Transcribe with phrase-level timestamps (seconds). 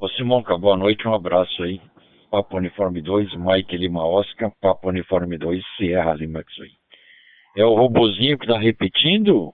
[0.00, 1.78] Ô Simonca, boa noite, um abraço aí.
[2.30, 6.70] Papo Uniforme 2, Mike Lima Oscar, Papo Uniforme 2, Sierra Lima X-Ray.
[7.54, 9.52] É o robozinho que tá repetindo?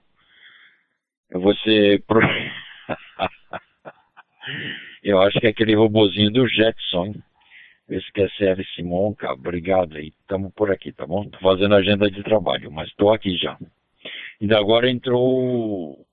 [1.32, 2.00] Você.
[5.02, 7.16] Eu acho que é aquele robozinho do Jetson?
[7.90, 8.28] Esse que é
[8.76, 10.12] Simonca, obrigado aí.
[10.28, 11.28] Tamo por aqui, tá bom?
[11.28, 13.58] Tô fazendo agenda de trabalho, mas tô aqui já.
[14.40, 16.06] E agora entrou o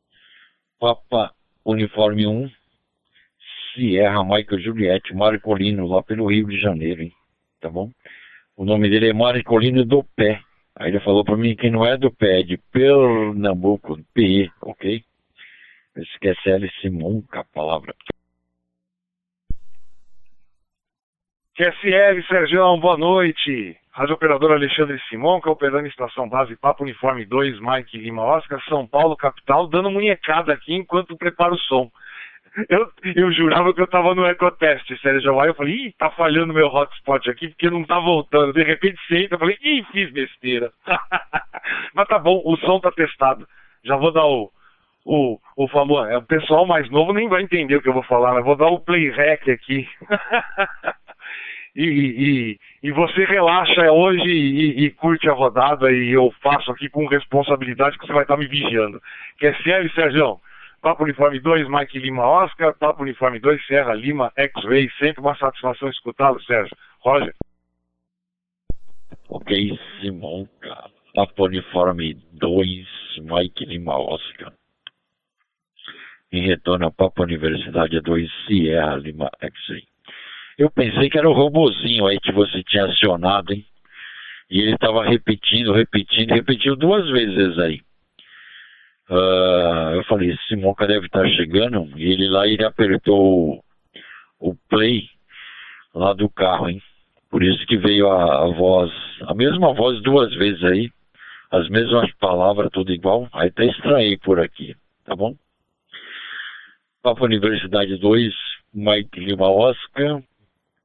[0.79, 1.31] Papa
[1.63, 2.50] Uniforme 1,
[3.74, 7.14] Sierra Michael Juliette, Marcolino, lá pelo Rio de Janeiro, hein?
[7.60, 7.89] Tá bom?
[8.56, 10.42] O nome dele é Marcolino do Pé.
[10.75, 15.04] Aí ele falou para mim que não é do pé, é de Pernambuco, PE, ok?
[15.96, 16.70] Esquece L.
[16.82, 17.94] Simonca, a palavra.
[21.55, 23.78] QSL, Sérgio, boa noite.
[23.92, 29.16] Rádio Operador Alexandre Simonca, operando Estação Base Papo Uniforme 2, Mike Lima Oscar, São Paulo,
[29.16, 31.92] capital, dando munhecada aqui enquanto preparo o som.
[32.70, 35.39] Eu, eu jurava que eu tava no ecotest, Sérgio.
[35.39, 38.53] Aí eu falei, ih, tá falhando meu hotspot aqui porque não tá voltando.
[38.53, 40.72] De repente senta, eu falei, ih, fiz besteira.
[41.95, 43.47] Mas tá bom, o som tá testado.
[43.83, 44.52] Já vou dar o,
[45.03, 46.05] o, o famoso.
[46.05, 48.55] É, o pessoal mais novo nem vai entender o que eu vou falar, mas vou
[48.55, 49.88] dar o play rec aqui.
[51.75, 56.88] e, e, e, você relaxa hoje e, e, curte a rodada e eu faço aqui
[56.88, 59.02] com responsabilidade que você vai estar me vigiando.
[59.39, 60.39] Quer sério, Sérgio?
[60.84, 64.89] Papo Uniforme 2, Mike Lima Oscar, Papo Uniforme 2, Serra Lima X-Ray.
[65.00, 66.76] Sempre uma satisfação escutá-lo, Sérgio.
[67.00, 67.34] Roger.
[69.30, 70.45] Ok, Simão.
[71.16, 72.86] Papo Uniforme 2,
[73.22, 74.52] Mike Lima Oscar.
[76.34, 79.86] Em retorno ao Papo Universidade 2, Sierra Lima X-Ray.
[80.58, 83.66] Eu pensei que era o robozinho aí que você tinha acionado, hein?
[84.50, 87.80] E ele estava repetindo, repetindo, repetiu duas vezes aí.
[89.14, 91.88] Uh, eu falei, Simonca deve estar tá chegando.
[91.95, 93.64] E ele lá, ele apertou o,
[94.39, 95.03] o play
[95.94, 96.81] lá do carro, hein?
[97.30, 98.92] Por isso que veio a, a, voz,
[99.28, 100.89] a mesma voz duas vezes aí,
[101.52, 103.27] as mesmas palavras, tudo igual.
[103.33, 105.36] Aí tá estranhei por aqui, tá bom?
[107.04, 108.33] Papo Universidade 2,
[108.73, 110.23] Mike Lima Oscar,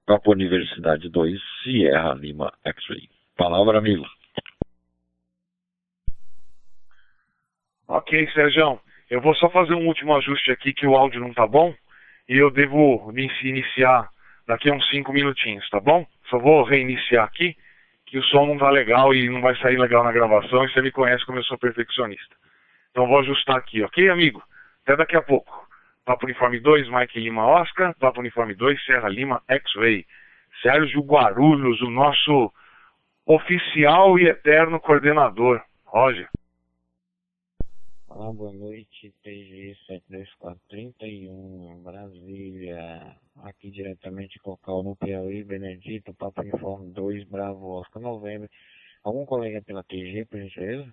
[0.04, 3.08] Papo Universidade 2, Sierra Lima X-Ray.
[3.36, 4.04] Palavra, amigo.
[7.88, 8.78] Ok, Sérgio.
[9.08, 11.74] Eu vou só fazer um último ajuste aqui que o áudio não tá bom.
[12.28, 13.10] E eu devo
[13.42, 14.10] iniciar
[14.46, 16.06] daqui a uns 5 minutinhos, tá bom?
[16.28, 17.56] Só vou reiniciar aqui,
[18.04, 20.62] que o som não tá legal e não vai sair legal na gravação.
[20.66, 22.36] E você me conhece como eu sou perfeccionista.
[22.90, 24.42] Então vou ajustar aqui, ok, amigo?
[24.82, 25.66] Até daqui a pouco.
[26.04, 27.94] Papo Uniforme 2, Mike Lima Oscar.
[27.98, 30.04] Papo Uniforme 2, Serra Lima X-Ray.
[30.60, 32.52] Sérgio Guarulhos, o nosso
[33.24, 35.62] oficial e eterno coordenador.
[35.86, 36.28] Roger.
[38.18, 43.16] Olá, boa noite, TG 72431, Brasília.
[43.44, 48.50] Aqui diretamente Cocal no Piauí, Benedito, Papo Uniforme 2, Bravo, Oscar, Novembro.
[49.04, 50.92] Algum colega pela TG, por gentileza?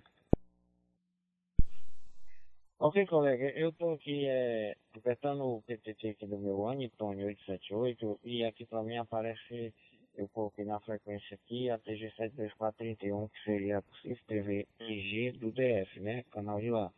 [2.78, 8.44] Ok, colega, eu estou aqui é, apertando o PTT aqui do meu Antônio 878 e
[8.44, 9.74] aqui para mim aparece,
[10.14, 15.50] eu coloquei na frequência aqui a TG 72431, que seria a possível TV TG do
[15.50, 16.92] DF, né, canal de lá.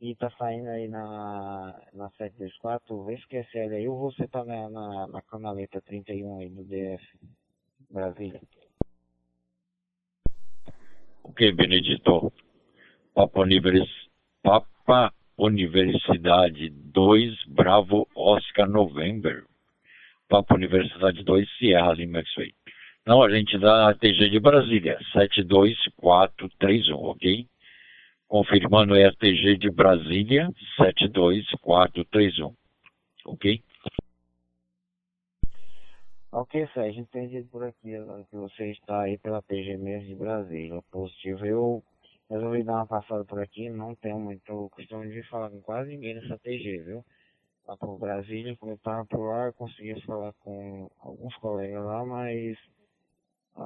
[0.00, 4.70] E tá saindo aí na, na 724, vê se sério aí, ou você tá na,
[4.70, 7.04] na, na canaleta 31 aí do DF,
[7.90, 8.40] Brasília.
[11.22, 12.32] Ok, Benedito.
[13.14, 14.10] Papa Universo
[14.42, 19.44] Papa Universidade 2, Bravo Oscar November.
[20.30, 22.54] Papa Universidade 2, Sierra Lima X-Ray.
[23.06, 27.46] Não, a gente dá a TG de Brasília, 72431, ok?
[28.30, 32.54] Confirmando é a TG de Brasília, 72431,
[33.26, 33.60] ok?
[36.30, 37.90] Ok, Sérgio, entendido por aqui
[38.30, 40.80] que você está aí pela TG mesmo de Brasília.
[40.92, 41.82] Positivo, eu
[42.30, 46.14] resolvi dar uma passada por aqui, não tenho muito costume de falar com quase ninguém
[46.14, 47.04] nessa TG, viu?
[47.66, 52.06] Lá por Brasília, quando eu estava por lá, eu consegui falar com alguns colegas lá,
[52.06, 52.56] mas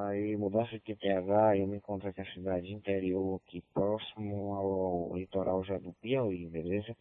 [0.00, 5.64] aí mudança de TPH, eu me encontro aqui na cidade interior, aqui próximo ao litoral
[5.64, 6.96] já do Piauí, beleza?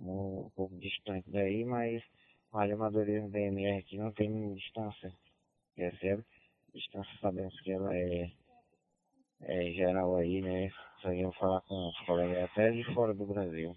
[0.00, 2.02] Um, pouco distante daí, mas
[2.52, 5.12] Rádio Amadorismo DMR aqui não tem distância,
[5.76, 6.24] percebe?
[6.74, 8.30] Distância sabemos que ela é,
[9.42, 10.70] é geral aí, né?
[11.02, 13.76] conseguimos falar com os colegas até de fora do Brasil.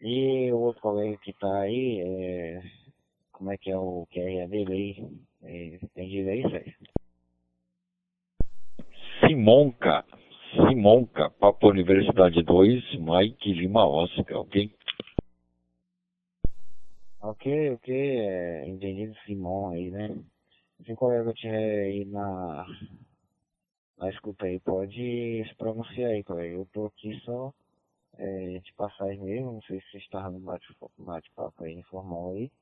[0.00, 2.62] E o outro colega que está aí, é,
[3.32, 5.08] como é que é o QRA dele aí?
[5.42, 6.93] É, entendido aí, Sérgio?
[9.26, 10.04] Simonca,
[10.52, 14.70] Simonca, Papo Universidade 2, Mike Lima Oscar, ok?
[17.22, 20.14] Ok, que, o que é entendido Simão aí, né?
[20.84, 22.66] Se colega tiver aí na,
[23.96, 26.56] na escuta aí, pode se pronunciar aí, colega.
[26.56, 27.50] Eu tô aqui só
[28.18, 31.30] é, de passagem mesmo, não sei se você estava no bate-papo bate
[31.60, 32.52] aí informal aí.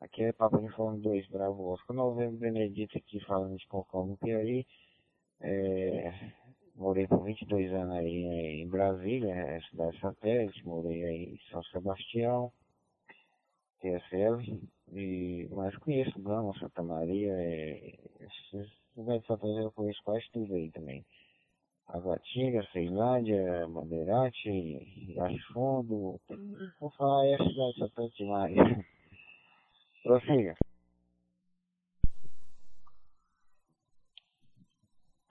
[0.00, 1.94] Aqui é Papo Uniforme 2, Bravo Oscar.
[1.94, 4.66] Novembro Benedito aqui falando de Concórdia, Piauí.
[5.44, 6.14] É,
[6.76, 12.52] morei por 22 anos aí em Brasília, é cidade satélite, morei aí em São Sebastião,
[13.80, 14.40] TSL,
[14.92, 20.54] e, mas conheço Gama, Santa Maria, é, esses lugares de satélite eu conheço quase tudo
[20.54, 21.04] aí também.
[21.88, 26.20] Aguatinga, Ceilândia, Bandeirante, Riacho Fundo,
[26.80, 28.54] vou falar aí a cidade satélite demais.
[30.04, 30.54] Prossiga.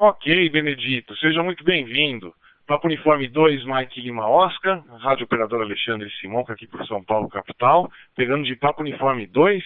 [0.03, 2.33] Ok, Benedito, seja muito bem-vindo.
[2.65, 7.88] Papo Uniforme 2, Mike Lima Oscar, Rádio Operador Alexandre Simonca, aqui por São Paulo, capital.
[8.15, 9.63] Pegando de Papo Uniforme 2,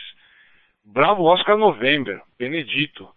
[0.84, 3.08] Bravo Oscar November, Benedito.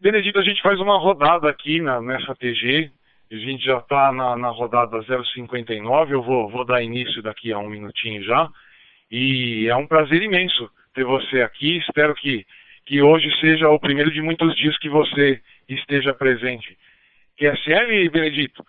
[0.00, 2.88] Benedito, a gente faz uma rodada aqui na, nessa TG.
[3.32, 7.58] A gente já está na, na, rodada 059, eu vou, vou dar início daqui a
[7.58, 8.48] um minutinho já.
[9.10, 11.78] E é um prazer imenso ter você aqui.
[11.78, 12.46] Espero que,
[12.86, 16.76] que hoje seja o primeiro de muitos dias que você esteja presente.
[17.36, 18.64] QSL, Benedito,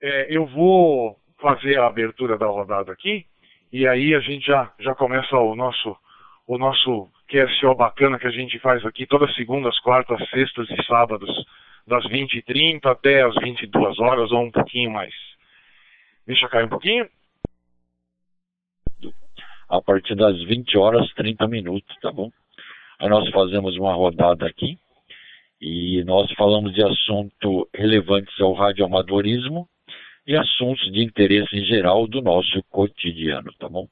[0.00, 3.26] é, eu vou fazer a abertura da rodada aqui
[3.72, 5.96] e aí a gente já, já começa o nosso,
[6.46, 11.30] o nosso QSO bacana que a gente faz aqui todas segundas, quartas, sextas e sábados,
[11.86, 15.14] das 20h30 até as 22 horas ou um pouquinho mais.
[16.26, 17.08] Deixa cair um pouquinho
[19.68, 22.30] a partir das 20 horas 30 minutos, tá bom?
[22.98, 24.78] Aí nós fazemos uma rodada aqui
[25.60, 29.68] e nós falamos de assuntos relevantes ao radioamadorismo
[30.26, 33.86] e assuntos de interesse em geral do nosso cotidiano, tá bom?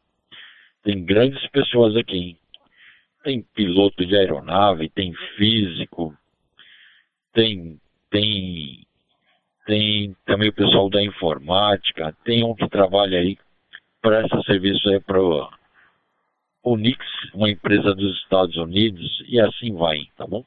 [0.83, 2.39] Tem grandes pessoas aqui, hein?
[3.23, 6.15] Tem piloto de aeronave, tem físico,
[7.33, 7.81] tem,
[8.11, 8.87] tem,
[9.65, 13.39] tem também o pessoal da informática, tem um que trabalha aí,
[14.03, 15.19] presta serviço aí para
[16.63, 16.99] Unix,
[17.33, 20.45] uma empresa dos Estados Unidos, e assim vai, tá bom?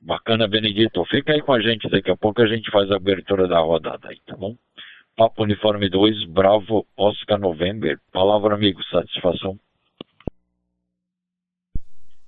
[0.00, 1.04] Bacana, Benedito.
[1.04, 4.08] Fica aí com a gente, daqui a pouco a gente faz a abertura da rodada
[4.08, 4.56] aí, tá bom?
[5.14, 7.98] Papo Uniforme 2, Bravo, Oscar November.
[8.10, 9.58] Palavra, amigo, satisfação.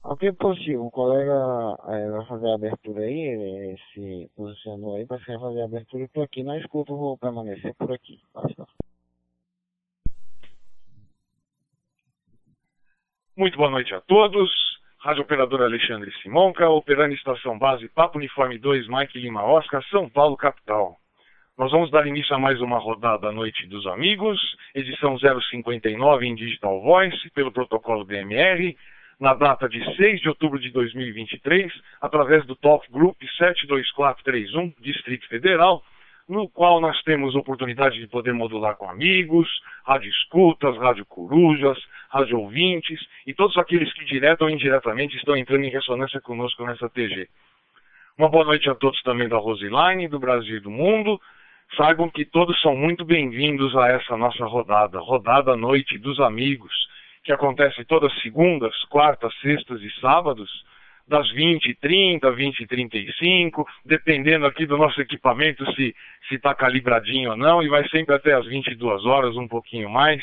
[0.05, 0.85] Ok, possível.
[0.85, 1.33] O colega
[1.89, 6.05] é, vai fazer a abertura aí, ele se posicionou aí para fazer a abertura.
[6.05, 8.21] Estou aqui na escuta, vou permanecer por aqui.
[8.35, 8.67] Basta.
[13.37, 14.51] Muito boa noite a todos.
[15.03, 20.37] Rádio Operador Alexandre Simonca, operando estação base Papo Uniforme 2, Mike Lima Oscar, São Paulo,
[20.37, 20.97] capital.
[21.59, 24.39] Nós vamos dar início a mais uma rodada à Noite dos Amigos,
[24.73, 28.77] edição 059 em Digital Voice, pelo protocolo DMR,
[29.19, 35.83] na data de 6 de outubro de 2023, através do Talk Group 72431, Distrito Federal,
[36.29, 39.49] no qual nós temos oportunidade de poder modular com amigos,
[39.85, 41.79] rádio escutas, rádio corujas,
[42.09, 46.89] rádio ouvintes e todos aqueles que direto ou indiretamente estão entrando em ressonância conosco nessa
[46.89, 47.29] TG.
[48.17, 51.21] Uma boa noite a todos também da Roseline, do Brasil e do mundo.
[51.77, 56.73] Saibam que todos são muito bem-vindos a essa nossa rodada, rodada Noite dos Amigos,
[57.25, 60.51] que acontece todas segundas, quartas, sextas e sábados,
[61.07, 65.95] das 20h30, 20h35, dependendo aqui do nosso equipamento se
[66.31, 70.23] está calibradinho ou não, e vai sempre até as 22 horas, um pouquinho mais.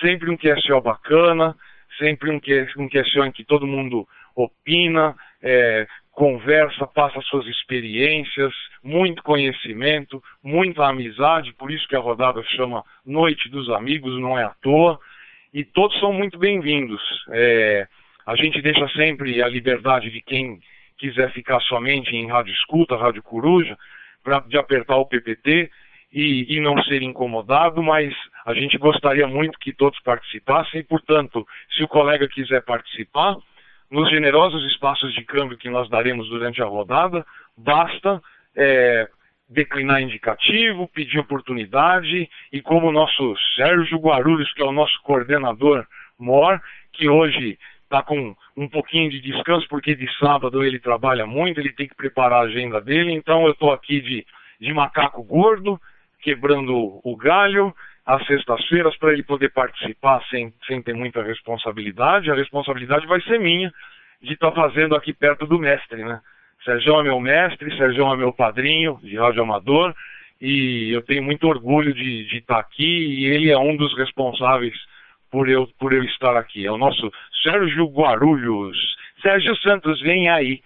[0.00, 1.54] Sempre um QSO bacana,
[1.98, 2.40] sempre um,
[2.78, 10.86] um QSO em que todo mundo opina, é, conversa, passa suas experiências, muito conhecimento, muita
[10.86, 14.98] amizade, por isso que a rodada chama Noite dos Amigos, não é à toa,
[15.52, 17.00] e todos são muito bem-vindos.
[17.30, 17.86] É,
[18.26, 20.60] a gente deixa sempre a liberdade de quem
[20.98, 23.76] quiser ficar somente em rádio escuta, rádio coruja,
[24.22, 25.70] pra, de apertar o PPT
[26.12, 28.14] e, e não ser incomodado, mas
[28.44, 30.80] a gente gostaria muito que todos participassem.
[30.80, 33.36] E, portanto, se o colega quiser participar,
[33.90, 37.26] nos generosos espaços de câmbio que nós daremos durante a rodada,
[37.56, 38.22] basta
[38.56, 39.08] é,
[39.48, 45.86] declinar indicativo, pedir oportunidade e como o nosso Sérgio Guarulhos, que é o nosso coordenador
[46.18, 46.60] MOR,
[46.92, 47.58] que hoje
[47.92, 51.94] está com um pouquinho de descanso, porque de sábado ele trabalha muito, ele tem que
[51.94, 54.26] preparar a agenda dele, então eu estou aqui de,
[54.58, 55.78] de macaco gordo,
[56.22, 57.74] quebrando o galho
[58.06, 62.30] às sextas-feiras para ele poder participar sem, sem ter muita responsabilidade.
[62.30, 63.70] A responsabilidade vai ser minha
[64.22, 66.20] de estar tá fazendo aqui perto do mestre, né?
[66.64, 69.94] Sérgio é meu mestre, Sérgio é meu padrinho de rádio amador
[70.40, 74.74] e eu tenho muito orgulho de estar tá aqui e ele é um dos responsáveis
[75.32, 76.66] por eu, por eu estar aqui.
[76.66, 77.10] É o nosso
[77.42, 78.76] Sérgio Guarulhos.
[79.22, 80.60] Sérgio Santos, vem aí.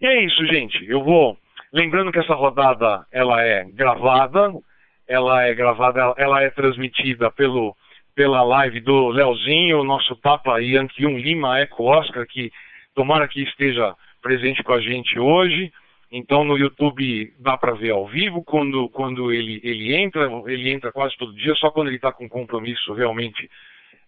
[0.00, 0.88] E é isso, gente.
[0.88, 1.36] Eu vou.
[1.72, 4.52] Lembrando que essa rodada ela é gravada,
[5.08, 7.76] ela é gravada, ela é transmitida pelo,
[8.14, 12.52] pela live do Leozinho, nosso Papa 1 Lima Eco Oscar, que
[12.94, 15.72] tomara que esteja presente com a gente hoje.
[16.10, 20.90] Então no YouTube dá para ver ao vivo quando, quando ele, ele entra, ele entra
[20.90, 23.48] quase todo dia, só quando ele está com compromisso realmente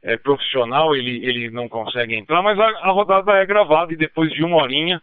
[0.03, 4.33] é, profissional ele, ele não consegue entrar, mas a, a, rodada é gravada e depois
[4.33, 5.01] de uma horinha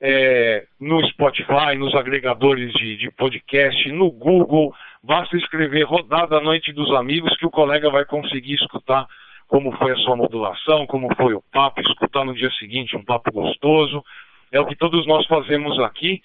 [0.00, 6.92] é, no Spotify, nos agregadores de, de podcast, no Google, basta escrever Rodada Noite dos
[6.96, 9.06] Amigos que o colega vai conseguir escutar
[9.46, 13.30] como foi a sua modulação, como foi o papo, escutar no dia seguinte um papo
[13.30, 14.02] gostoso.
[14.50, 16.22] É o que todos nós fazemos aqui.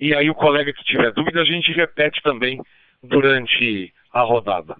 [0.00, 2.58] E aí o colega que tiver dúvida, a gente repete também
[3.02, 4.74] durante a rodada.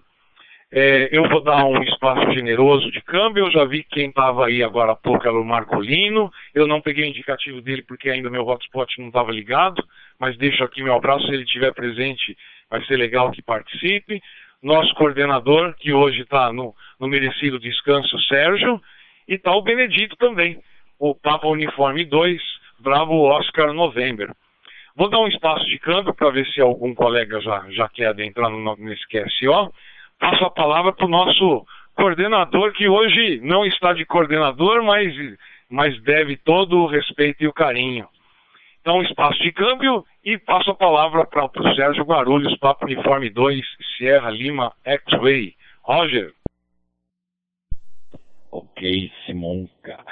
[0.73, 3.45] É, eu vou dar um espaço generoso de câmbio.
[3.45, 6.31] Eu já vi quem estava aí agora há pouco era o Marcolino.
[6.55, 9.83] Eu não peguei o indicativo dele porque ainda meu hotspot não estava ligado,
[10.17, 11.27] mas deixo aqui meu abraço.
[11.27, 12.35] Se ele estiver presente,
[12.69, 14.21] vai ser legal que participe.
[14.63, 18.81] Nosso coordenador, que hoje está no, no merecido descanso, Sérgio.
[19.27, 20.59] E está o Benedito também,
[20.97, 22.41] o Papa Uniforme 2,
[22.79, 24.31] Bravo Oscar November.
[24.95, 28.49] Vou dar um espaço de câmbio para ver se algum colega já, já quer adentrar
[28.49, 29.71] no, nesse QSO
[30.21, 35.13] passo a palavra para o nosso coordenador, que hoje não está de coordenador, mas,
[35.67, 38.07] mas deve todo o respeito e o carinho.
[38.79, 43.65] Então, espaço de câmbio e passo a palavra para o Sérgio Guarulhos, Papo Uniforme 2,
[43.97, 45.55] Sierra Lima, X-Way.
[45.83, 46.33] Roger.
[48.51, 50.03] Ok, Simonca.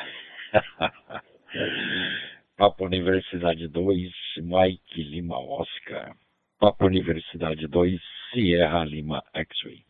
[2.59, 6.13] Papo Universidade 2, Mike Lima Oscar.
[6.59, 8.01] Papo Universidade 2,
[8.33, 9.85] Sierra Lima X-Ray.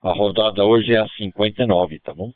[0.00, 2.32] A rodada hoje é a 59, tá bom?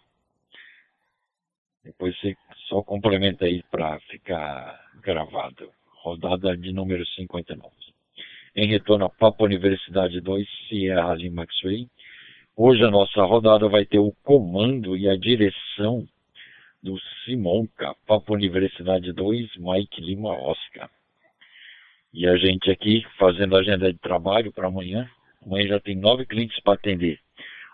[1.82, 2.36] Depois você
[2.68, 5.70] só complementa aí para ficar gravado.
[6.02, 7.74] Rodada de número 59.
[8.54, 11.88] Em retorno a Papa Universidade 2, Sierra Lima X-Ray.
[12.54, 16.06] Hoje a nossa rodada vai ter o comando e a direção
[16.82, 20.90] do Simonca, Papa Universidade 2, Mike Lima Oscar.
[22.12, 25.08] E a gente aqui fazendo agenda de trabalho para amanhã.
[25.44, 27.18] Amanhã já tem nove clientes para atender.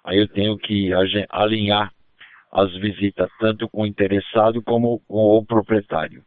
[0.05, 0.91] Aí eu tenho que
[1.31, 1.93] alinhar
[2.53, 6.25] as visitas tanto com o interessado como com o proprietário.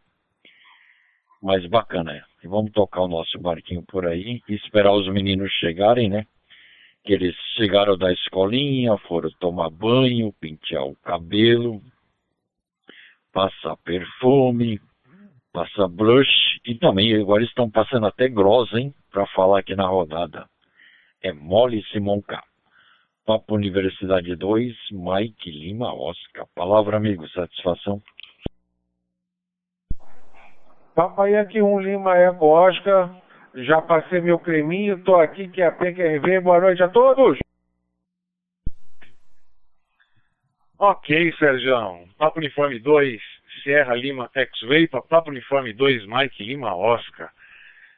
[1.42, 6.10] Mas bacana, e vamos tocar o nosso barquinho por aí e esperar os meninos chegarem,
[6.10, 6.26] né?
[7.04, 11.82] Que eles chegaram da escolinha, foram tomar banho, pentear o cabelo,
[13.34, 14.80] passar perfume,
[15.54, 18.94] passar blush e também agora estão passando até grossa, hein?
[19.12, 20.46] Para falar aqui na rodada.
[21.22, 22.42] É mole Simon K.
[23.26, 26.48] Papo Universidade 2, Mike Lima Oscar.
[26.56, 28.02] Palavra, amigo, satisfação.
[30.96, 33.16] Papai aqui um Lima Eco Oscar.
[33.56, 36.40] Já passei meu creminho, tô aqui que é a PQRV.
[36.42, 37.38] Boa noite a todos.
[40.82, 42.08] Ok, Sérgio.
[42.18, 43.22] Papo Uniforme 2,
[43.62, 47.30] Sierra Lima X-Ray, Papo Uniforme 2, Mike Lima Oscar.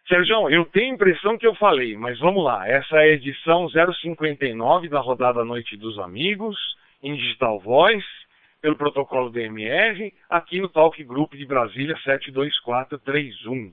[0.07, 2.67] Sérgio, eu tenho a impressão que eu falei, mas vamos lá.
[2.67, 6.57] Essa é a edição 059 da rodada Noite dos Amigos,
[7.03, 8.07] em Digital Voice,
[8.59, 13.71] pelo protocolo DMR, aqui no Talk Group de Brasília 72431.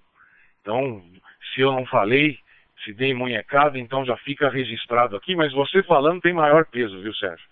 [0.61, 1.03] Então,
[1.55, 2.39] se eu não falei,
[2.85, 7.15] se dei munhecada, então já fica registrado aqui, mas você falando tem maior peso, viu,
[7.15, 7.47] Sérgio?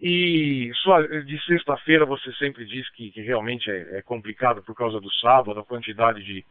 [0.00, 4.98] E sua, de sexta-feira você sempre diz que, que realmente é, é complicado por causa
[4.98, 6.44] do sábado, a quantidade de,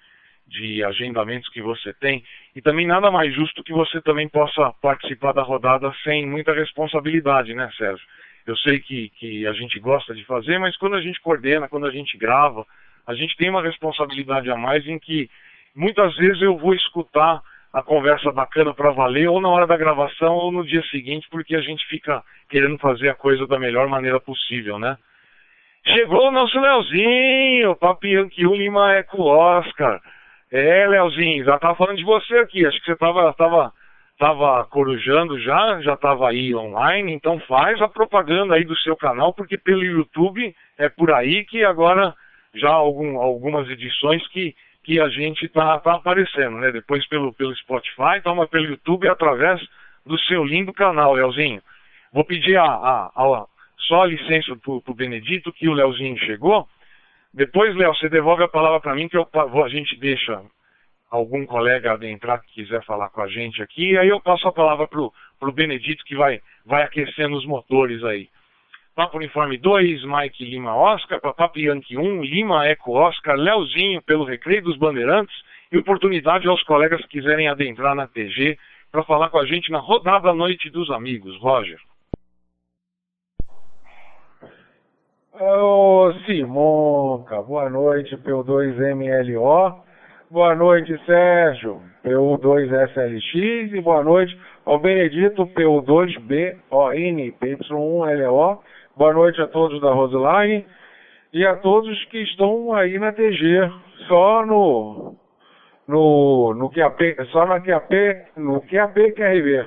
[0.47, 2.23] de agendamentos que você tem
[2.55, 7.55] e também nada mais justo que você também possa participar da rodada sem muita responsabilidade,
[7.55, 8.05] né, Sérgio?
[8.45, 11.87] Eu sei que, que a gente gosta de fazer, mas quando a gente coordena, quando
[11.87, 12.65] a gente grava,
[13.05, 15.27] a gente tem uma responsabilidade a mais em que
[15.75, 17.41] muitas vezes eu vou escutar
[17.73, 21.55] a conversa bacana para valer ou na hora da gravação ou no dia seguinte, porque
[21.55, 24.97] a gente fica querendo fazer a coisa da melhor maneira possível, né?
[25.85, 30.01] Chegou o nosso Leozinho, Papião que Lima é com o Oscar.
[30.51, 32.65] É, Leozinho, já tava falando de você aqui.
[32.65, 33.71] Acho que você tava, tava,
[34.17, 37.13] tava corujando já, já tava aí online.
[37.13, 41.63] Então faz a propaganda aí do seu canal, porque pelo YouTube é por aí que
[41.63, 42.13] agora
[42.53, 46.71] já algum, algumas edições que, que a gente tá, tá aparecendo, né?
[46.71, 49.61] Depois pelo, pelo Spotify, toma pelo YouTube através
[50.05, 51.61] do seu lindo canal, Leozinho.
[52.11, 53.45] Vou pedir a, a, a
[53.77, 56.67] só a licença pro, pro Benedito, que o Leozinho chegou.
[57.33, 60.41] Depois, Léo, você devolve a palavra para mim que eu, a gente deixa
[61.09, 64.87] algum colega adentrar que quiser falar com a gente aqui, aí eu passo a palavra
[64.87, 68.29] pro, pro Benedito que vai, vai aquecendo os motores aí.
[68.99, 74.61] Papo Uniforme 2, Mike Lima Oscar, Papo Yankee 1, Lima Eco Oscar, Leozinho pelo Recreio
[74.61, 75.33] dos Bandeirantes
[75.71, 78.57] e oportunidade aos colegas que quiserem adentrar na TG
[78.91, 81.39] para falar com a gente na rodada Noite dos Amigos.
[81.39, 81.79] Roger.
[85.39, 89.81] Ô Simonca, boa noite, P2MLO.
[90.29, 93.73] Boa noite, Sérgio, PU2SLX.
[93.73, 98.59] E boa noite ao Benedito, PU2BON, PY1LO.
[98.99, 100.65] Boa noite a todos da Roseline
[101.31, 103.71] e a todos que estão aí na TG,
[104.09, 105.15] só no
[105.87, 107.93] no no QAP, só na QAP,
[108.35, 109.65] no QAP QRV.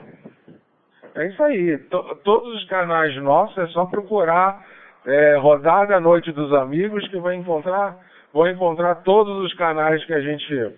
[1.14, 1.78] É isso aí.
[2.24, 4.66] Todos os canais nossos é só procurar
[5.06, 7.96] é, Rodada Noite dos Amigos que vai encontrar,
[8.34, 10.74] vão encontrar todos os canais que a gente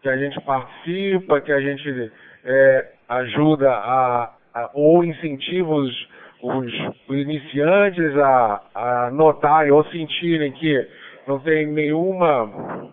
[0.00, 2.10] que a gente participa, que a gente
[2.46, 6.08] é, ajuda a, a ou incentiva os
[6.42, 6.72] os,
[7.08, 10.88] iniciantes a, a notarem ou sentirem que
[11.26, 12.90] não tem nenhuma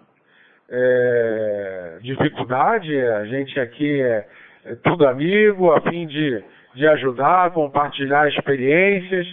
[0.69, 4.27] é, dificuldade, a gente aqui é,
[4.65, 6.43] é, tudo amigo, a fim de,
[6.75, 9.27] de ajudar, compartilhar experiências,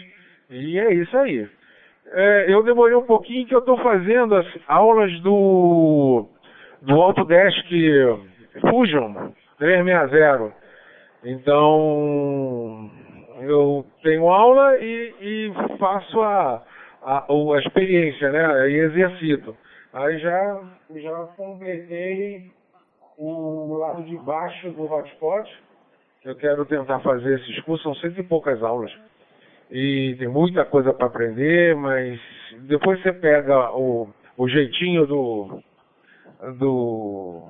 [0.50, 1.48] e é isso aí.
[2.12, 6.28] É, eu demorei um pouquinho que eu estou fazendo as aulas do,
[6.82, 7.66] do Autodesk
[8.70, 10.52] Fusion 360.
[11.24, 12.90] Então,
[13.48, 16.62] eu tenho aula e, e faço a,
[17.02, 18.70] a, a, experiência, né?
[18.70, 19.56] E exercito.
[19.92, 20.60] Aí já,
[20.96, 22.50] já completei
[23.16, 25.50] o lado de baixo do hotspot.
[26.24, 28.92] Eu quero tentar fazer esses cursos, são cento e poucas aulas.
[29.70, 32.20] E tem muita coisa para aprender, mas
[32.62, 35.62] depois você pega o, o jeitinho do,
[36.58, 37.48] do,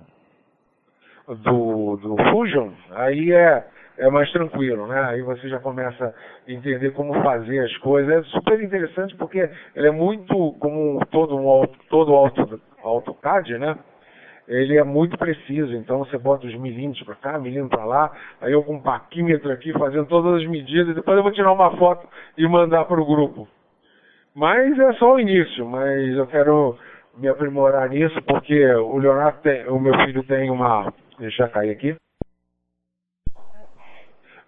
[1.29, 3.67] do, do Fusion, aí é
[3.99, 5.01] é mais tranquilo, né?
[5.05, 6.15] Aí você já começa
[6.47, 8.13] a entender como fazer as coisas.
[8.13, 13.77] É super interessante porque ele é muito, como todo um todo auto, AutoCAD, né?
[14.47, 18.53] Ele é muito preciso, então você bota os milímetros para cá, milímetro para lá, aí
[18.53, 22.07] eu com um paquímetro aqui fazendo todas as medidas, depois eu vou tirar uma foto
[22.37, 23.49] e mandar para o grupo.
[24.35, 26.77] Mas é só o início, mas eu quero
[27.17, 31.71] me aprimorar nisso porque o Leonardo tem, o meu filho tem uma, deixa eu cair
[31.71, 31.97] aqui,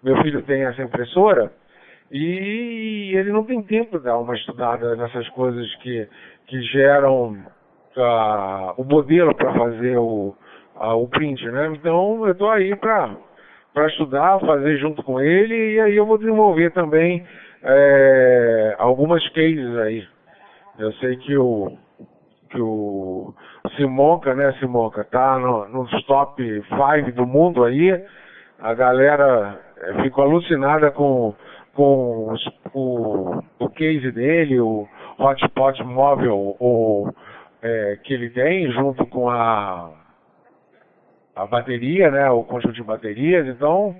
[0.03, 1.51] meu filho tem essa impressora
[2.11, 6.07] e ele não tem tempo de dar uma estudada nessas coisas que,
[6.47, 7.33] que geram
[7.97, 10.35] uh, o modelo para fazer o,
[10.75, 11.67] uh, o print, né?
[11.73, 13.17] Então eu estou aí para
[13.87, 17.25] estudar, fazer junto com ele e aí eu vou desenvolver também
[17.63, 20.07] é, algumas cases aí.
[20.79, 21.77] Eu sei que o
[22.49, 23.33] que o
[23.75, 27.91] Simonca, né, Simonca, tá no, nos top 5 do mundo aí.
[28.59, 31.33] A galera é, fico alucinada com,
[31.73, 32.43] com os,
[32.73, 34.87] o, o case dele, o
[35.19, 37.11] hotspot móvel o,
[37.61, 39.91] é, que ele tem, junto com a,
[41.35, 43.47] a bateria, né, o conjunto de baterias.
[43.47, 43.95] Então,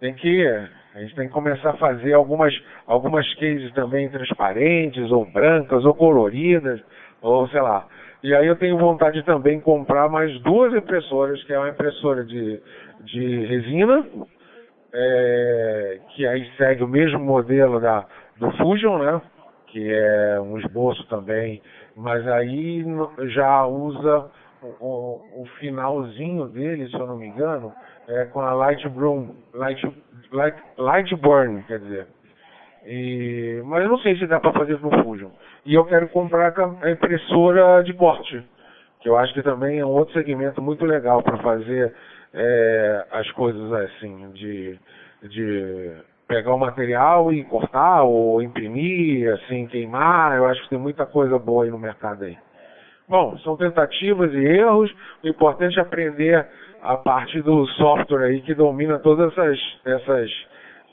[0.00, 0.46] tem que
[0.96, 2.54] a gente tem que começar a fazer algumas,
[2.86, 6.80] algumas cases também transparentes, ou brancas, ou coloridas,
[7.20, 7.86] ou sei lá.
[8.22, 12.24] E aí eu tenho vontade de também comprar mais duas impressoras, que é uma impressora
[12.24, 12.62] de,
[13.04, 14.06] de resina
[14.92, 18.06] é, que aí segue o mesmo modelo da,
[18.38, 19.20] do Fusion, né?
[19.66, 21.60] Que é um esboço também,
[21.94, 22.84] mas aí
[23.28, 24.30] já usa
[24.80, 27.72] o, o finalzinho dele, se eu não me engano,
[28.08, 29.82] é com a Lightroom, Light,
[30.32, 32.06] Light, Lightburn, quer dizer.
[32.86, 35.30] E, mas eu não sei se dá para fazer no Fusion.
[35.64, 38.42] E eu quero comprar a impressora de corte,
[39.00, 41.92] que eu acho que também é um outro segmento muito legal para fazer
[42.36, 44.78] é, as coisas assim, de,
[45.22, 45.92] de
[46.28, 50.36] pegar o material e cortar ou imprimir, assim, queimar.
[50.36, 52.36] Eu acho que tem muita coisa boa aí no mercado aí.
[53.08, 54.94] Bom, são tentativas e erros.
[55.24, 56.46] O importante é aprender
[56.82, 60.30] a parte do software aí que domina todas essas, essas,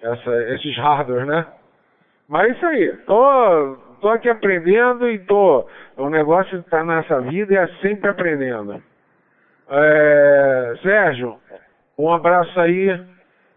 [0.01, 1.45] essa, esses hardware, né?
[2.29, 2.97] Mas é isso aí.
[3.05, 5.67] Tô, tô aqui aprendendo e tô.
[5.97, 8.81] O negócio está nessa vida é sempre aprendendo.
[9.75, 11.39] É, Sérgio,
[11.97, 12.89] um abraço aí.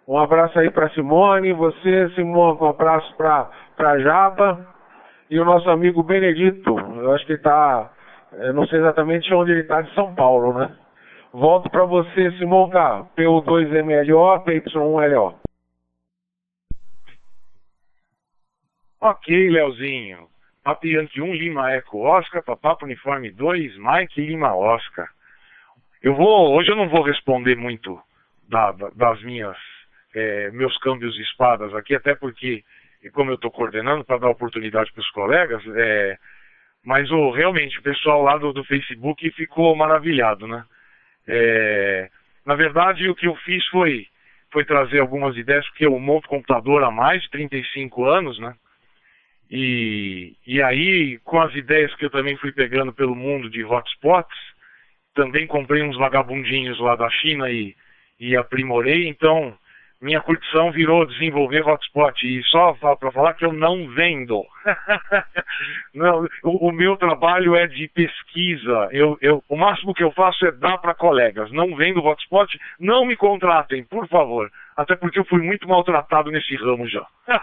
[0.09, 4.67] Um abraço aí para Simone, você, Simone, um abraço para Japa
[5.29, 6.79] e o nosso amigo Benedito.
[6.79, 7.93] Eu acho que ele está,
[8.55, 10.75] não sei exatamente onde ele está, de São Paulo, né?
[11.33, 12.73] Volto para você, Simone,
[13.17, 15.35] PU2MLO, PY1LO.
[19.01, 20.29] Ok, Leozinho.
[20.63, 25.09] Papi Yankee 1, Lima Eco Oscar, Papapo Uniforme 2, Mike Lima Oscar.
[26.07, 28.01] Eu vou, hoje eu não vou responder muito
[28.49, 29.57] da, da, das minhas,
[30.15, 32.63] é, meus câmbios de espadas aqui, até porque,
[33.13, 36.17] como eu estou coordenando para dar oportunidade para os colegas, é,
[36.85, 40.65] mas o, realmente o pessoal lá do, do Facebook ficou maravilhado, né?
[41.27, 42.09] É,
[42.45, 44.07] na verdade, o que eu fiz foi,
[44.53, 48.55] foi trazer algumas ideias, porque eu monto computador há mais de 35 anos, né?
[49.51, 54.55] E, e aí, com as ideias que eu também fui pegando pelo mundo de hotspots,
[55.17, 57.75] também comprei uns vagabundinhos lá da China e,
[58.21, 59.59] e aprimorei, então
[60.01, 62.15] minha curtição virou desenvolver hotspot.
[62.25, 64.45] E só para falar que eu não vendo.
[65.95, 68.89] não, o, o, meu trabalho é de pesquisa.
[68.93, 71.51] Eu, eu, o máximo que eu faço é dar para colegas.
[71.51, 74.51] Não vendo hotspot, não me contratem, por favor.
[74.77, 77.07] Até porque eu fui muito maltratado nesse ramo já.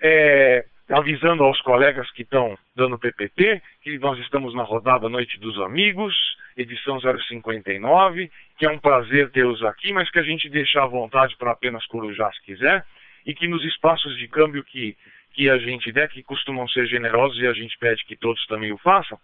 [0.00, 5.58] é, avisando aos colegas que estão dando PPT que nós estamos na rodada Noite dos
[5.58, 6.14] Amigos,
[6.54, 11.34] edição 059, que é um prazer tê-los aqui, mas que a gente deixa à vontade
[11.38, 12.84] para apenas corujar se quiser,
[13.24, 14.94] e que nos espaços de câmbio que,
[15.32, 18.70] que a gente der, que costumam ser generosos e a gente pede que todos também
[18.70, 19.18] o façam,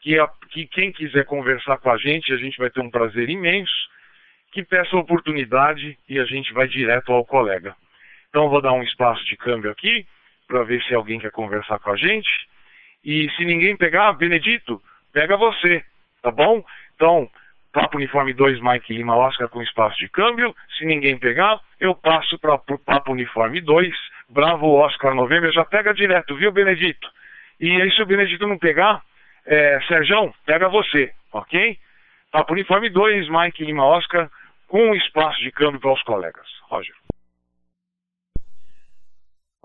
[0.00, 3.30] que, a, que quem quiser conversar com a gente, a gente vai ter um prazer
[3.30, 3.88] imenso,
[4.52, 7.74] que peça a oportunidade e a gente vai direto ao colega.
[8.28, 10.06] Então vou dar um espaço de câmbio aqui,
[10.46, 12.28] para ver se alguém quer conversar com a gente.
[13.04, 14.80] E se ninguém pegar, Benedito,
[15.12, 15.84] pega você,
[16.22, 16.64] tá bom?
[16.94, 17.30] Então,
[17.72, 20.54] Papo Uniforme 2, Mike Lima Oscar com espaço de câmbio.
[20.78, 23.94] Se ninguém pegar, eu passo para Papo Uniforme 2,
[24.28, 27.08] Bravo Oscar Novembro, já pega direto, viu, Benedito?
[27.60, 29.02] E aí, se o Benedito não pegar,
[29.44, 31.78] é, Serjão, pega você, ok?
[32.32, 34.30] Papo Uniforme 2, Mike Lima Oscar,
[34.66, 36.46] com espaço de câmbio para os colegas.
[36.68, 37.05] Roger.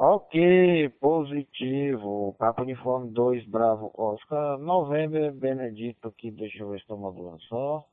[0.04, 2.34] Ok, positivo.
[2.40, 4.58] Papo Uniforme 2, Bravo Oscar.
[4.58, 7.88] Novembro, Benedito aqui, deixa eu ver se estou modulando só.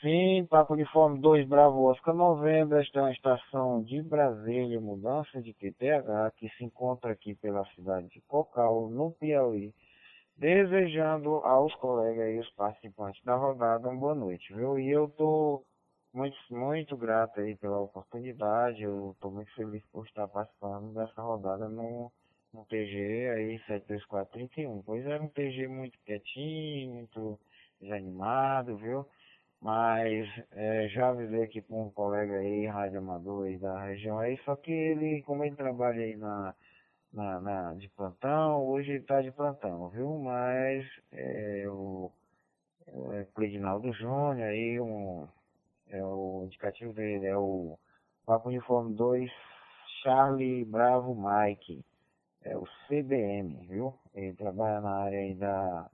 [0.00, 2.14] Sim, Papo Uniforme 2, Bravo Oscar.
[2.14, 7.66] Novembro, esta é uma estação de Brasília, mudança de QTH, que se encontra aqui pela
[7.74, 9.74] cidade de Cocal, no Piauí.
[10.38, 14.78] Desejando aos colegas e os participantes da rodada uma boa noite, viu?
[14.78, 15.62] E eu tô
[16.16, 18.82] muito, muito grato aí pela oportunidade.
[18.82, 22.10] Eu estou muito feliz por estar participando dessa rodada no,
[22.52, 24.82] no TG aí 73431.
[24.82, 27.38] Pois era um TG muito quietinho, muito
[27.80, 29.06] desanimado, viu?
[29.60, 34.38] Mas é, já avisei aqui com um colega aí, rádio amador aí da região aí,
[34.44, 36.54] só que ele, como ele trabalha aí na,
[37.12, 40.18] na, na de plantão, hoje ele está de plantão, viu?
[40.18, 42.10] Mas é, o
[43.12, 45.26] é, Cleidinaldo Júnior aí, um
[45.90, 47.78] é o indicativo dele é o
[48.24, 49.30] Papo Uniforme 2
[50.02, 51.84] Charlie Bravo Mike.
[52.42, 53.94] É o CBM, viu?
[54.14, 55.90] Ele trabalha na área aí da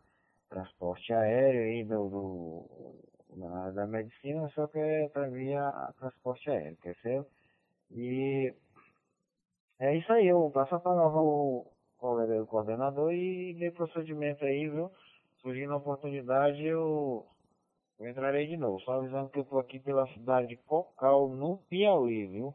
[0.48, 6.50] transporte aéreo aí do, do na área da medicina, só que é para via transporte
[6.50, 7.26] aéreo, quer ser?
[7.90, 8.54] E
[9.78, 11.66] é isso aí, eu passo para o
[11.98, 14.90] colega o coordenador e ver procedimento aí, viu?
[15.40, 17.26] Surgindo a oportunidade, eu
[17.98, 21.58] eu entrarei de novo, só avisando que eu estou aqui pela cidade de Cocal, no
[21.68, 22.54] Piauí, viu?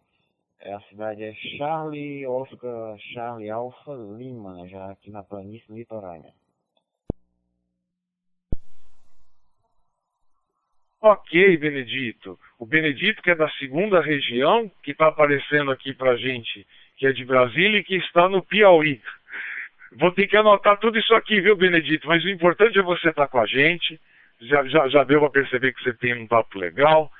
[0.60, 6.34] É, a cidade é Charlie Oscar Charlie Alfa Lima, já aqui na planície litorânea.
[11.00, 12.40] Ok, Benedito.
[12.58, 17.14] O Benedito, que é da segunda região, que está aparecendo aqui para gente, que é
[17.14, 19.00] de Brasília e que está no Piauí.
[19.94, 22.08] Vou ter que anotar tudo isso aqui, viu, Benedito?
[22.08, 24.00] Mas o importante é você estar tá com a gente
[24.42, 27.12] já, já, já deu para perceber que você tem um papo legal.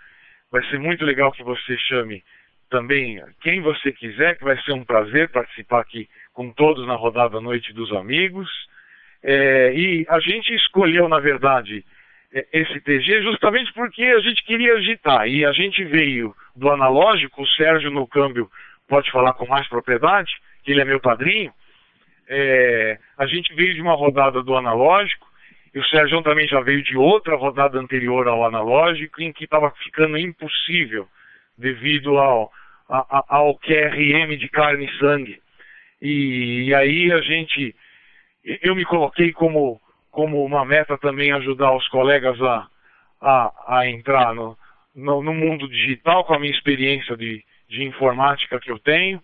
[0.52, 2.24] Vai ser muito legal que você chame
[2.70, 7.40] também quem você quiser, que vai ser um prazer participar aqui com todos na rodada
[7.40, 8.50] Noite dos Amigos.
[9.24, 11.84] É, e a gente escolheu, na verdade,
[12.34, 15.28] é, esse TG justamente porque a gente queria agitar.
[15.28, 18.50] E a gente veio do analógico, o Sérgio no câmbio
[18.88, 20.32] pode falar com mais propriedade,
[20.64, 21.52] que ele é meu padrinho.
[22.30, 25.28] É, a gente veio de uma rodada do analógico,
[25.74, 29.72] e o Sérgio também já veio de outra rodada anterior ao analógico, em que estava
[29.84, 31.08] ficando impossível
[31.58, 32.52] devido ao,
[32.90, 35.42] a, ao QRM de carne e sangue.
[36.02, 37.76] E, e, aí a gente,
[38.62, 42.68] eu me coloquei como, como uma meta também ajudar os colegas a,
[43.20, 44.58] a, a entrar no,
[44.96, 49.22] no, no mundo digital com a minha experiência de, de informática que eu tenho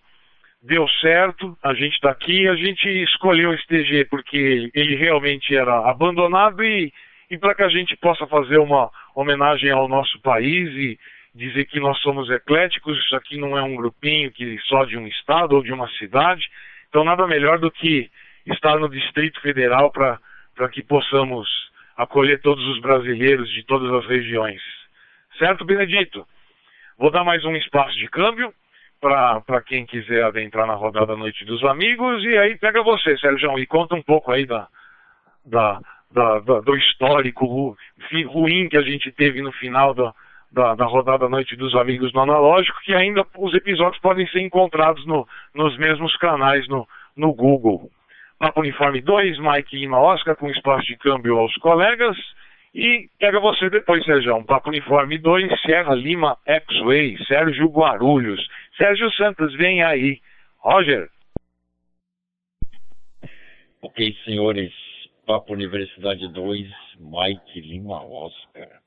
[0.64, 5.90] deu certo, a gente está aqui, a gente escolheu esse TG porque ele realmente era
[5.90, 6.90] abandonado e,
[7.30, 10.98] e para que a gente possa fazer uma homenagem ao nosso país e
[11.34, 15.06] dizer que nós somos ecléticos, isso aqui não é um grupinho que só de um
[15.06, 16.48] estado ou de uma cidade,
[16.88, 18.10] então nada melhor do que
[18.46, 21.46] estar no Distrito Federal para que possamos
[21.94, 24.62] acolher todos os brasileiros de todas as regiões.
[25.38, 26.26] Certo, Benedito?
[26.96, 28.54] Vou dar mais um espaço de câmbio
[29.04, 32.24] para quem quiser adentrar na rodada Noite dos Amigos.
[32.24, 34.66] E aí pega você, Sérgio, e conta um pouco aí da,
[35.44, 35.78] da,
[36.10, 37.76] da, da do histórico ru,
[38.28, 40.14] ruim que a gente teve no final da,
[40.50, 45.04] da, da, rodada Noite dos Amigos no Analógico, que ainda os episódios podem ser encontrados
[45.06, 47.90] no, nos mesmos canais no, no Google.
[48.38, 52.16] Papo Uniforme 2, Mike Lima Oscar, com espaço de câmbio aos colegas.
[52.74, 54.42] E pega você depois, Sérgio.
[54.44, 58.40] Papo Uniforme 2, Serra Lima X-Way, Sérgio Guarulhos.
[58.76, 60.20] Sérgio Santos, vem aí.
[60.58, 61.10] Roger.
[63.82, 64.72] Ok, senhores.
[65.26, 68.82] Papo Universidade 2, Mike Lima Oscar.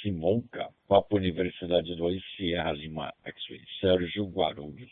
[0.00, 4.90] Simonca, Papo Universidade 2, Sierra Lima X-Way, Sérgio Guarulhos.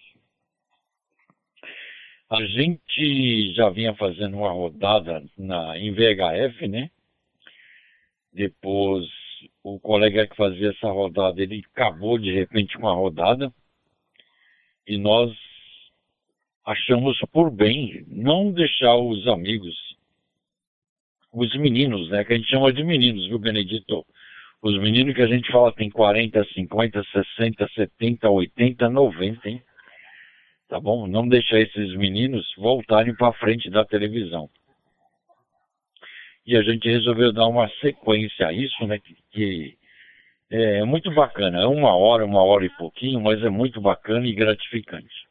[2.28, 6.90] A gente já vinha fazendo uma rodada na, em VHF, né?
[8.32, 9.06] Depois,
[9.62, 13.52] o colega que fazia essa rodada, ele acabou de repente com a rodada.
[14.87, 15.33] E nós
[16.64, 19.75] achamos por bem não deixar os amigos,
[21.33, 22.25] os meninos, né?
[22.25, 24.05] Que a gente chama de meninos, viu, Benedito?
[24.62, 29.62] Os meninos que a gente fala tem 40, 50, 60, 70, 80, 90, hein?
[30.68, 31.07] tá bom?
[31.07, 34.49] Não deixar esses meninos voltarem para frente da televisão.
[36.46, 38.99] E a gente resolveu dar uma sequência a isso, né?
[39.31, 39.77] Que,
[40.48, 41.62] que é muito bacana.
[41.62, 45.26] É uma hora, uma hora e pouquinho, mas é muito bacana e gratificante.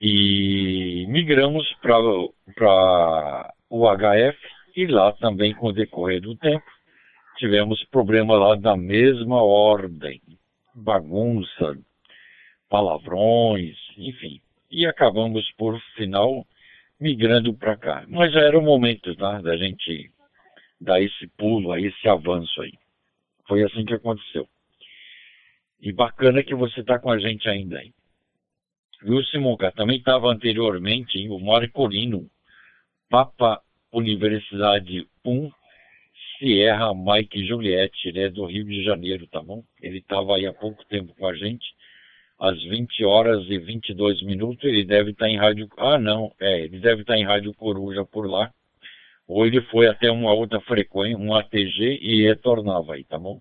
[0.00, 1.98] E migramos para
[3.68, 4.38] o HF
[4.76, 6.64] e lá também, com o decorrer do tempo,
[7.36, 10.20] tivemos problema lá da mesma ordem.
[10.74, 11.76] Bagunça,
[12.68, 14.40] palavrões, enfim.
[14.70, 16.46] E acabamos, por final,
[16.98, 18.04] migrando para cá.
[18.08, 20.10] Mas já era o momento tá, da gente
[20.80, 22.72] dar esse pulo aí, esse avanço aí.
[23.50, 24.48] Foi assim que aconteceu.
[25.80, 27.92] E bacana que você está com a gente ainda aí.
[29.02, 29.72] Viu, Simonca?
[29.72, 32.30] Também estava anteriormente hein, o Marcolino,
[33.08, 33.60] Papa
[33.92, 35.50] Universidade 1,
[36.38, 39.64] Sierra Mike Juliette, ele é do Rio de Janeiro, tá bom?
[39.82, 41.74] Ele estava aí há pouco tempo com a gente
[42.38, 45.68] às 20 horas e 22 minutos, ele deve estar em rádio.
[45.76, 48.52] Ah, não, é, ele deve estar em rádio Coruja por lá.
[49.30, 53.40] Ou ele foi até uma outra frequência, um ATG e retornava aí, tá bom?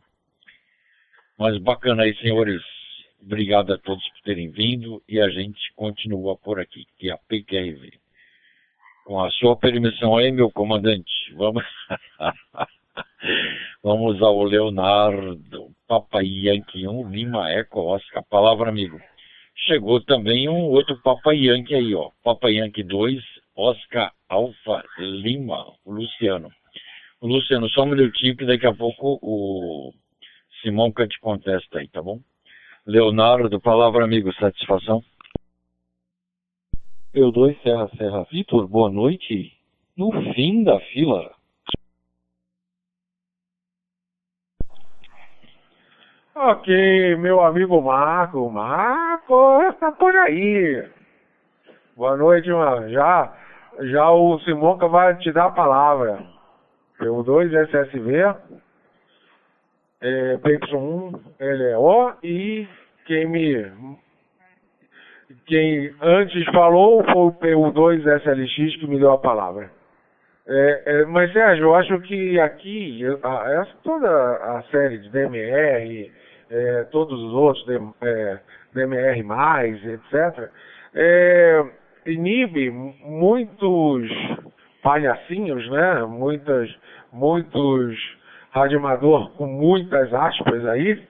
[1.35, 2.61] Mas bacana aí, senhores.
[3.19, 7.17] Obrigado a todos por terem vindo e a gente continua por aqui, que é a
[7.17, 7.91] PQRV.
[9.03, 11.63] Com a sua permissão aí, meu comandante, vamos.
[13.81, 18.23] Vamos ao Leonardo, Papai Yankee 1, Lima Eco Oscar.
[18.29, 18.99] Palavra, amigo.
[19.65, 22.11] Chegou também um outro Papai Yankee aí, ó.
[22.23, 23.21] Papai Yankee 2,
[23.55, 26.49] Oscar Alfa Lima, o Luciano.
[27.21, 29.93] O Luciano, só um minutinho que daqui a pouco o
[30.61, 32.19] Simão que te contesta aí, tá bom?
[32.85, 35.03] Leonardo, palavra, amigo, satisfação.
[37.13, 39.51] Eu 2 Serra Serra Vitor, boa noite.
[39.97, 41.38] No fim da fila.
[46.41, 48.49] Ok, meu amigo Marco.
[48.49, 50.87] Marco, está por aí.
[51.97, 52.89] Boa noite, mano.
[52.89, 53.33] Já,
[53.81, 56.23] já o Simonca vai te dar a palavra.
[56.97, 58.35] P2 SSV,
[59.99, 62.65] é, PY1 LEO e
[63.05, 63.99] quem me.
[65.45, 69.69] Quem antes falou foi o PU2 SLX que me deu a palavra.
[70.47, 76.09] É, é, mas Sérgio, eu acho que aqui, essa, toda a série de DMR,
[76.49, 77.65] é, todos os outros,
[78.01, 78.39] é,
[78.73, 79.19] DMR+,
[79.93, 80.49] etc.,
[80.93, 81.65] é,
[82.05, 84.09] inibe muitos
[84.81, 86.03] palhacinhos, né?
[86.05, 86.69] Muitas,
[87.11, 87.97] muitos
[88.51, 91.01] radioamador com muitas aspas aí,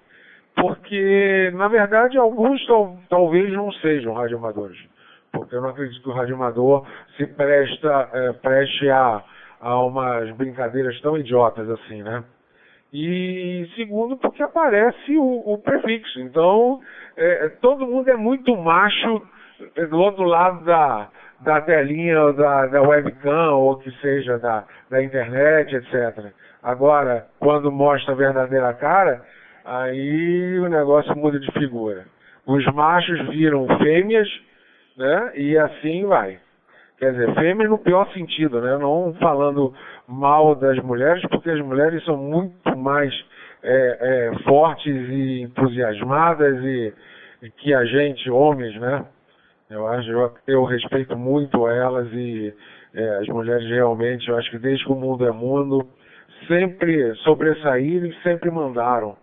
[0.55, 4.77] porque, na verdade, alguns tal, talvez não sejam radioamadores.
[5.31, 9.23] Porque eu não acredito que o radioamador se presta, é, preste a,
[9.61, 12.23] a umas brincadeiras tão idiotas assim, né?
[12.91, 16.19] E segundo, porque aparece o, o prefixo.
[16.21, 16.79] Então,
[17.15, 19.21] é, todo mundo é muito macho
[19.89, 21.09] do outro lado da,
[21.41, 26.33] da telinha, da, da webcam, ou que seja da, da internet, etc.
[26.63, 29.21] Agora, quando mostra a verdadeira cara,
[29.63, 32.05] aí o negócio muda de figura.
[32.45, 34.27] Os machos viram fêmeas,
[34.97, 35.31] né?
[35.35, 36.39] E assim vai.
[36.97, 38.77] Quer dizer, fêmeas no pior sentido, né?
[38.77, 39.73] Não falando
[40.09, 43.13] mal das mulheres, porque as mulheres são muito mais
[43.61, 43.97] é,
[44.31, 46.93] é, fortes e entusiasmadas e,
[47.43, 49.05] e, que a gente, homens, né?
[49.69, 52.51] Eu acho, eu, eu respeito muito elas e
[52.93, 55.87] é, as mulheres realmente, eu acho que desde que o mundo é mundo,
[56.47, 59.15] sempre sobressaíram e sempre mandaram,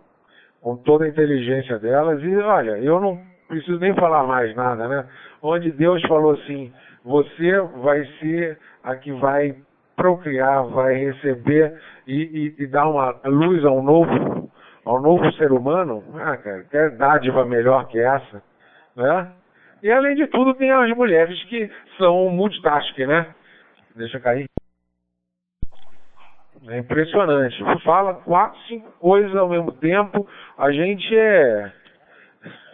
[0.61, 2.23] com toda a inteligência delas.
[2.23, 5.05] E olha, eu não preciso nem falar mais nada, né?
[5.41, 6.71] Onde Deus falou assim:
[7.03, 9.55] você vai ser a que vai
[9.97, 11.73] procriar, vai receber
[12.05, 14.49] e, e, e dar uma luz ao novo,
[14.85, 16.03] ao novo ser humano.
[16.13, 18.41] Ah, cara, quer dádiva melhor que essa,
[18.95, 19.31] né?
[19.81, 23.27] E além de tudo, tem as mulheres que são multitasking, né?
[23.95, 24.47] Deixa cair.
[26.67, 27.55] É impressionante.
[27.83, 30.27] Fala quatro, cinco coisas ao mesmo tempo.
[30.57, 31.71] A gente é,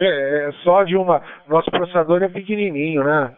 [0.00, 1.22] é só de uma.
[1.46, 3.34] Nosso processador é pequenininho, né?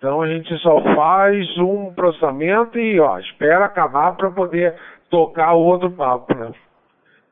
[0.00, 4.74] Então a gente só faz um processamento e ó, espera acabar para poder
[5.10, 6.50] tocar o outro papo, né?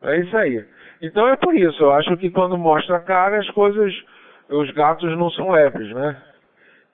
[0.02, 0.62] É isso aí.
[1.00, 3.90] Então é por isso, eu acho que quando mostra a cara as coisas
[4.50, 6.22] os gatos não são leves, né?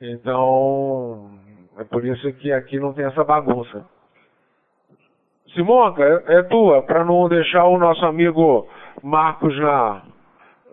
[0.01, 1.31] Então,
[1.77, 3.85] é por isso que aqui não tem essa bagunça.
[5.55, 8.69] Simonca, é, é tua, para não deixar o nosso amigo
[9.03, 10.03] Marcos na,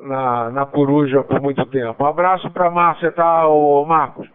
[0.02, 2.04] na, na coruja por muito tempo.
[2.04, 4.28] Um abraço para Márcia, tá, ô Marcos?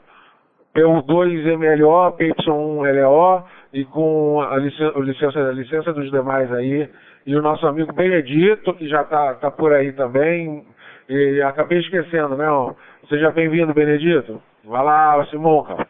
[0.77, 6.89] PU2MLO, PY1LO e com a licença, a licença, dos demais aí.
[7.25, 10.67] E o nosso amigo Benedito, que já tá, tá por aí também.
[11.09, 12.49] E acabei esquecendo, né?
[12.49, 12.75] Ó.
[13.09, 14.43] Seja bem-vindo, Benedito.
[14.65, 15.87] Vai lá, Simonca.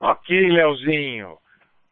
[0.00, 1.38] Ok, Leozinho.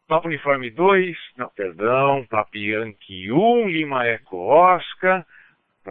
[0.08, 5.24] Papo Uniforme 2, não, perdão, Papo Yankee 1, Lima Eco Oscar,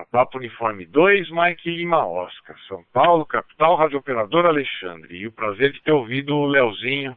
[0.06, 5.16] Papo Uniforme 2, Mike Lima Oscar, São Paulo, capital, Rádio Operador Alexandre.
[5.16, 7.16] E o prazer de ter ouvido o Leozinho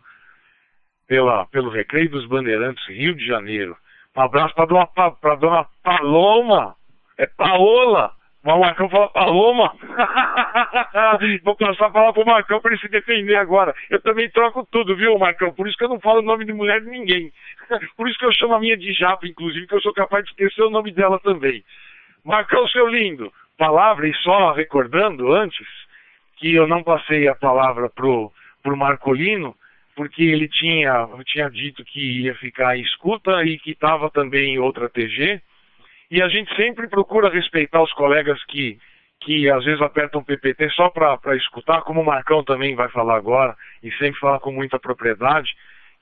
[1.07, 3.77] pela, pelo Recreio dos Bandeirantes, Rio de Janeiro.
[4.17, 6.77] Um abraço para dona, pra dona Paloma.
[7.19, 8.13] É Paola.
[8.45, 9.73] Mas o Marcão fala Paloma.
[11.45, 13.75] Vou passar a falar pro Marcão para ele se defender agora.
[13.89, 15.53] Eu também troco tudo, viu, Marcão?
[15.53, 17.33] Por isso que eu não falo o nome de mulher de ninguém.
[17.97, 20.31] Por isso que eu chamo a minha de Japa, inclusive, que eu sou capaz de
[20.31, 21.63] esquecer o nome dela também.
[22.25, 23.33] Marcão, seu lindo.
[23.59, 25.67] Palavra, e só recordando antes,
[26.37, 28.33] que eu não passei a palavra pro,
[28.63, 29.55] pro Marcolino,
[29.95, 34.59] porque ele tinha, tinha dito que ia ficar em escuta e que estava também em
[34.59, 35.41] outra TG.
[36.11, 38.79] E a gente sempre procura respeitar os colegas que,
[39.21, 43.57] que às vezes apertam PPT só para escutar, como o Marcão também vai falar agora,
[43.83, 45.51] e sempre fala com muita propriedade,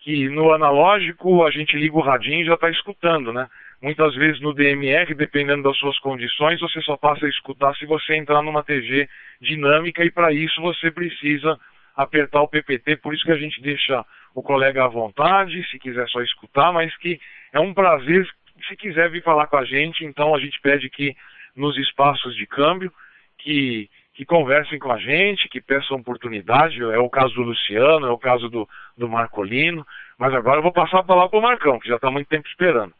[0.00, 3.48] que no analógico a gente liga o radinho e já está escutando, né?
[3.82, 8.14] Muitas vezes no DMR, dependendo das suas condições, você só passa a escutar se você
[8.14, 9.08] entrar numa TG
[9.40, 11.58] dinâmica e para isso você precisa
[11.96, 16.06] apertar o PPT, por isso que a gente deixa o colega à vontade, se quiser
[16.08, 17.18] só escutar, mas que
[17.52, 18.28] é um prazer,
[18.68, 21.16] se quiser vir falar com a gente, então a gente pede que
[21.56, 22.92] nos espaços de câmbio,
[23.38, 28.10] que, que conversem com a gente, que peçam oportunidade, é o caso do Luciano, é
[28.10, 29.86] o caso do, do Marcolino,
[30.18, 32.46] mas agora eu vou passar a palavra para o Marcão, que já está muito tempo
[32.46, 32.92] esperando.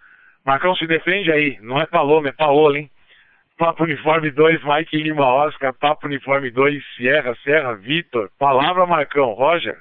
[0.45, 2.91] Marcão, se defende aí, não é Paloma, é Paola, hein?
[3.61, 8.31] Papo Uniforme 2, Mike Lima Oscar, Papo Uniforme 2, Sierra, Serra, Vitor.
[8.39, 9.35] Palavra, Marcão.
[9.35, 9.79] Roger.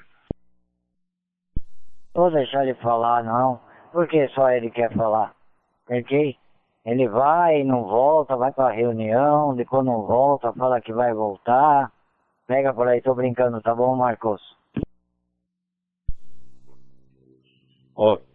[2.14, 3.58] Vou deixar ele falar, não.
[3.90, 5.34] Porque só ele quer falar.
[5.86, 6.36] Porque
[6.84, 11.90] ele vai e não volta, vai pra reunião, depois não volta, fala que vai voltar.
[12.46, 14.42] Pega por aí, tô brincando, tá bom, Marcos?
[17.96, 18.29] Ok,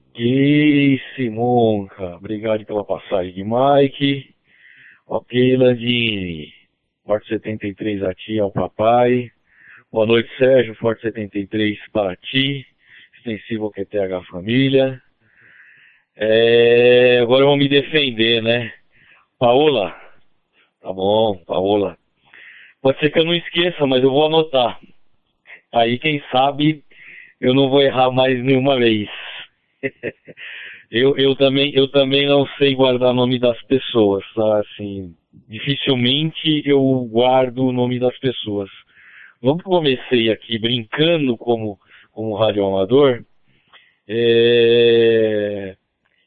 [1.16, 2.16] Simonca.
[2.16, 4.34] Obrigado pela passagem de Mike.
[5.06, 6.54] Ok, Landini.
[7.06, 9.30] Forte 73 a ti, ao papai.
[9.92, 10.74] Boa noite, Sérgio.
[10.76, 12.66] Forte 73 para ti.
[13.18, 15.02] Extensivo QTH Família.
[16.16, 18.72] É, agora eu vou me defender, né?
[19.38, 19.94] Paola.
[20.82, 21.98] Tá bom, Paola.
[22.82, 24.80] Pode ser que eu não esqueça, mas eu vou anotar.
[25.74, 26.86] Aí, quem sabe,
[27.42, 29.10] eu não vou errar mais nenhuma vez.
[30.92, 34.60] eu, eu, também, eu também não sei guardar o nome das pessoas, tá?
[34.60, 35.14] assim,
[35.48, 38.70] dificilmente eu guardo o nome das pessoas.
[39.42, 41.78] Quando comecei aqui brincando como,
[42.12, 43.24] como radioamador,
[44.08, 45.76] é,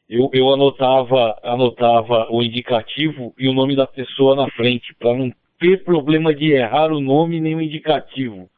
[0.09, 5.31] eu, eu anotava, anotava o indicativo e o nome da pessoa na frente, para não
[5.59, 8.49] ter problema de errar o nome nem o indicativo.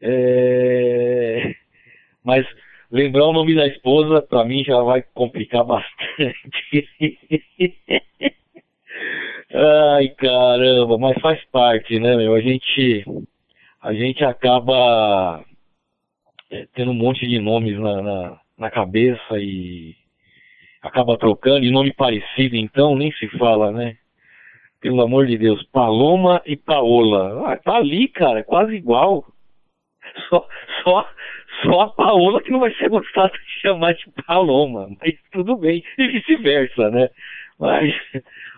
[0.00, 1.54] É,
[2.24, 2.46] mas
[2.92, 6.88] Lembrar o nome da esposa, para mim, já vai complicar bastante.
[9.50, 12.34] Ai, caramba, mas faz parte, né, meu?
[12.34, 13.02] A gente,
[13.80, 15.42] a gente acaba
[16.50, 19.96] é, tendo um monte de nomes na, na, na cabeça e
[20.82, 23.96] acaba trocando, e nome parecido, então, nem se fala, né?
[24.82, 27.52] Pelo amor de Deus, Paloma e Paola.
[27.52, 29.24] Ah, tá ali, cara, é quase igual.
[30.28, 30.46] Só,
[30.82, 31.08] só,
[31.60, 35.84] só a Paola que não vai ser gostada de chamar de Paloma, mas tudo bem,
[35.98, 37.08] e vice-versa, né?
[37.58, 37.94] Mas,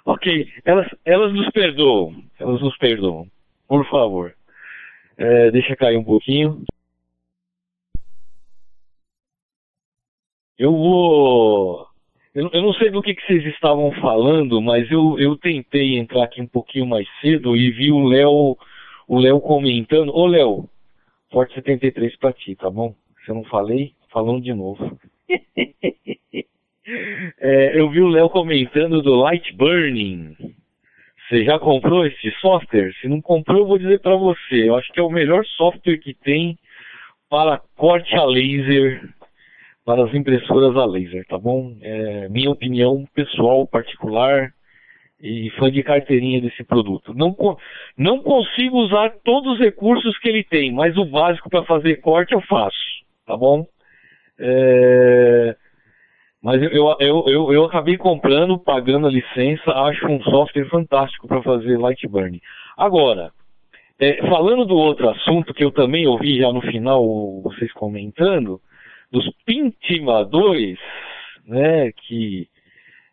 [0.07, 3.27] ok, elas, elas nos perdoam, elas nos perdoam,
[3.69, 4.35] por favor.
[5.17, 6.65] É, deixa cair um pouquinho.
[10.59, 11.87] Eu vou.
[12.35, 16.25] Eu, eu, não sei do que, que vocês estavam falando, mas eu, eu tentei entrar
[16.25, 18.57] aqui um pouquinho mais cedo e vi o Léo
[19.07, 20.15] o Léo comentando.
[20.15, 20.69] Ô Léo,
[21.35, 22.95] Forte 73 pra ti, tá bom?
[23.25, 24.97] Se eu não falei, falando de novo.
[27.41, 30.37] é, eu vi o Léo comentando do Light Burning.
[31.29, 32.95] Você já comprou esse software?
[33.01, 34.69] Se não comprou, eu vou dizer para você.
[34.69, 36.57] Eu acho que é o melhor software que tem
[37.29, 39.13] para corte a laser
[39.85, 41.77] para as impressoras a laser, tá bom?
[41.81, 44.55] É minha opinião pessoal, particular
[45.21, 47.15] e fã de carteirinha desse produto.
[47.15, 47.35] Não,
[47.97, 52.35] não consigo usar todos os recursos que ele tem, mas o básico para fazer corte
[52.35, 52.77] eu faço,
[53.27, 53.67] tá bom?
[54.39, 55.57] É...
[56.43, 61.43] Mas eu, eu, eu, eu acabei comprando, pagando a licença, acho um software fantástico para
[61.43, 62.39] fazer Lightburn.
[62.77, 63.33] Agora,
[63.99, 68.61] é, falando do outro assunto que eu também ouvi já no final vocês comentando,
[69.11, 70.79] dos pintimadores,
[71.47, 72.47] né, que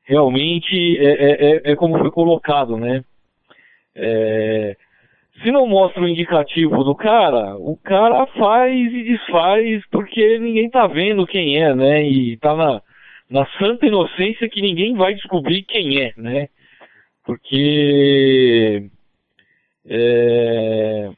[0.04, 3.04] realmente é, é, é, é como foi colocado, né,
[3.96, 4.76] é,
[5.42, 10.88] se não mostra o indicativo do cara, o cara faz e desfaz porque ninguém tá
[10.88, 12.82] vendo quem é, né, e tá na,
[13.30, 16.48] na santa inocência que ninguém vai descobrir quem é, né,
[17.24, 18.90] porque
[19.88, 21.12] é,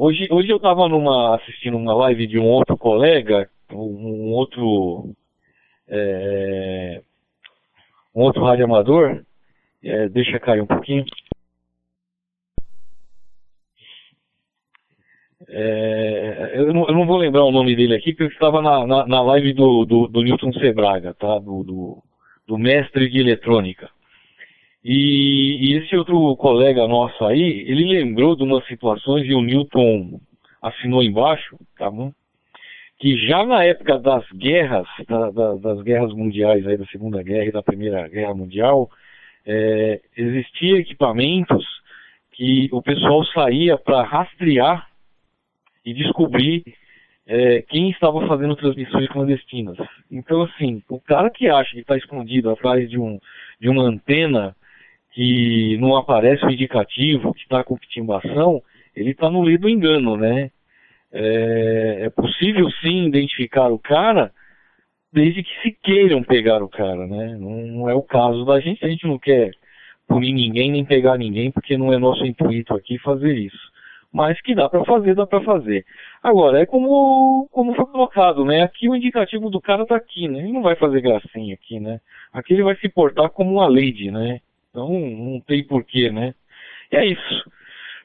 [0.00, 5.12] Hoje, hoje eu estava numa, assistindo uma live de um outro colega, um outro
[5.88, 7.02] é,
[8.18, 9.22] um outro rádio amador,
[9.82, 11.04] é, deixa cair um pouquinho.
[15.48, 18.84] É, eu, não, eu, não, vou lembrar o nome dele aqui, porque eu estava na,
[18.84, 21.38] na, na live do, do, do, Newton Sebraga, tá?
[21.38, 22.02] Do, do,
[22.44, 23.88] do mestre de eletrônica.
[24.84, 30.20] E, e, esse outro colega nosso aí, ele lembrou de umas situações e o Newton
[30.60, 32.12] assinou embaixo, tá bom?
[32.98, 37.44] Que já na época das guerras, da, da, das guerras mundiais aí, da Segunda Guerra
[37.44, 38.90] e da Primeira Guerra Mundial,
[39.46, 41.64] é, existia equipamentos
[42.32, 44.88] que o pessoal saía para rastrear
[45.84, 46.64] e descobrir
[47.26, 49.76] é, quem estava fazendo transmissões clandestinas.
[50.10, 53.18] Então, assim, o cara que acha que está escondido atrás de, um,
[53.60, 54.56] de uma antena
[55.12, 58.62] que não aparece o indicativo que está com pitimbação,
[58.94, 60.50] ele está no livro do engano, né?
[61.12, 64.30] É, é, possível sim identificar o cara,
[65.12, 67.36] desde que se queiram pegar o cara, né?
[67.38, 69.52] Não, é o caso da gente, a gente não quer
[70.06, 73.68] punir ninguém nem pegar ninguém, porque não é nosso intuito aqui fazer isso.
[74.12, 75.84] Mas que dá para fazer, dá para fazer.
[76.22, 78.62] Agora, é como, como foi colocado, né?
[78.62, 80.40] Aqui o indicativo do cara tá aqui, né?
[80.40, 82.00] Ele não vai fazer gracinha aqui, né?
[82.32, 84.40] Aqui ele vai se portar como uma lady, né?
[84.70, 86.34] Então não tem porquê, né?
[86.90, 87.50] E é isso.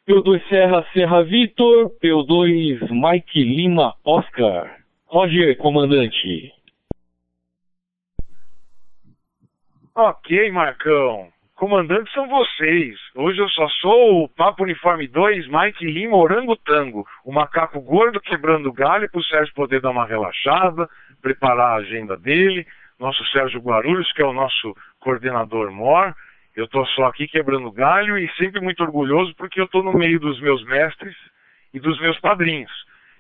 [0.06, 4.80] P2 Serra Serra Vitor, P2 Mike Lima Oscar.
[5.06, 6.52] Roger, comandante.
[9.96, 11.30] Ok, Marcão.
[11.56, 13.00] Comandantes são vocês.
[13.16, 17.08] Hoje eu só sou o Papo Uniforme 2, Mike Lima Orangotango.
[17.24, 20.90] O macaco gordo quebrando galho para o Sérgio poder dar uma relaxada,
[21.22, 22.68] preparar a agenda dele.
[23.00, 26.14] Nosso Sérgio Guarulhos, que é o nosso coordenador MOR.
[26.56, 30.20] Eu estou só aqui quebrando galho e sempre muito orgulhoso porque eu estou no meio
[30.20, 31.16] dos meus mestres
[31.74, 32.72] e dos meus padrinhos.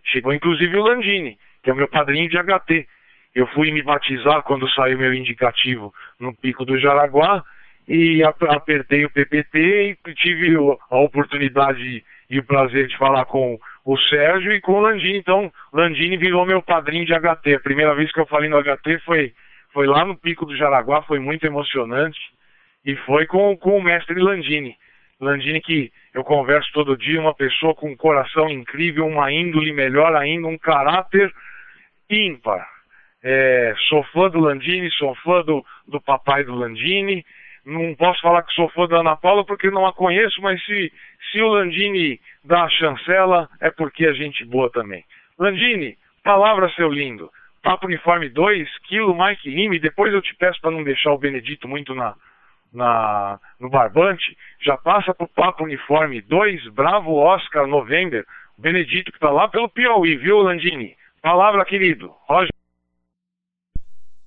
[0.03, 2.87] Chegou inclusive o Landini, que é meu padrinho de HT.
[3.33, 7.43] Eu fui me batizar quando saiu meu indicativo no Pico do Jaraguá
[7.87, 10.55] e apertei o PPT e tive
[10.89, 15.17] a oportunidade e o prazer de falar com o Sérgio e com o Landini.
[15.17, 17.55] Então, Landini virou meu padrinho de HT.
[17.55, 19.33] A primeira vez que eu falei no HT foi,
[19.71, 22.19] foi lá no Pico do Jaraguá, foi muito emocionante.
[22.85, 24.75] E foi com, com o mestre Landini.
[25.19, 30.15] Landini que eu converso todo dia, uma pessoa com um coração incrível, uma índole melhor
[30.15, 31.33] ainda, um caráter
[32.09, 32.67] ímpar.
[33.23, 37.25] É, sou fã do Landini, sou fã do, do papai do Landini.
[37.65, 40.91] Não posso falar que sou fã da Ana Paula porque não a conheço, mas se,
[41.31, 45.05] se o Landini dá a chancela, é porque é gente boa também.
[45.39, 47.31] Landini, palavra seu lindo.
[47.61, 49.79] Papo Uniforme 2, quilo Mike Lime.
[49.79, 52.13] Depois eu te peço para não deixar o Benedito muito na,
[52.73, 58.25] na, no Barbante, já passa para o Papo Uniforme 2, Bravo Oscar November,
[58.57, 60.95] Benedito que está lá pelo Piauí, viu, Landini?
[61.21, 62.13] Palavra, querido.
[62.27, 62.49] Roger.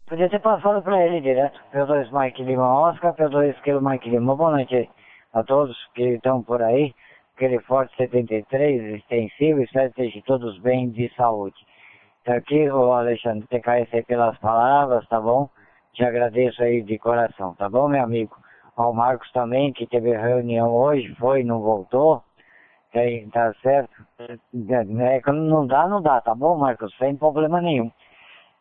[0.06, 1.58] Podia ter passado pra ele direto.
[1.72, 4.36] P2 Mike Lima Oscar, P2 Kilo Mike Lima.
[4.36, 4.88] Boa noite
[5.32, 6.94] a todos que estão por aí.
[7.34, 11.56] Aquele Forte 73, extensivo, espero que estejam todos bem de saúde.
[12.24, 15.50] Tá aqui o Alexandre TKS pelas palavras, tá bom?
[15.96, 18.36] Te agradeço aí de coração, tá bom, meu amigo?
[18.76, 22.22] Ao Marcos também, que teve reunião hoje, foi, não voltou.
[22.92, 23.00] Tá,
[23.32, 24.06] tá certo?
[24.18, 26.94] É, quando não dá, não dá, tá bom, Marcos?
[26.98, 27.90] Sem problema nenhum.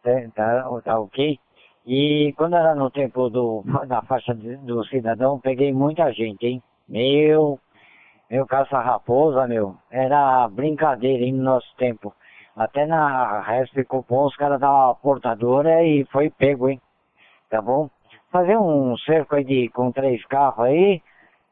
[0.01, 1.37] Tá, tá, ok?
[1.85, 6.63] E quando era no tempo do, da faixa do cidadão, peguei muita gente, hein?
[6.87, 7.59] Meu,
[8.31, 12.15] meu caça-raposa, meu, era brincadeira hein, no nosso tempo.
[12.55, 16.79] Até na Resp Cupom os caras davam portadora e foi pego, hein?
[17.49, 17.89] Tá bom?
[18.31, 21.01] Fazer um cerco aí de, com três carros aí,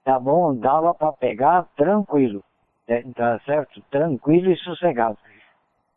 [0.03, 0.55] tá bom?
[0.55, 2.43] Dava pra pegar tranquilo.
[2.87, 3.81] É, tá certo?
[3.89, 5.17] Tranquilo e sossegado.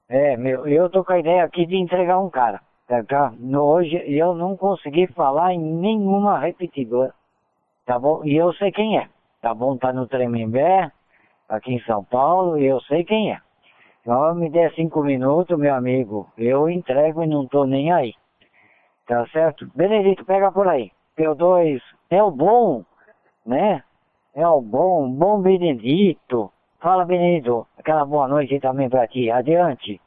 [0.09, 2.61] É, meu, eu tô com a ideia aqui de entregar um cara.
[2.87, 3.33] Tá, tá?
[3.59, 7.13] Hoje eu não consegui falar em nenhuma repetidora.
[7.85, 8.25] Tá bom?
[8.25, 9.09] E eu sei quem é.
[9.41, 9.77] Tá bom?
[9.77, 10.91] Tá no Tremembé,
[11.49, 13.41] aqui em São Paulo, e eu sei quem é.
[14.01, 16.29] Então me dê cinco minutos, meu amigo.
[16.39, 18.15] Eu entrego e não tô nem aí.
[19.07, 19.71] Tá certo?
[19.75, 20.91] Benedito, pega por aí.
[21.17, 21.81] P2
[22.11, 22.85] é o bom,
[23.45, 23.83] né?
[24.35, 26.53] É o bom, bom Benedito.
[26.81, 27.67] Fala, Benedito.
[27.79, 29.31] Aquela boa noite também pra ti.
[29.31, 30.01] Adiante.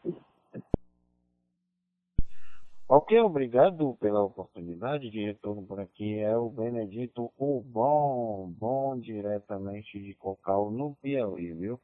[2.88, 6.20] Ok, obrigado pela oportunidade de retorno por aqui.
[6.20, 11.80] É o Benedito, o bom, bom diretamente de Cocal, no Piauí, viu?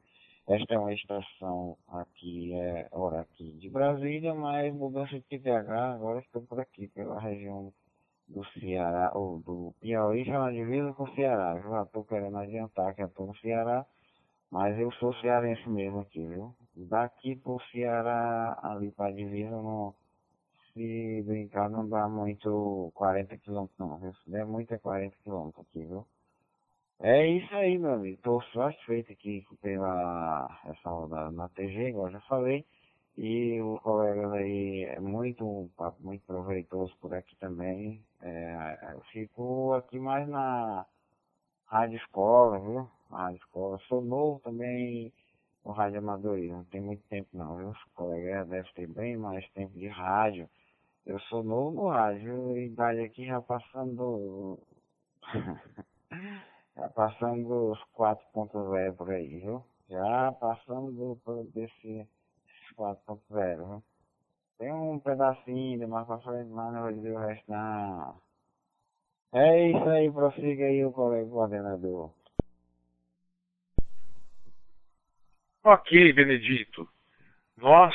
[0.48, 6.20] Esta é uma estação aqui, é hora aqui de Brasília, mas mudança de TDH, agora
[6.20, 7.74] estou por aqui, pela região
[8.28, 11.60] do Ceará, ou do Piauí, já na divisa com o Ceará.
[11.60, 13.88] Já estou querendo adiantar que eu estou no Ceará,
[14.52, 16.56] mas eu sou cearense mesmo aqui, viu?
[16.76, 19.96] Daqui pro Ceará, ali para a divisa, não
[20.74, 24.14] se brincar não dá muito 40 quilômetros não, viu?
[24.14, 26.06] Se der muito é 40 quilômetros aqui, viu?
[27.00, 28.22] É isso aí, meu amigo.
[28.22, 32.66] Tô satisfeito aqui pela essa rodada na TG, igual já falei.
[33.18, 38.04] E o colega aí é muito, um papo muito proveitoso por aqui também.
[38.22, 40.86] É, eu fico aqui mais na
[41.68, 42.90] rádio escola, viu?
[43.12, 43.78] Rádio escola.
[43.88, 45.14] Sou novo também
[45.66, 47.70] no rádio amadorismo, não tem muito tempo não, viu?
[47.70, 50.50] Os colegas devem ter bem mais tempo de rádio.
[51.06, 54.60] Eu sou novo no rádio, idade aqui já passando.
[56.76, 59.64] já passando os 4.0 por aí, viu?
[59.90, 61.20] Já passando
[61.54, 62.08] desse
[62.78, 63.84] 4.0, viu?
[64.58, 68.22] Tem um pedacinho de mais pra frente, mas não vou dizer o resto não.
[69.34, 72.12] É isso aí, prossiga aí o colega coordenador.
[75.64, 76.88] Ok, Benedito.
[77.58, 77.94] Nós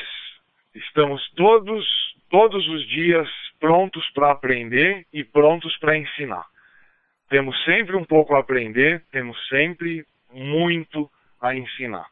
[0.75, 1.83] estamos todos
[2.29, 3.27] todos os dias
[3.59, 6.45] prontos para aprender e prontos para ensinar.
[7.31, 11.09] Temos sempre um pouco a aprender, temos sempre muito
[11.41, 12.05] a ensinar.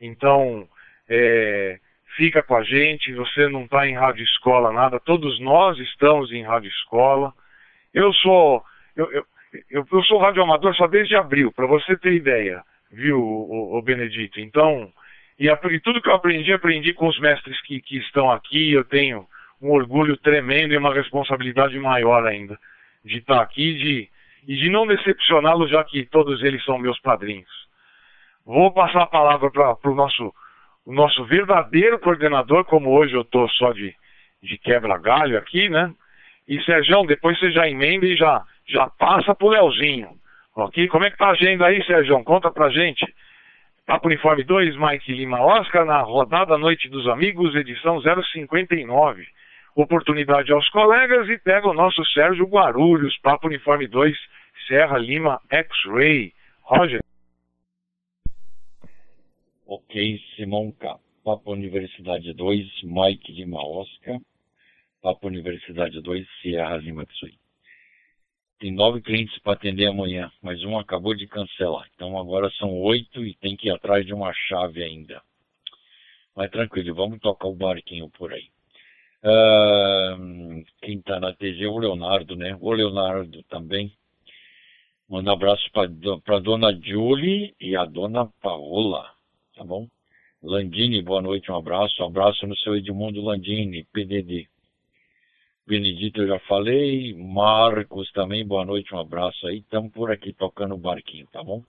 [0.00, 0.66] Então,
[1.06, 1.78] é,
[2.16, 6.42] fica com a gente, você não está em rádio escola nada, todos nós estamos em
[6.42, 7.30] rádio escola.
[7.92, 8.64] Eu sou
[8.96, 9.26] eu, eu,
[9.70, 14.40] eu, eu sou radioamador só desde abril, para você ter ideia, viu, o, o Benedito?
[14.40, 14.90] Então,
[15.38, 18.82] e, e, tudo que eu aprendi, aprendi com os mestres que, que estão aqui, eu
[18.82, 19.26] tenho
[19.60, 22.58] um orgulho tremendo e uma responsabilidade maior ainda
[23.04, 24.08] de estar aqui de,
[24.46, 27.50] e de não decepcioná-los, já que todos eles são meus padrinhos.
[28.44, 30.32] Vou passar a palavra para o nosso,
[30.86, 33.94] nosso verdadeiro coordenador, como hoje eu estou só de,
[34.42, 35.92] de quebra-galho aqui, né?
[36.46, 40.10] E Sérgio, depois você já emenda e já, já passa para o Leozinho.
[40.54, 40.86] Ok?
[40.88, 42.22] Como é que tá a agenda aí, Sérgio?
[42.22, 43.04] Conta pra gente.
[43.86, 49.26] Papo Uniforme 2, Mike Lima Oscar, na rodada Noite dos Amigos, edição 059
[49.74, 54.16] oportunidade aos colegas e pega o nosso Sérgio Guarulhos, Papo Uniforme 2,
[54.66, 56.32] Serra Lima X-Ray.
[56.62, 57.00] Roger.
[59.66, 60.98] Ok, Simão K.
[61.24, 64.18] Papo Universidade 2, Mike Lima Oscar.
[65.02, 67.38] Papo Universidade 2, Sierra Lima X-Ray.
[68.58, 71.86] Tem nove clientes para atender amanhã, mas um acabou de cancelar.
[71.94, 75.20] Então agora são oito e tem que ir atrás de uma chave ainda.
[76.34, 78.53] Mas tranquilo, vamos tocar o barquinho por aí.
[79.24, 82.58] Uh, quem está na TG é o Leonardo, né?
[82.60, 83.90] O Leonardo também.
[85.08, 89.10] Manda um abraço para a dona Julie e a dona Paola,
[89.56, 89.88] tá bom?
[90.42, 92.02] Landini, boa noite, um abraço.
[92.02, 94.46] Um abraço no seu Edmundo Landini, PDD.
[95.66, 97.14] Benedito, eu já falei.
[97.14, 99.60] Marcos também, boa noite, um abraço aí.
[99.60, 101.64] Estamos por aqui tocando o barquinho, tá bom?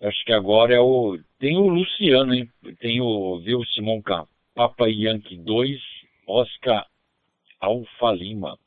[0.00, 1.18] Acho que agora é o.
[1.40, 2.48] Tem o Luciano, hein?
[2.78, 3.40] Tem o.
[3.40, 4.31] Viu, Simão Campos?
[4.54, 5.80] Papa Yankee 2,
[6.26, 6.86] Oscar
[7.60, 8.58] Alfa Lima.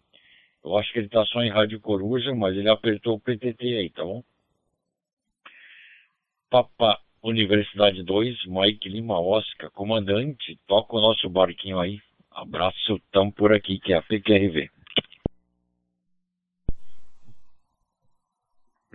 [0.64, 3.90] Eu acho que ele está só em Rádio Coruja, mas ele apertou o PTT aí,
[3.92, 4.24] tá bom?
[6.50, 12.00] Papa Universidade 2, Mike Lima Oscar, comandante, toca o nosso barquinho aí.
[12.32, 14.75] Abraço, tamo por aqui, que é a PQRV.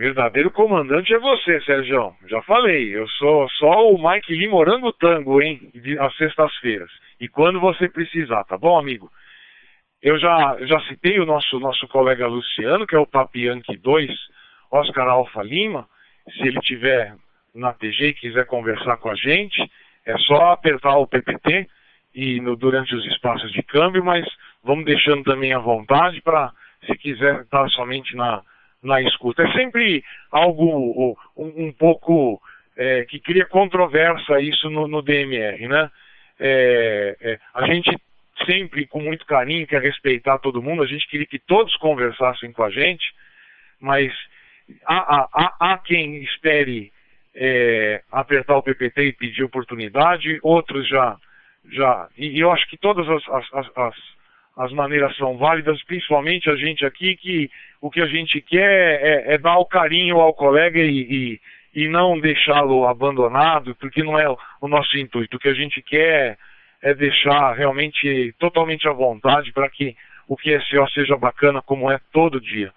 [0.01, 2.17] Verdadeiro comandante é você, Sérgio.
[2.27, 5.71] Já falei, eu sou só o Mike Lima Morango Tango, hein?
[5.99, 6.91] Às sextas-feiras.
[7.21, 9.11] E quando você precisar, tá bom, amigo?
[10.01, 14.11] Eu já, já citei o nosso, nosso colega Luciano, que é o Papianque 2,
[14.71, 15.87] Oscar Alfa Lima.
[16.33, 17.15] Se ele tiver
[17.55, 19.71] na TG e quiser conversar com a gente,
[20.07, 21.69] é só apertar o PPT
[22.15, 24.27] e no, durante os espaços de câmbio, mas
[24.65, 26.51] vamos deixando também à vontade para,
[26.87, 28.43] se quiser estar somente na,
[28.83, 29.43] na escuta.
[29.43, 32.41] É sempre algo um, um pouco
[32.77, 35.91] é, que cria controvérsia isso no, no DMR, né?
[36.39, 37.95] É, é, a gente
[38.47, 42.63] sempre, com muito carinho, quer respeitar todo mundo, a gente queria que todos conversassem com
[42.63, 43.05] a gente,
[43.79, 44.13] mas
[44.87, 46.91] há, há, há quem espere
[47.35, 51.17] é, apertar o PPT e pedir oportunidade, outros já.
[51.71, 53.97] já e, eu acho que todas as, as, as,
[54.57, 59.35] as, maneiras são válidas, principalmente a gente aqui, que o que a gente quer é,
[59.35, 61.41] é dar o carinho ao colega e,
[61.75, 64.29] e, e não deixá-lo abandonado, porque não é
[64.61, 65.37] o nosso intuito.
[65.37, 66.37] O que a gente quer
[66.83, 69.95] é deixar realmente totalmente à vontade para que
[70.27, 72.73] o QSO seja bacana como é todo dia.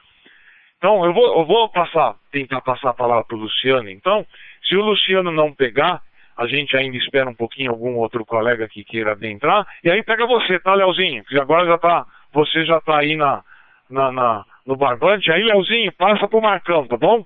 [0.78, 3.90] Então, eu vou, eu vou passar, tentar passar a palavra para o Luciano.
[3.90, 4.26] Então,
[4.68, 6.02] se o Luciano não pegar,
[6.38, 9.66] a gente ainda espera um pouquinho algum outro colega que queira adentrar.
[9.84, 11.24] E aí pega você, tá, Leozinho?
[11.26, 13.44] Que agora já tá, você já tá aí na,
[13.90, 15.32] na, na no barbante.
[15.32, 17.26] Aí, Leozinho, passa pro Marcão, tá bom?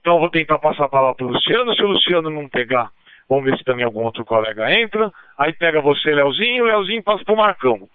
[0.00, 1.74] Então, vou tentar passar a palavra para o Luciano.
[1.74, 2.90] Se o Luciano não pegar,
[3.28, 5.10] vamos ver se também algum outro colega entra.
[5.36, 7.88] Aí pega você, Leozinho, o Leozinho passa pro Marcão.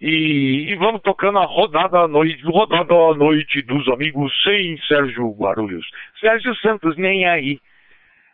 [0.00, 5.30] E, e, vamos tocando a rodada à noite, rodada à noite dos amigos sem Sérgio
[5.30, 5.86] Guarulhos.
[6.20, 7.58] Sérgio Santos nem aí.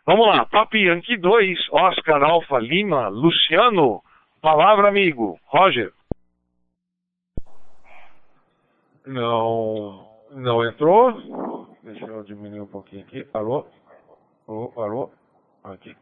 [0.05, 4.01] Vamos lá, Papi Yankee 2, Oscar Alfa Lima, Luciano,
[4.41, 5.93] palavra amigo, Roger.
[9.05, 11.69] Não, não entrou.
[11.81, 13.25] Deixa eu diminuir um pouquinho aqui.
[13.33, 13.65] Alô?
[14.45, 14.73] Alô?
[14.75, 15.11] Alô?
[15.63, 15.95] Aqui.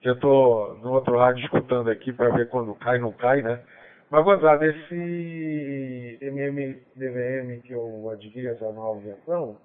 [0.00, 3.64] Eu tô no outro lado escutando aqui para ver quando cai, não cai, né?
[4.10, 9.56] Mas vou usar desse MMDVM que eu adquiri essa nova versão,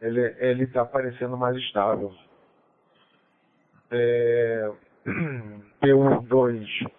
[0.00, 2.14] ele ele está parecendo mais estável.
[3.90, 4.70] É,
[5.82, 6.90] P12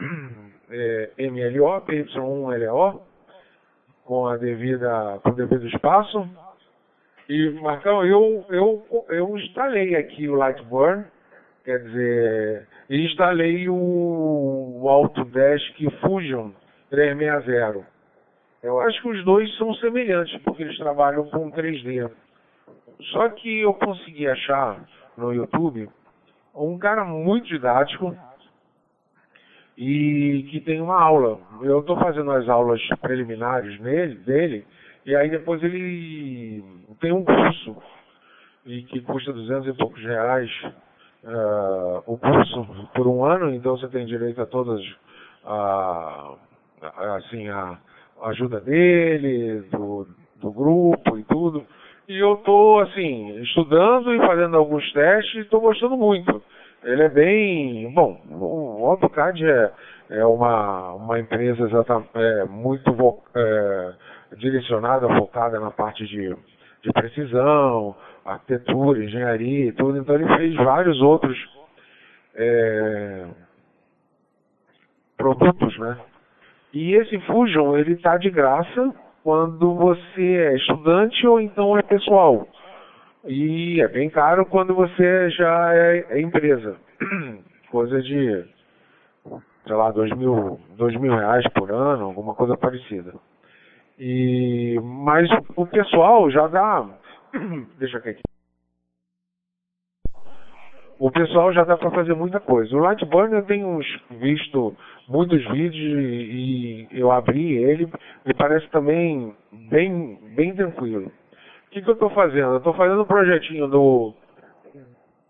[0.70, 3.00] é, MLO, PY1LO,
[4.04, 6.28] com a devida, com o devido espaço.
[7.28, 11.04] E Marcão, eu, eu, eu instalei aqui o Lightburn
[11.64, 16.50] Quer dizer, instalei o, o Autodesk Fusion
[16.90, 17.86] 360.
[18.64, 22.10] Eu acho que os dois são semelhantes, porque eles trabalham com 3D.
[23.12, 24.84] Só que eu consegui achar
[25.16, 25.88] no YouTube
[26.54, 28.16] um cara muito didático
[29.76, 31.40] e que tem uma aula.
[31.62, 34.66] Eu estou fazendo as aulas preliminares nele, dele,
[35.04, 36.62] e aí depois ele
[37.00, 37.76] tem um curso
[38.66, 40.50] e que custa 200 e poucos reais
[41.24, 44.80] uh, o curso por um ano, então você tem direito a todas
[45.44, 46.34] a,
[46.80, 47.78] a assim a
[48.24, 51.66] ajuda dele, do, do grupo e tudo.
[52.08, 56.42] E eu estou assim estudando e fazendo alguns testes e estou gostando muito.
[56.82, 58.20] Ele é bem bom.
[58.30, 59.72] O AutoCAD é,
[60.10, 61.64] é uma, uma empresa
[62.14, 62.90] é, muito
[63.34, 63.92] é,
[64.36, 66.36] direcionada, focada na parte de,
[66.82, 67.94] de precisão,
[68.24, 71.38] arquitetura, engenharia e tudo, então ele fez vários outros
[72.34, 73.26] é,
[75.16, 75.98] produtos, né?
[76.72, 82.46] E esse Fusion, ele está de graça quando você é estudante ou então é pessoal.
[83.24, 86.76] E é bem caro quando você já é, é empresa.
[87.70, 88.44] Coisa de,
[89.66, 93.14] sei lá, dois mil, dois mil reais por ano, alguma coisa parecida.
[93.98, 96.86] E, mas o pessoal já dá
[97.78, 98.20] Deixa aqui.
[100.98, 102.76] O pessoal já dá para fazer muita coisa.
[102.76, 104.76] O Lightburn eu tenho visto
[105.08, 107.88] muitos vídeos e, eu abri ele
[108.26, 109.34] e parece também
[109.70, 111.06] bem, bem tranquilo.
[111.66, 112.52] O que, que eu estou fazendo?
[112.52, 114.14] Eu estou fazendo um projetinho do,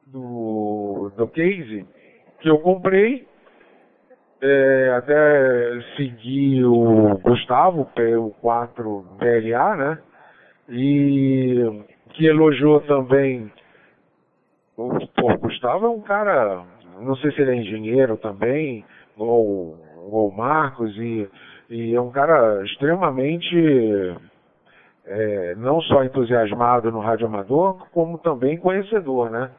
[0.06, 1.86] do, do Case
[2.40, 3.26] que eu comprei
[4.42, 9.98] é, até seguir o Gustavo, o 4 BLA, né?
[10.68, 13.50] E que elogiou também.
[14.76, 16.64] O, pô, Gustavo é um cara,
[17.00, 18.84] não sei se ele é engenheiro também,
[19.16, 21.28] ou o Marcos e,
[21.70, 24.16] e é um cara extremamente
[25.06, 29.50] é, não só entusiasmado no rádio amador, como também conhecedor, né?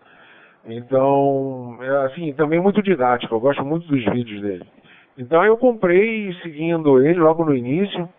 [0.65, 4.65] Então, é, assim, também muito didático, eu gosto muito dos vídeos dele.
[5.17, 8.09] Então eu comprei seguindo ele logo no início,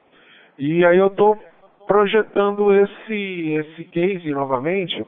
[0.58, 1.36] e aí eu estou
[1.86, 5.04] projetando esse, esse case novamente,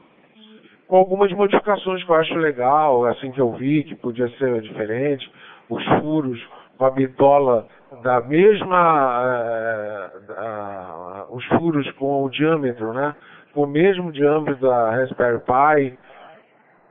[0.87, 5.29] com algumas modificações que eu acho legal, assim que eu vi que podia ser diferente,
[5.69, 6.39] os furos
[6.77, 7.67] com a bitola
[8.03, 10.31] da mesma, uh,
[11.31, 13.15] uh, os furos com o diâmetro, né?
[13.53, 15.97] Com o mesmo diâmetro da Raspberry Pi,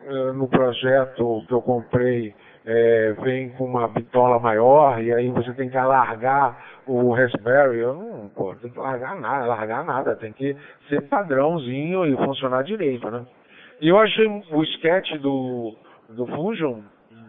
[0.09, 2.35] uh, no projeto que eu comprei,
[3.23, 7.79] vem com uma bitola maior e aí você tem que alargar o Raspberry.
[7.79, 10.57] Eu não, pô, tem que largar nada, largar nada, tem que
[10.89, 13.25] ser padrãozinho e funcionar direito, né?
[13.81, 15.77] E eu achei o sketch do,
[16.09, 16.81] do Fusion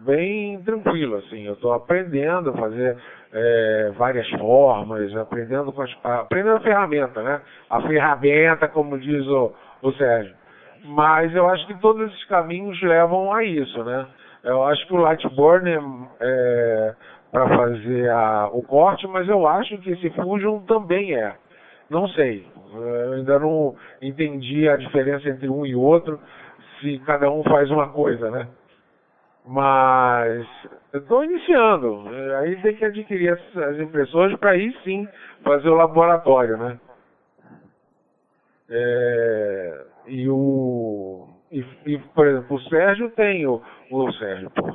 [0.04, 1.46] bem tranquilo, assim.
[1.46, 2.96] Eu estou aprendendo a fazer
[3.32, 7.40] é, várias formas, aprendendo com as, aprendendo a ferramenta, né?
[7.70, 10.34] A ferramenta, como diz o, o Sérgio.
[10.84, 14.06] Mas eu acho que todos esses caminhos levam a isso, né?
[14.44, 15.78] Eu acho que o Lightborn é,
[16.20, 16.94] é
[17.30, 21.34] para fazer a, o corte, mas eu acho que esse Fusion também é.
[21.90, 22.46] Não sei.
[22.72, 26.20] Eu ainda não entendi a diferença entre um e outro,
[26.80, 28.46] se cada um faz uma coisa, né?
[29.48, 30.46] Mas
[30.92, 32.04] estou iniciando.
[32.38, 35.08] Aí tem que adquirir as, as impressoras para aí sim
[35.42, 36.78] fazer o laboratório, né?
[38.68, 41.28] É, e o.
[41.50, 43.62] E, e, por exemplo, o Sérgio tem o.
[43.90, 44.70] O Sérgio, pô,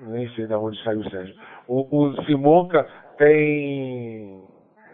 [0.00, 1.36] nem sei de onde saiu o Sérgio.
[1.68, 2.84] O, o Simonca
[3.18, 4.42] tem.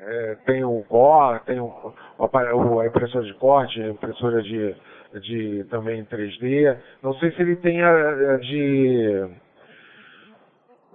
[0.02, 4.76] É, tem o Core, tem o, o, a impressora de corte, impressora de
[5.20, 6.76] de também 3D.
[7.02, 9.28] Não sei se ele tem a, a de,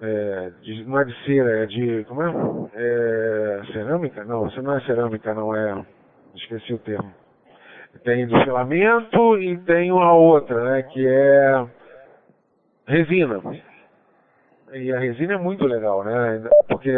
[0.02, 2.04] é, de, Não é de cera, é de.
[2.06, 2.32] Como é?
[2.76, 3.62] é?
[3.74, 4.24] Cerâmica?
[4.24, 5.86] Não, não é cerâmica, não é.
[6.36, 7.12] Esqueci o termo.
[8.04, 10.84] Tem do filamento e tem uma outra, né?
[10.84, 11.66] Que é
[12.86, 13.42] resina.
[14.74, 16.48] E a resina é muito legal, né?
[16.68, 16.92] Porque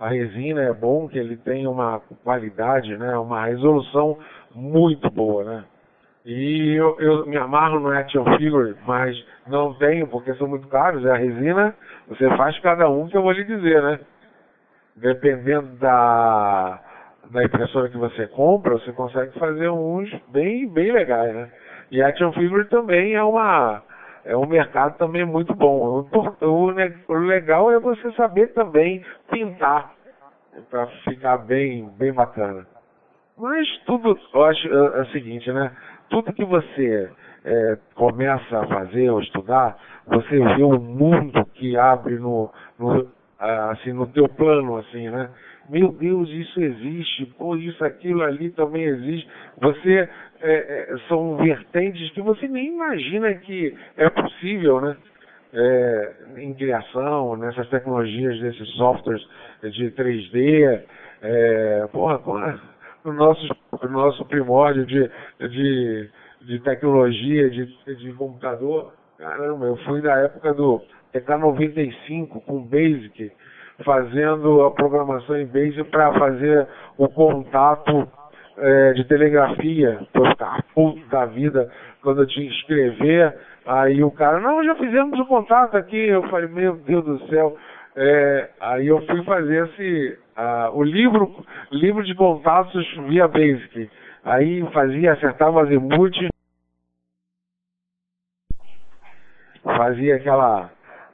[0.00, 3.16] a resina é bom que ele tem uma qualidade, né?
[3.18, 4.18] Uma resolução
[4.54, 5.64] muito boa, né?
[6.24, 11.04] E eu, eu me amarro no action figure, mas não tenho porque são muito caros.
[11.04, 11.74] É a resina,
[12.08, 14.00] você faz cada um que eu vou lhe dizer, né?
[14.96, 16.78] Dependendo da,
[17.30, 21.50] da impressora que você compra, você consegue fazer uns bem, bem legais, né?
[21.90, 23.82] E action figure também é uma
[24.24, 26.06] é um mercado também muito bom.
[26.40, 29.92] O, legal é você saber também pintar
[30.68, 32.66] para ficar bem, bem bacana.
[33.40, 35.72] Mas tudo, eu acho é, é, o seguinte, né?
[36.10, 37.10] Tudo que você
[37.42, 43.94] é, começa a fazer ou estudar, você vê um mundo que abre no, no, assim,
[43.94, 45.30] no teu plano, assim, né?
[45.70, 49.26] Meu Deus, isso existe, pô, isso, aquilo ali também existe.
[49.58, 50.08] Você,
[50.42, 50.52] é,
[50.92, 54.96] é, são vertentes que você nem imagina que é possível, né?
[55.52, 59.26] É, em criação, nessas tecnologias, desses softwares
[59.62, 60.82] de 3D,
[61.22, 62.60] é, porra, porra
[63.04, 66.10] no nosso, no nosso primórdio de, de,
[66.42, 68.92] de tecnologia, de, de computador.
[69.18, 70.80] Caramba, eu fui na época do
[71.14, 73.30] TK95 com Basic,
[73.84, 78.08] fazendo a programação em Basic para fazer o contato
[78.58, 80.00] é, de telegrafia.
[80.12, 81.70] Pô, eu ficava puto da vida
[82.02, 83.34] quando eu tinha que escrever.
[83.66, 85.96] Aí o cara, não, já fizemos o contato aqui.
[85.96, 87.56] Eu falei, meu Deus do céu.
[87.96, 93.90] É, aí eu fui fazer esse, uh, o livro, livro de contatos via Basic.
[94.24, 96.16] Aí fazia, acertava azimuth,
[99.62, 100.70] fazia aquela.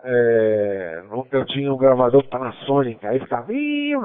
[0.09, 1.03] É,
[1.33, 3.51] eu tinha um gravador Panasonic, aí ficava.
[3.51, 3.97] Aí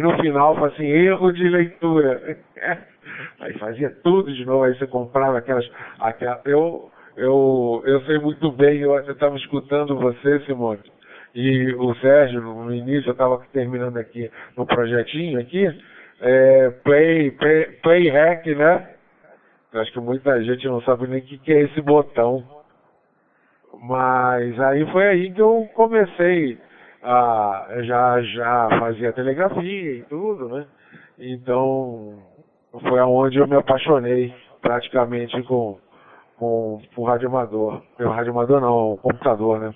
[0.00, 2.38] no final, assim, erro de leitura.
[3.40, 5.68] Aí fazia tudo de novo, aí você comprava aquelas.
[5.98, 10.80] aquelas eu, eu, eu sei muito bem, eu estava escutando você, Simone
[11.34, 15.66] e o Sérgio, no início, eu estava terminando aqui no projetinho aqui,
[16.20, 18.88] é, play, play, play hack, né?
[19.74, 22.44] Acho que muita gente não sabe nem o que, que é esse botão.
[23.80, 26.58] Mas aí foi aí que eu comecei
[27.02, 30.66] a já já fazia telegrafia e tudo, né?
[31.18, 32.18] Então
[32.88, 35.78] foi aonde eu me apaixonei praticamente com
[36.42, 37.80] com o rádio amador.
[38.00, 39.72] O rádio amador não, o computador, né?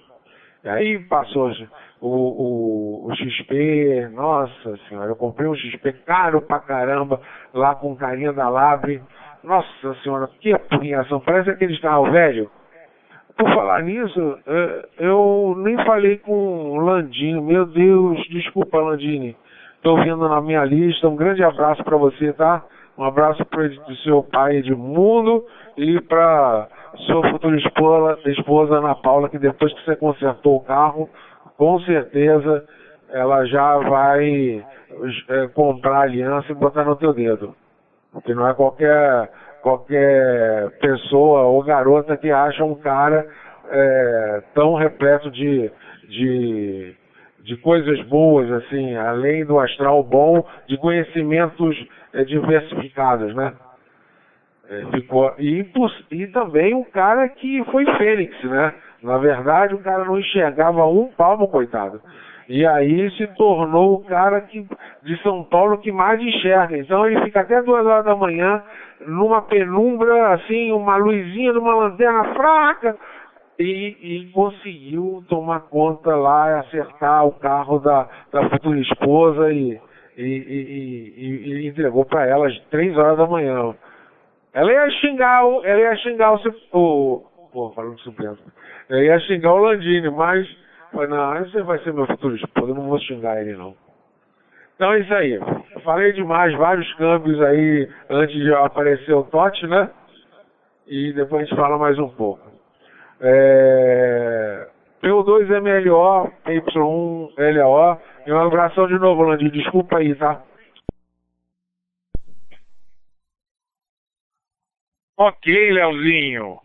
[0.64, 1.52] Aí passou
[2.00, 7.20] o, o, o XP, nossa senhora, eu comprei um XP caro pra caramba,
[7.54, 9.00] lá com carinha da Labre.
[9.44, 12.50] Nossa senhora, que apurrinhação, parece aquele carro velho.
[13.38, 17.40] por falar nisso, é, eu nem falei com o Landini.
[17.40, 19.36] Meu Deus, desculpa, Landini.
[19.76, 21.08] Estou vendo na minha lista.
[21.08, 22.64] Um grande abraço para você, tá?
[22.98, 25.44] Um abraço para o seu pai Edmundo
[25.76, 26.68] e para
[27.06, 31.08] sua futura esposa, esposa Ana Paula, que depois que você consertou o carro,
[31.56, 32.64] com certeza
[33.10, 34.64] ela já vai
[35.28, 37.54] é, comprar aliança e botar no teu dedo.
[38.12, 39.30] Porque não é qualquer,
[39.62, 43.26] qualquer pessoa ou garota que acha um cara
[43.70, 45.70] é, tão repleto de,
[46.08, 46.94] de,
[47.42, 51.76] de coisas boas, assim, além do astral bom, de conhecimentos
[52.14, 53.52] é, diversificados, né?
[54.68, 55.64] É, ficou, e,
[56.10, 58.74] e também um cara que foi fênix, né?
[59.02, 62.00] Na verdade, o cara não enxergava um palmo, coitado.
[62.48, 64.66] E aí se tornou o cara que,
[65.02, 66.76] de São Paulo que mais enxerga.
[66.76, 68.62] Então ele fica até duas horas da manhã
[69.06, 72.96] numa penumbra, assim, uma luzinha de uma lanterna fraca.
[73.58, 79.80] E, e conseguiu tomar conta lá e acertar o carro da, da futura esposa e,
[80.16, 83.74] e, e, e entregou para ela às três horas da manhã.
[84.56, 86.40] Ela ia xingar o, ela ia xingar o,
[86.72, 88.36] o pô, falando Supremo.
[88.88, 90.48] Ela ia xingar o Landini, mas
[90.96, 93.74] Falei, não, esse vai ser meu futuro esposo, eu não vou xingar ele não.
[94.74, 95.38] Então é isso aí.
[95.84, 99.90] Falei demais, vários câmbios aí antes de aparecer o Totti, né?
[100.86, 102.40] E depois a gente fala mais um pouco.
[103.20, 104.68] É...
[105.02, 107.98] P2 MLO, Y1 LO.
[108.26, 109.50] E um abração de novo, Landinho.
[109.50, 110.42] Desculpa aí, tá?
[115.16, 116.60] Ok, Leozinho.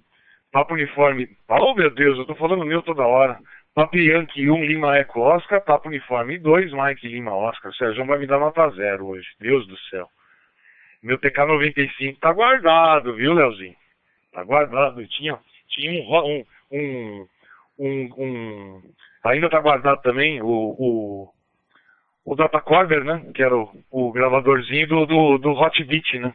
[0.52, 1.30] Papo uniforme.
[1.48, 3.40] Oh, meu Deus, eu tô falando meu toda hora.
[3.74, 7.72] Papo Yankee 1, Lima Eco Oscar, Papo Uniforme 2, Mike Lima Oscar.
[7.72, 9.28] O Sérgio vai me dar nota zero hoje.
[9.40, 10.10] Deus do céu.
[11.02, 13.76] Meu TK95 tá guardado, viu, Leozinho?
[14.34, 15.08] Tá guardado.
[15.08, 15.40] Tinha,
[15.70, 17.28] tinha um, um,
[17.80, 18.82] um, um,
[19.24, 21.34] Ainda tá guardado também o, o,
[22.26, 23.32] o Datacorder, né?
[23.34, 26.34] Que era o, o gravadorzinho do, do, do Hot Beat, né?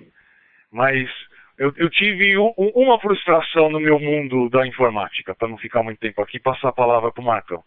[0.72, 1.10] Mas
[1.58, 5.98] eu, eu tive um, uma frustração no meu mundo da informática, para não ficar muito
[5.98, 7.62] tempo aqui, passar a palavra para o Marcão.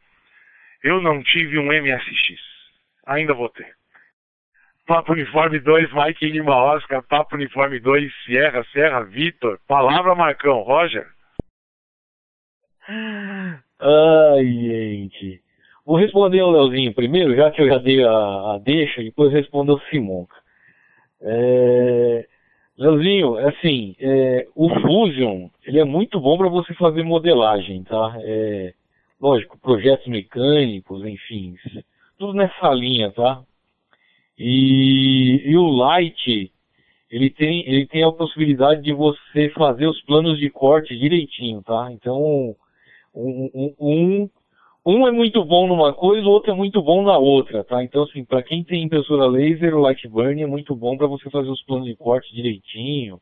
[0.83, 2.39] Eu não tive um MSX.
[3.05, 3.75] Ainda vou ter.
[4.85, 9.59] Papo Uniforme 2, Mike Lima Oscar, Papo Uniforme 2, Sierra, Serra, Vitor.
[9.67, 10.61] Palavra, Marcão.
[10.61, 11.07] Roger.
[12.87, 15.41] Ai, gente.
[15.85, 19.73] Vou responder ao Leozinho primeiro, já que eu já dei a, a deixa, depois respondo
[19.73, 20.25] ao Simon.
[21.21, 22.27] É,
[22.79, 28.15] Leozinho, assim, é, o Fusion, ele é muito bom para você fazer modelagem, tá?
[28.21, 28.73] É,
[29.19, 31.57] lógico, projetos mecânicos, enfim,
[32.17, 33.43] tudo nessa linha, tá?
[34.37, 36.49] E, e, o Light,
[37.11, 41.89] ele tem, ele tem a possibilidade de você fazer os planos de corte direitinho, tá?
[41.91, 42.55] Então,
[43.13, 44.29] um, um, um
[44.85, 47.83] é muito bom numa coisa, o outro é muito bom na outra, tá?
[47.83, 51.49] Então, assim, para quem tem impressora laser, o Lightburn é muito bom para você fazer
[51.49, 53.19] os planos de corte direitinho,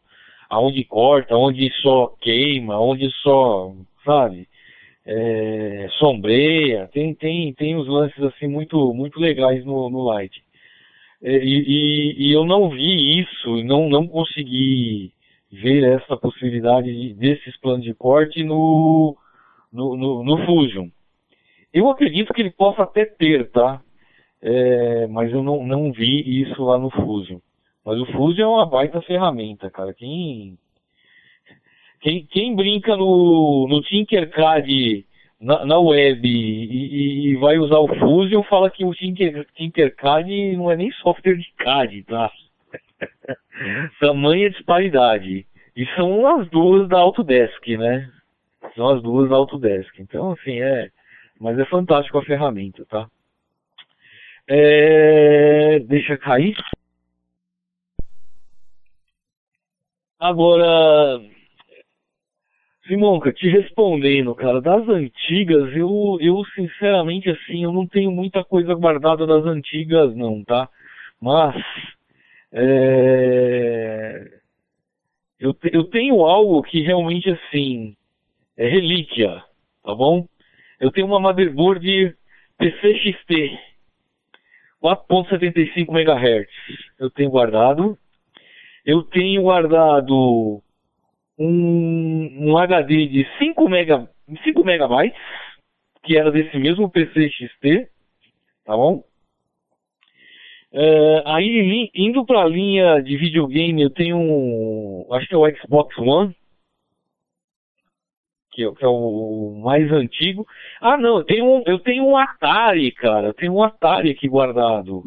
[0.49, 3.73] aonde corta, onde só queima, onde só,
[4.05, 4.47] sabe,
[5.05, 10.43] é, sombreia, tem, tem, tem uns lances assim muito, muito legais no, no Light.
[11.23, 15.11] É, e, e, e, eu não vi isso, não, não consegui
[15.51, 19.17] ver essa possibilidade de, desses planos de corte no,
[19.71, 20.89] no, no, no Fusion.
[21.73, 23.81] Eu acredito que ele possa até ter, tá?
[24.41, 27.39] É, mas eu não, não vi isso lá no Fusion.
[27.85, 29.93] Mas o Fusion é uma baita ferramenta, cara.
[29.93, 30.57] Quem,
[32.01, 35.05] quem, quem brinca no, no Tinkercad
[35.39, 40.71] na, na web e, e, vai usar o Fusion fala que o Tinker, Tinkercad não
[40.71, 42.31] é nem software de CAD, tá?
[43.99, 45.45] Tamanha disparidade.
[45.75, 48.11] E são as duas da Autodesk, né?
[48.75, 49.99] São as duas da Autodesk.
[49.99, 50.89] Então, assim, é
[51.39, 53.07] mas é fantástico a ferramenta, tá?
[54.47, 55.79] É...
[55.79, 56.55] Deixa cair.
[60.19, 61.21] Agora,
[62.87, 68.73] Simonca, te respondendo, cara, das antigas, eu, eu sinceramente, assim, eu não tenho muita coisa
[68.73, 70.69] guardada das antigas, não, tá?
[71.21, 71.55] Mas,
[72.51, 74.39] é...
[75.39, 77.95] eu, eu tenho algo que realmente, assim,
[78.55, 79.43] é relíquia,
[79.83, 80.25] tá bom?
[80.79, 82.15] Eu tenho uma motherboard
[82.57, 83.57] PCXT
[84.81, 86.47] 4.75 MHz.
[86.99, 87.97] Eu tenho guardado.
[88.85, 90.61] Eu tenho guardado
[91.37, 94.09] um, um HD de 5, mega,
[94.43, 95.19] 5 megabytes,
[96.03, 97.89] que era desse mesmo PCXT,
[98.65, 99.03] tá bom?
[100.71, 105.49] É, aí, indo para a linha de videogame, eu tenho um, acho que é o
[105.57, 106.35] Xbox One,
[108.57, 110.47] que, é, é o mais antigo.
[110.81, 113.27] Ah, não, eu tenho, um, eu tenho um Atari, cara.
[113.27, 115.03] Eu tenho um Atari aqui guardado.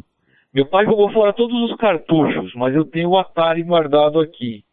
[0.55, 4.65] Meu pai jogou fora todos os cartuchos, mas eu tenho o Atari guardado aqui.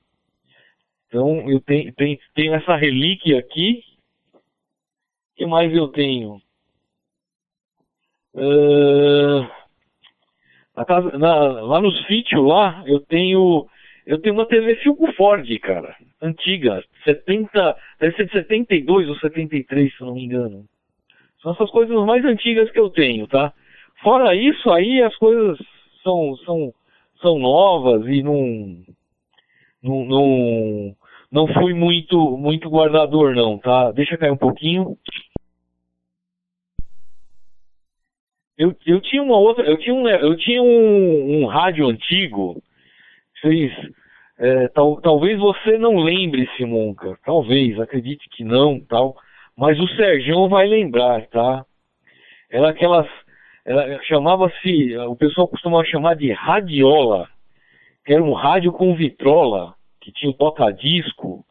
[1.07, 3.81] Então eu tenho, tenho, tenho essa relíquia aqui.
[4.35, 6.39] O que mais eu tenho?
[8.35, 9.41] Uh,
[10.75, 13.67] na casa, na, lá nos sítios lá, eu tenho
[14.07, 19.93] eu tenho uma TV Filco Ford, cara, antiga, 70, deve ser de 72 ou 73,
[19.93, 20.63] se não me engano.
[21.41, 23.53] São essas coisas mais antigas que eu tenho, tá?
[24.01, 25.59] Fora isso, aí as coisas
[26.03, 26.73] são, são,
[27.21, 28.77] são novas e não,
[29.83, 30.95] não, não,
[31.29, 33.91] não fui muito, muito guardador não, tá?
[33.91, 34.97] Deixa cair um pouquinho.
[38.57, 42.63] Eu, eu tinha uma outra, eu tinha um, eu tinha um, um rádio antigo,
[43.41, 43.71] vocês,
[44.39, 49.15] é, tal, talvez você não lembre, Simonca, talvez, acredite que não, tal,
[49.57, 51.65] mas o Sergião vai lembrar, tá?
[52.49, 53.07] Era aquelas,
[54.07, 57.27] chamava-se, o pessoal costumava chamar de radiola,
[58.05, 61.43] que era um rádio com vitrola, que tinha um toca-disco.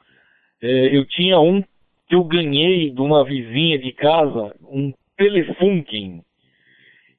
[0.62, 1.62] É, eu tinha um
[2.08, 6.22] que eu ganhei de uma vizinha de casa, um Telefunken.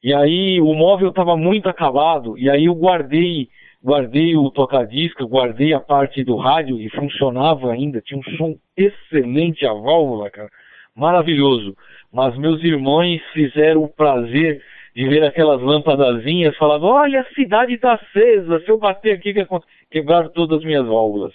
[0.04, 3.50] E aí o móvel estava muito acabado, e aí eu guardei,
[3.84, 9.66] guardei o toca-disco, guardei a parte do rádio e funcionava ainda, tinha um som excelente
[9.66, 10.50] a válvula, cara,
[10.96, 11.76] maravilhoso.
[12.12, 14.62] Mas meus irmãos fizeram o prazer
[14.96, 19.46] de ver aquelas lâmpadazinhas, falando, olha, a cidade está acesa, se eu bater aqui, que
[19.92, 21.34] quebraram todas as minhas válvulas.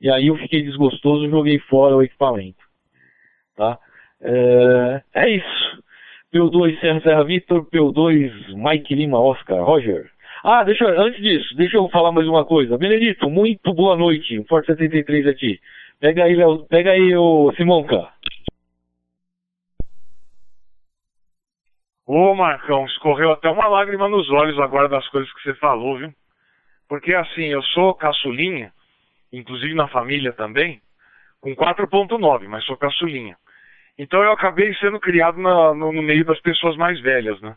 [0.00, 2.58] E aí eu fiquei desgostoso joguei fora o equipamento.
[3.56, 3.78] Tá?
[4.20, 5.82] É, é isso.
[6.34, 10.10] P2 Serra Serra Vitor, P2 Mike Lima Oscar, Roger.
[10.48, 12.78] Ah, deixa antes disso, deixa eu falar mais uma coisa.
[12.78, 14.44] Benedito, muito boa noite.
[14.44, 15.58] Forte 73 aqui.
[15.98, 18.08] Pega aí, Léo, pega aí o Simonca.
[22.06, 26.14] Ô Marcão, escorreu até uma lágrima nos olhos agora das coisas que você falou, viu?
[26.88, 28.72] Porque assim, eu sou caçulinha,
[29.32, 30.80] inclusive na família também,
[31.40, 33.36] com 4.9, mas sou caçulinha.
[33.98, 37.56] Então eu acabei sendo criado na, no, no, meio das pessoas mais velhas, né?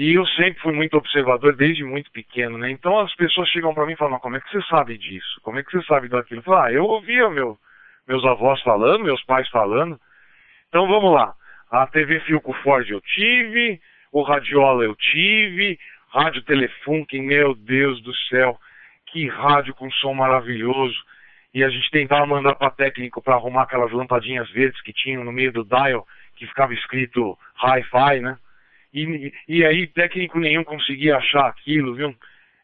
[0.00, 2.70] E eu sempre fui muito observador desde muito pequeno, né?
[2.70, 5.38] Então as pessoas chegam para mim e falam, como é que você sabe disso?
[5.42, 6.40] Como é que você sabe daquilo?
[6.40, 7.58] Eu falo, ah, eu ouvia meu,
[8.08, 10.00] meus avós falando, meus pais falando.
[10.70, 11.34] Então vamos lá.
[11.70, 13.78] A TV Filco Ford eu tive,
[14.10, 15.78] o Radiola eu tive,
[16.08, 18.58] Rádio Telefunken, meu Deus do céu,
[19.04, 20.96] que rádio com som maravilhoso.
[21.52, 25.30] E a gente tentava mandar para técnico para arrumar aquelas lampadinhas verdes que tinham no
[25.30, 28.38] meio do dial, que ficava escrito Hi-Fi, né?
[28.92, 32.14] E, aí técnico nenhum conseguia achar aquilo, viu?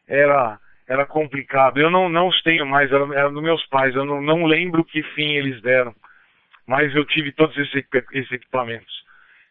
[0.07, 1.79] Era, era complicado.
[1.79, 4.83] Eu não, não os tenho mais, era, era dos meus pais, eu não, não lembro
[4.83, 5.95] que fim eles deram
[6.67, 8.93] mas eu tive todos esses, esses equipamentos.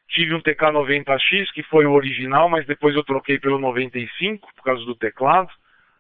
[0.09, 4.85] Tive um TK90X, que foi o original, mas depois eu troquei pelo 95, por causa
[4.85, 5.51] do teclado,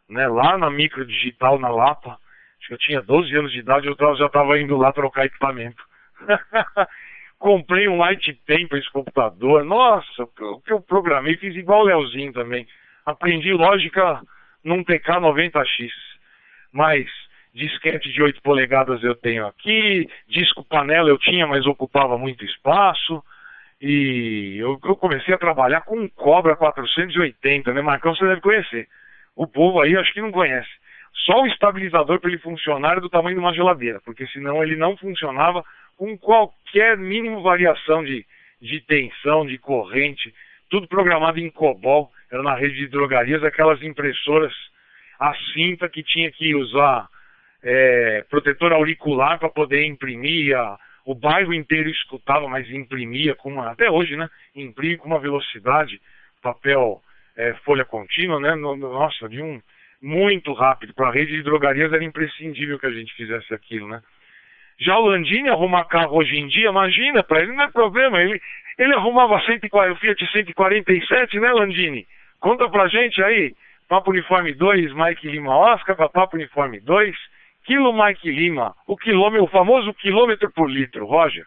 [0.08, 2.18] né, lá na Micro Digital, na Lapa.
[2.58, 5.82] Acho que eu tinha 12 anos de idade, eu já estava indo lá trocar equipamento.
[7.38, 9.64] Comprei um Light Pen para esse computador.
[9.64, 12.66] Nossa, o que eu programei, fiz igual o Leozinho também.
[13.04, 14.20] Aprendi lógica
[14.64, 15.90] num TK90X.
[16.72, 17.06] Mas
[17.54, 23.22] disquete de 8 polegadas eu tenho aqui, disco panela eu tinha, mas ocupava muito espaço.
[23.80, 28.14] E eu, eu comecei a trabalhar com um Cobra 480, né, Marcão?
[28.14, 28.88] Você deve conhecer.
[29.34, 30.68] O povo aí acho que não conhece.
[31.24, 34.76] Só o estabilizador para ele funcionar é do tamanho de uma geladeira, porque senão ele
[34.76, 35.64] não funcionava
[35.96, 38.24] com qualquer mínima variação de,
[38.60, 40.34] de tensão, de corrente,
[40.68, 42.10] tudo programado em COBOL.
[42.30, 44.52] Era na rede de drogarias, aquelas impressoras
[45.18, 47.08] a cinta que tinha que usar
[47.62, 53.70] é, protetor auricular para poder imprimir, a, o bairro inteiro escutava, mas imprimia com uma,
[53.70, 54.28] até hoje, né?
[54.54, 56.00] Imprime com uma velocidade,
[56.42, 57.00] papel
[57.36, 58.54] é, folha contínua, né?
[58.54, 59.60] No, nossa, de um
[60.02, 60.94] muito rápido.
[60.94, 64.02] Para a rede de drogarias era imprescindível que a gente fizesse aquilo, né?
[64.78, 68.20] Já o Landini arrumar carro hoje em dia, imagina, para ele não é problema.
[68.20, 68.40] Ele,
[68.78, 72.06] ele arrumava 140, o Fiat 147, né, Landini?
[72.40, 73.54] Conta pra gente aí.
[73.88, 77.16] Papo Uniforme 2, Mike Lima Oscar, Papo Uniforme 2.
[77.64, 81.44] Quilo Mike Lima, o quilômetro, o famoso quilômetro por litro, Roger.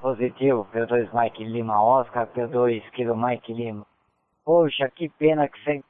[0.00, 3.86] Positivo, P2 Mike Lima Oscar, P2 Kilo Mike Lima.
[4.44, 5.82] Poxa, que pena que você,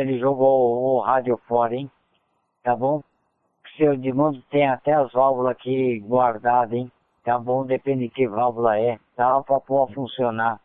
[0.00, 1.90] ele jogou o rádio fora, hein?
[2.62, 3.02] Tá bom?
[3.76, 6.90] Seu Edmundo tem até as válvulas aqui guardadas, hein?
[7.24, 7.64] Tá bom?
[7.64, 8.98] Depende de que válvula é.
[9.16, 10.60] Tá pra pôr funcionar.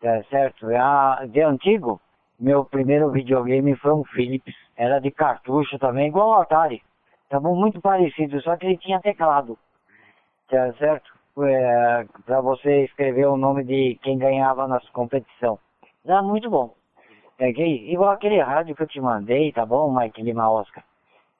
[0.00, 0.70] Tá certo?
[0.70, 2.00] É a, de antigo,
[2.38, 4.54] meu primeiro videogame foi um Philips.
[4.76, 6.82] Era de cartucho também, igual o Atari.
[7.28, 7.54] tá bom?
[7.54, 9.56] Muito parecido, só que ele tinha teclado,
[10.48, 11.12] tá certo?
[11.38, 15.58] É, para você escrever o nome de quem ganhava na competição.
[16.04, 16.74] Era muito bom.
[17.38, 20.84] Peguei, igual aquele rádio que eu te mandei, tá bom, Mike Lima Oscar?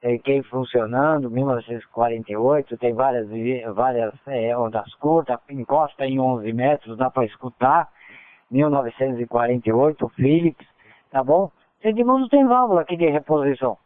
[0.03, 3.29] Peguei funcionando, 1948, tem várias,
[3.73, 7.89] várias é, ondas curtas, encosta em 11 metros, dá para escutar.
[8.51, 10.67] 1948, Philips,
[11.09, 11.53] tá bom?
[11.85, 13.79] Edmundo tem válvula aqui de reposição.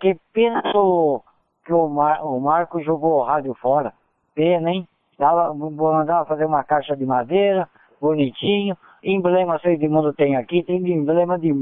[0.00, 3.94] Que pena que o, Mar, o Marco jogou o rádio fora.
[4.34, 4.86] Pena, hein?
[5.18, 7.66] Dava, mandava fazer uma caixa de madeira,
[7.98, 8.76] bonitinho.
[9.02, 11.54] Emblema, se o Edmundo tem aqui, tem emblema de,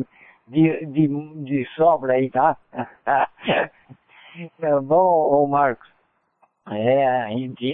[0.49, 1.09] de, de,
[1.45, 2.57] de sobra aí, tá?
[4.61, 5.89] é bom, ô Marcos.
[6.69, 7.07] É,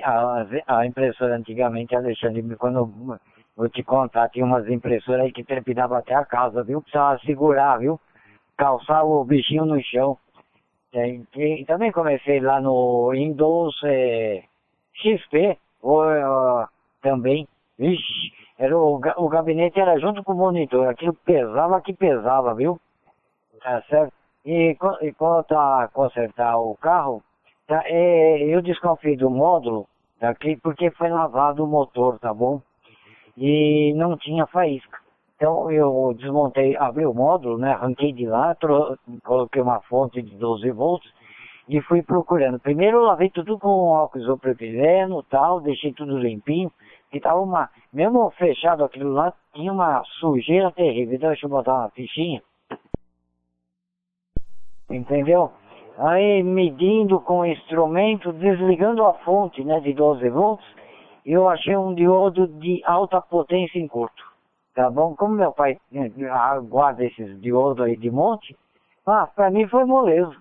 [0.04, 3.18] a, a impressora antigamente, Alexandre, quando
[3.56, 6.80] Vou te contar, tinha umas impressoras aí que trepidavam até a casa, viu?
[6.80, 8.00] Precisava segurar, viu?
[8.56, 10.16] Calçar o bichinho no chão.
[10.94, 14.42] E, e também comecei lá no Windows é,
[14.94, 16.02] XP, ou,
[17.02, 17.46] também.
[17.78, 18.32] Vixe,
[18.64, 22.80] era o, o gabinete era junto com o monitor, aquilo pesava que pesava, viu?
[23.62, 24.12] Tá certo?
[24.44, 27.22] E, e quanto a consertar o carro,
[27.66, 29.86] tá, é, eu desconfio do módulo
[30.20, 32.60] daqui porque foi lavado o motor, tá bom?
[33.36, 34.98] e não tinha faísca.
[35.36, 38.56] Então eu desmontei, abri o módulo, né, arranquei de lá,
[39.24, 41.10] coloquei uma fonte de 12 volts
[41.68, 42.60] e fui procurando.
[42.60, 46.70] Primeiro eu lavei tudo com álcool isopropileno tal, deixei tudo limpinho,
[47.12, 51.14] que tava uma, mesmo fechado aquilo lá, tinha uma sujeira terrível.
[51.14, 52.42] Então deixa eu botar uma fichinha.
[54.90, 55.52] Entendeu?
[55.98, 60.66] Aí medindo com o instrumento, desligando a fonte né, de 12 volts,
[61.24, 64.32] eu achei um diodo de alta potência em curto.
[64.74, 65.14] Tá bom?
[65.14, 66.10] Como meu pai né,
[66.64, 68.56] guarda esses diodos aí de monte,
[69.06, 70.34] ah, pra mim foi moleza.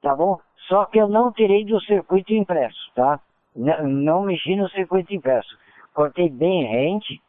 [0.00, 0.40] Tá bom?
[0.68, 3.20] Só que eu não tirei do circuito impresso, tá?
[3.54, 5.63] N não mexi no circuito impresso.
[5.94, 7.20] Cortei bem rente,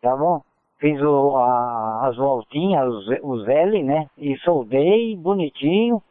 [0.00, 0.42] tá bom?
[0.78, 4.08] Fiz o, a, as voltinhas, os, os L, né?
[4.16, 6.02] E soldei bonitinho,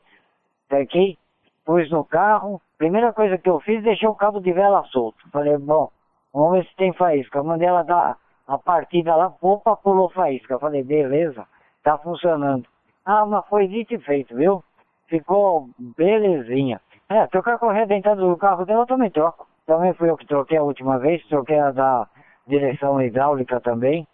[0.72, 1.18] ok?
[1.66, 2.62] Pus no carro.
[2.78, 5.28] Primeira coisa que eu fiz, deixei o cabo de vela solto.
[5.32, 5.89] Falei, bom,
[6.34, 7.43] Vamos ver se tem faísca.
[7.43, 10.59] Mandei ela dar a partida lá, opa, pulou faísca.
[10.59, 11.45] Falei, beleza,
[11.84, 12.66] tá funcionando.
[13.05, 14.64] Ah, mas foi dito e feito, viu?
[15.07, 16.80] Ficou belezinha.
[17.09, 19.47] É, trocar a correia dentro do carro dela eu também troco.
[19.72, 22.05] Também fui eu que troquei a última vez, troquei a da
[22.45, 24.05] direção hidráulica também.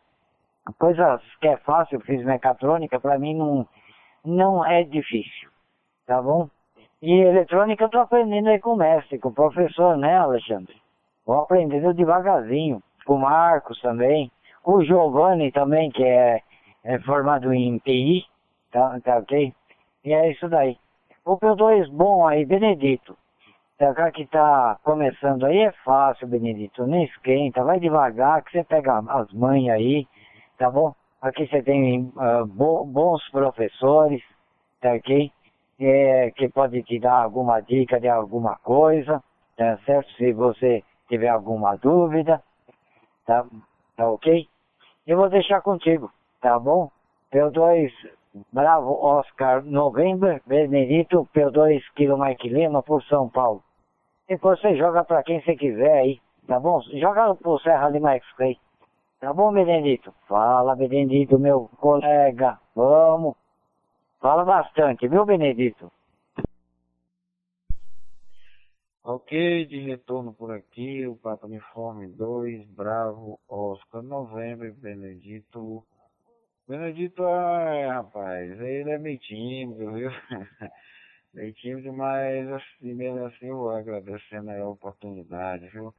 [0.78, 3.68] Coisa que é fácil, fiz mecatrônica, pra mim não,
[4.24, 5.50] não é difícil,
[6.06, 6.48] tá bom?
[7.02, 10.76] E eletrônica eu tô aprendendo aí com o mestre, com o professor, né, Alexandre?
[11.26, 12.80] Vou aprendendo devagarzinho.
[13.04, 14.32] Com o Marcos também.
[14.62, 16.40] Com o Giovanni também, que é,
[16.84, 18.28] é formado em TI.
[18.72, 19.52] Tá, tá ok?
[20.06, 20.78] E é isso daí.
[21.26, 23.18] O P2 bom aí, Benedito.
[23.78, 26.88] Tá, que tá começando aí é fácil, Benedito.
[26.88, 30.08] Nem esquenta, vai devagar que você pega as mães aí,
[30.58, 30.96] tá bom?
[31.22, 34.24] Aqui você tem uh, bo bons professores,
[34.82, 35.32] tá ok?
[35.80, 39.24] É, que pode te dar alguma dica de alguma coisa,
[39.56, 40.12] tá certo?
[40.14, 42.42] Se você tiver alguma dúvida,
[43.28, 43.46] tá,
[43.96, 44.48] tá ok?
[45.06, 46.12] Eu vou deixar contigo,
[46.42, 46.90] tá bom?
[47.32, 47.92] P2
[48.52, 53.67] Bravo Oscar November, Benedito, P2 Kilo Mike Lima por São Paulo.
[54.28, 56.82] Depois você joga pra quem você quiser aí, tá bom?
[57.00, 58.58] Joga pro Serra de Max Clay.
[59.22, 60.14] Tá bom, Benedito?
[60.28, 62.60] Fala, Benedito, meu colega.
[62.76, 63.36] Vamos.
[64.20, 65.92] Fala bastante, viu, Benedito?
[69.04, 75.82] Ok, de retorno por aqui, o Papa Uniforme 2, Bravo, Oscar, Novembro, Benedito.
[76.68, 80.10] Benedito, é, rapaz, ele é meio tímido, viu?
[81.56, 85.94] tímido, mas assim, mesmo assim eu agradecendo a oportunidade, viu?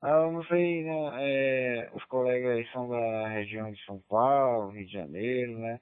[0.00, 1.10] Ah, eu não sei, né?
[1.20, 5.80] É, os colegas são da região de São Paulo, Rio de Janeiro, né?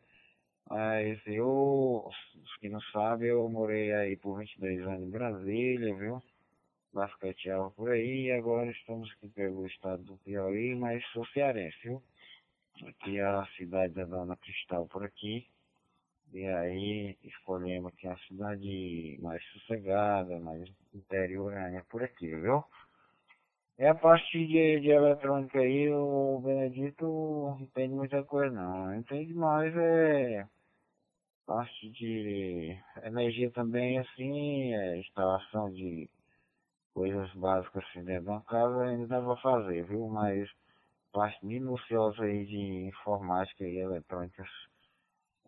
[0.68, 2.08] Mas eu,
[2.44, 6.22] os que não sabem, eu morei aí por 22 anos em Brasília, viu?
[6.92, 12.02] basqueteava por aí e agora estamos aqui pelo estado do Piauí, mas sou cearense, viu?
[12.86, 15.46] Aqui é a cidade da Dona Cristal por aqui.
[16.32, 22.64] E aí escolhemos aqui a cidade mais sossegada, mais interiorânea por aqui, viu?
[23.78, 28.94] É a parte de, de eletrônica aí, o Benedito entende muita coisa não.
[28.94, 30.46] Entende mais é
[31.46, 36.08] parte de energia também, assim, é instalação de
[36.94, 40.08] coisas básicas assim dentro de uma casa ainda dá pra fazer, viu?
[40.08, 40.48] Mas
[41.12, 44.48] parte minuciosa aí de informática e eletrônicas,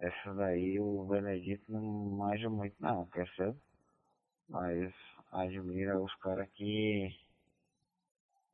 [0.02, 3.56] essa daí o Benedito não manja muito não, percebe?
[4.48, 4.92] Mas
[5.30, 7.08] admira os caras que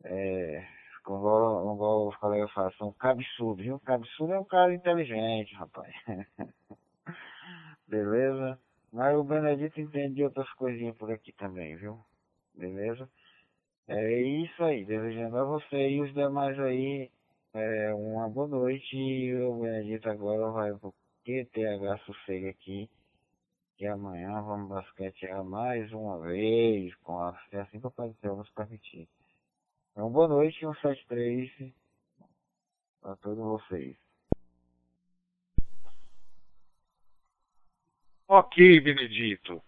[0.05, 0.67] é,
[1.03, 3.81] como, igual os colegas falam, são cabeçudos, viu?
[3.81, 5.95] Cabeçudo é um cara inteligente, rapaz.
[7.89, 8.61] Beleza?
[8.93, 11.99] Mas o Benedito entende outras coisinhas por aqui também, viu?
[12.55, 13.09] Beleza?
[13.89, 17.11] É isso aí, desejando a você e os demais aí
[17.55, 20.93] é, uma boa noite e o Benedito agora vai pro
[21.29, 22.89] QTH Sossego aqui
[23.77, 28.15] que amanhã vamos basquetear mais uma vez com a, se assim que o Pai do
[28.15, 29.07] Céu permitir.
[29.93, 31.51] Então, boa noite, 173
[33.03, 33.95] para todos vocês.
[38.27, 39.63] Ok, Benedito.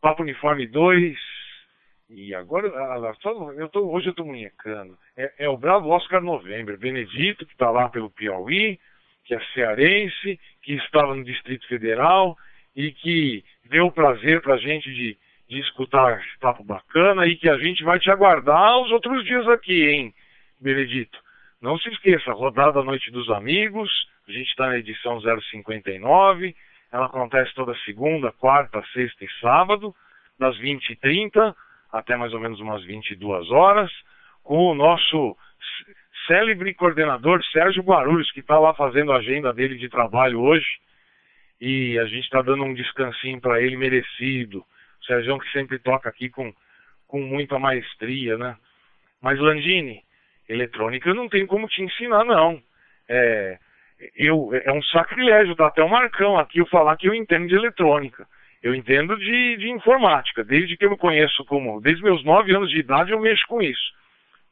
[0.00, 1.18] Papo Uniforme 2.
[2.08, 2.68] E agora,
[3.56, 4.96] eu tô, hoje eu tô munhecando.
[5.16, 6.78] É, é, o bravo Oscar November.
[6.78, 8.78] Benedito, que está lá pelo Piauí,
[9.24, 12.36] que é cearense, que estava no Distrito Federal
[12.74, 15.18] e que deu prazer pra gente de
[15.50, 19.46] de escutar esse papo bacana e que a gente vai te aguardar os outros dias
[19.48, 20.14] aqui, hein,
[20.60, 21.18] Benedito?
[21.60, 23.90] Não se esqueça, rodada Noite dos Amigos,
[24.28, 26.54] a gente está na edição 059,
[26.92, 29.92] ela acontece toda segunda, quarta, sexta e sábado,
[30.38, 31.52] das 20h30
[31.92, 33.90] até mais ou menos umas 22 horas,
[34.44, 35.36] com o nosso
[36.26, 40.66] célebre coordenador Sérgio Guarulhos, que está lá fazendo a agenda dele de trabalho hoje,
[41.60, 44.60] e a gente está dando um descansinho para ele merecido.
[45.00, 46.52] O Sérgio que sempre toca aqui com,
[47.06, 48.56] com muita maestria, né?
[49.20, 50.02] Mas Landini,
[50.48, 52.62] eletrônica eu não tenho como te ensinar, não.
[53.08, 53.58] É,
[54.16, 57.54] eu, é um sacrilégio, dá até um marcão aqui eu falar que eu entendo de
[57.54, 58.26] eletrônica.
[58.62, 61.80] Eu entendo de, de informática, desde que eu me conheço como.
[61.80, 63.99] Desde meus 9 anos de idade eu mexo com isso.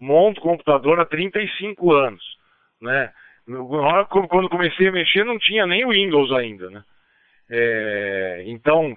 [0.00, 2.24] Monto computador há 35 anos.
[2.80, 3.12] Né?
[4.28, 6.70] Quando comecei a mexer não tinha nem Windows ainda.
[6.70, 6.84] Né?
[7.50, 8.96] É, então,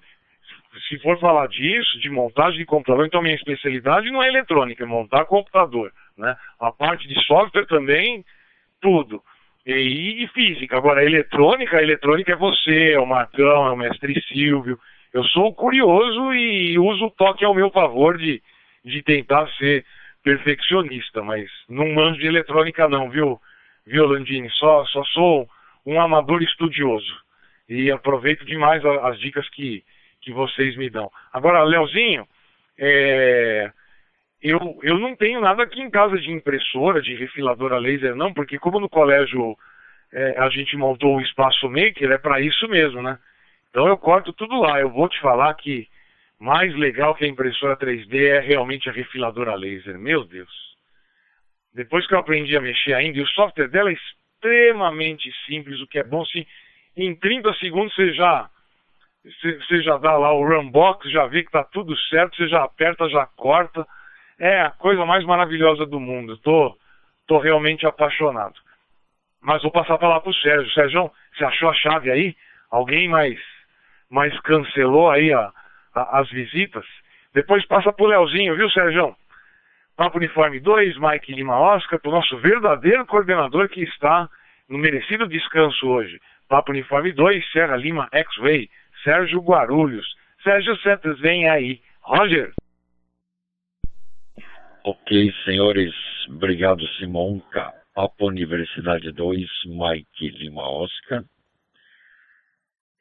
[0.87, 4.87] se for falar disso, de montagem de computador, então minha especialidade não é eletrônica, é
[4.87, 6.35] montar computador, né?
[6.59, 8.23] A parte de software também,
[8.81, 9.21] tudo.
[9.65, 10.75] E, e física.
[10.75, 14.79] Agora, a eletrônica, a eletrônica é você, é o Marcão, é o mestre Silvio.
[15.13, 18.41] Eu sou curioso e uso o toque ao meu favor de,
[18.83, 19.85] de tentar ser
[20.23, 23.39] perfeccionista, mas não manjo de eletrônica não, viu,
[23.85, 24.49] viu Landini?
[24.51, 25.49] Só, só sou
[25.85, 27.13] um amador estudioso.
[27.67, 29.83] E aproveito demais as dicas que,
[30.21, 31.09] que vocês me dão.
[31.31, 32.27] Agora, Leozinho,
[32.77, 33.71] é,
[34.41, 38.57] eu, eu não tenho nada aqui em casa de impressora, de refiladora laser, não, porque
[38.57, 39.55] como no colégio
[40.11, 43.17] é, a gente montou o espaço maker, é para isso mesmo, né?
[43.69, 44.79] Então eu corto tudo lá.
[44.79, 45.87] Eu vou te falar que
[46.41, 49.99] mais legal que a impressora 3D é realmente a refiladora laser.
[49.99, 50.49] Meu Deus.
[51.71, 55.87] Depois que eu aprendi a mexer ainda, e o software dela é extremamente simples, o
[55.87, 56.47] que é bom, se
[56.97, 58.49] em 30 segundos você já
[59.23, 63.07] você já dá lá o runbox, já vê que está tudo certo, você já aperta,
[63.07, 63.85] já corta.
[64.39, 66.37] É a coisa mais maravilhosa do mundo.
[66.37, 66.75] Tô,
[67.27, 68.55] tô realmente apaixonado.
[69.39, 70.73] Mas vou passar para lá pro Sérgio.
[70.73, 72.35] Sérgio, você achou a chave aí?
[72.71, 73.39] Alguém mais,
[74.09, 75.53] mais cancelou aí a,
[75.93, 76.85] a, as visitas?
[77.33, 79.15] Depois passa pro Leozinho, viu, Sérgio?
[79.95, 84.29] Papo Uniforme 2, Mike Lima Oscar, pro nosso verdadeiro coordenador que está
[84.67, 86.19] no merecido descanso hoje.
[86.47, 88.69] Papo Uniforme 2, Serra Lima X-Way.
[89.03, 90.05] Sérgio Guarulhos.
[90.43, 91.81] Sérgio Santos, vem aí.
[92.01, 92.51] Roger.
[94.83, 95.93] Ok, senhores.
[96.27, 97.71] Obrigado, Simonca.
[97.93, 101.23] Papa Universidade 2, Mike Lima Oscar.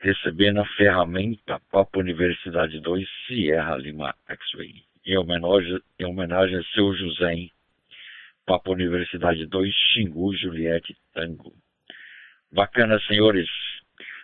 [0.03, 4.83] Recebendo a ferramenta Papa Universidade 2, Sierra Lima X-Ray.
[5.05, 7.53] Em homenagem, em homenagem a seu José, hein?
[8.47, 11.53] Papa Universidade 2, Xingu, Juliette Tango.
[12.51, 13.47] Bacana, senhores.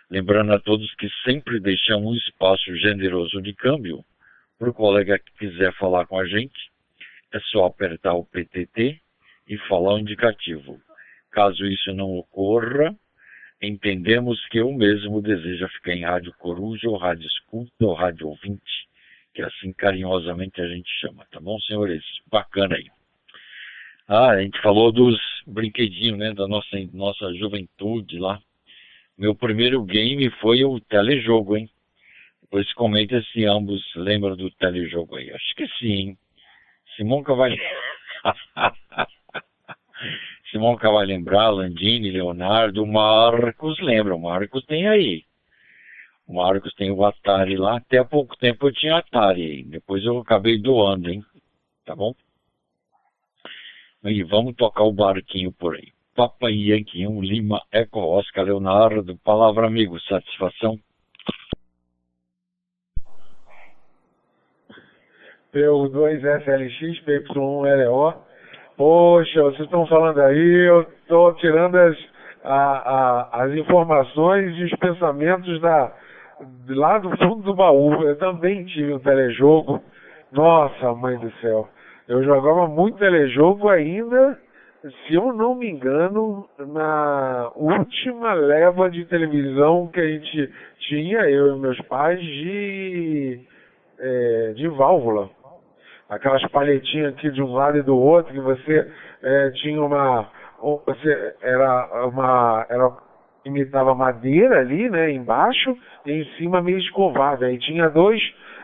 [0.09, 4.03] Lembrando a todos que sempre deixamos um espaço generoso de câmbio
[4.57, 6.71] para o colega que quiser falar com a gente.
[7.31, 8.99] É só apertar o PTT
[9.47, 10.81] e falar o indicativo.
[11.29, 12.95] Caso isso não ocorra,
[13.61, 18.87] entendemos que o mesmo deseja ficar em rádio coruja ou rádio escuta ou rádio ouvinte,
[19.33, 22.03] que assim carinhosamente a gente chama, tá bom, senhores?
[22.31, 22.87] Bacana aí.
[24.07, 28.39] Ah, a gente falou dos brinquedinhos, né, da nossa, nossa juventude lá.
[29.17, 31.69] Meu primeiro game foi o telejogo, hein?
[32.41, 35.31] Depois comenta se ambos lembram do telejogo aí.
[35.31, 36.15] Acho que sim.
[36.95, 37.57] Simonca vai.
[40.51, 44.15] Simonca vai lembrar, Landini, Leonardo, Marcos lembra.
[44.15, 45.23] O Marcos tem aí.
[46.25, 47.77] O Marcos tem o Atari lá.
[47.77, 49.63] Até há pouco tempo eu tinha Atari aí.
[49.63, 51.23] Depois eu acabei doando, hein?
[51.85, 52.13] Tá bom?
[54.03, 55.91] E vamos tocar o barquinho por aí.
[56.15, 59.17] Papa Yankee 1 Lima Eco Oscar Leonardo.
[59.17, 60.79] Palavra amigo, satisfação.
[65.53, 68.26] PU2SLX, PY1LO.
[68.77, 71.97] Poxa, vocês estão falando aí, eu estou tirando as,
[72.43, 75.91] a, a, as informações e os pensamentos da,
[76.69, 78.03] lá do fundo do baú.
[78.03, 79.81] Eu também tive um telejogo.
[80.31, 81.67] Nossa, mãe do céu.
[82.07, 84.37] Eu jogava muito telejogo ainda,
[84.83, 90.53] se eu não me engano, na última leva de televisão que a gente
[90.87, 93.39] tinha, eu e meus pais, de,
[93.99, 95.29] é, de válvula.
[96.09, 98.89] Aquelas palhetinhas aqui de um lado e do outro, que você
[99.21, 100.29] é, tinha uma.
[100.85, 102.65] Você era uma.
[102.69, 102.91] Era,
[103.45, 107.45] imitava madeira ali, né, embaixo, e em cima meio escovado.
[107.45, 108.21] Aí tinha dois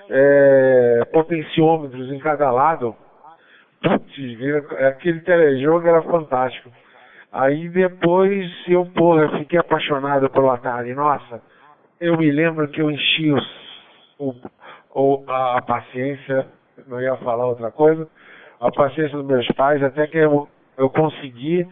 [0.10, 2.96] é, potenciômetros em cada lado.
[3.82, 4.14] Putz,
[4.88, 6.70] aquele telejogo era fantástico.
[7.32, 10.94] Aí depois eu, porra, fiquei apaixonado pelo Atari.
[10.94, 11.42] Nossa,
[12.00, 13.32] eu me lembro que eu enchi
[14.20, 14.34] o,
[14.94, 16.46] o, a, a paciência,
[16.88, 18.08] não ia falar outra coisa,
[18.60, 20.48] a paciência dos meus pais, até que eu,
[20.78, 21.68] eu consegui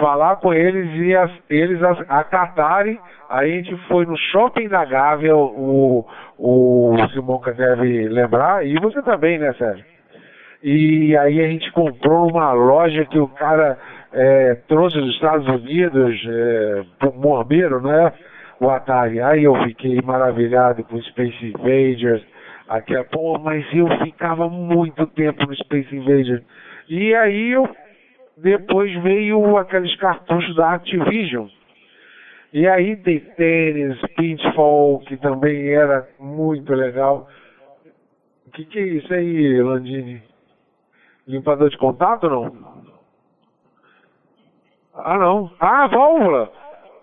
[0.00, 2.98] falar com eles e as, eles acatarem.
[3.28, 6.04] Aí a gente foi no shopping da Gávea, o,
[6.38, 9.84] o, o Simonca deve lembrar, e você também, né, Sérgio?
[10.62, 13.78] E aí a gente comprou uma loja que o cara
[14.12, 18.12] é, trouxe dos Estados Unidos, é, pro Morbeiro, né?
[18.60, 19.22] O Atari.
[19.22, 22.22] Aí eu fiquei maravilhado com Space Invaders.
[22.70, 26.40] Aqui, pô, mas eu ficava muito tempo no Space Invaders.
[26.88, 27.68] E aí eu
[28.36, 31.48] depois veio aqueles cartuchos da Activision.
[32.52, 37.28] E aí tem tênis, Pitfall, que também era muito legal.
[38.46, 40.22] O que, que é isso aí, Landini?
[41.26, 42.86] Limpador de contato não?
[44.94, 45.50] Ah não.
[45.58, 46.52] Ah, válvula!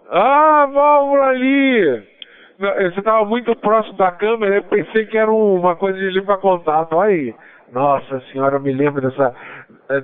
[0.10, 2.17] Ah, válvula ali!
[2.60, 7.00] Você estava muito próximo da câmera, eu pensei que era uma coisa de limpa contato.
[7.00, 7.34] Aí.
[7.72, 9.34] Nossa senhora, eu me lembro dessa.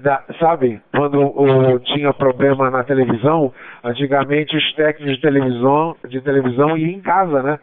[0.02, 3.54] Da, sabe, quando o, tinha problema na televisão,
[3.84, 7.60] antigamente os técnicos de televisão, de televisão iam em casa, né?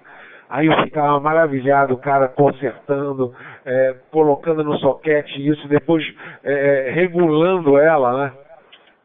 [0.50, 3.32] Aí eu ficava maravilhado, o cara consertando,
[3.64, 6.04] é, colocando no soquete isso, depois
[6.42, 8.32] é, é regulando ela, né?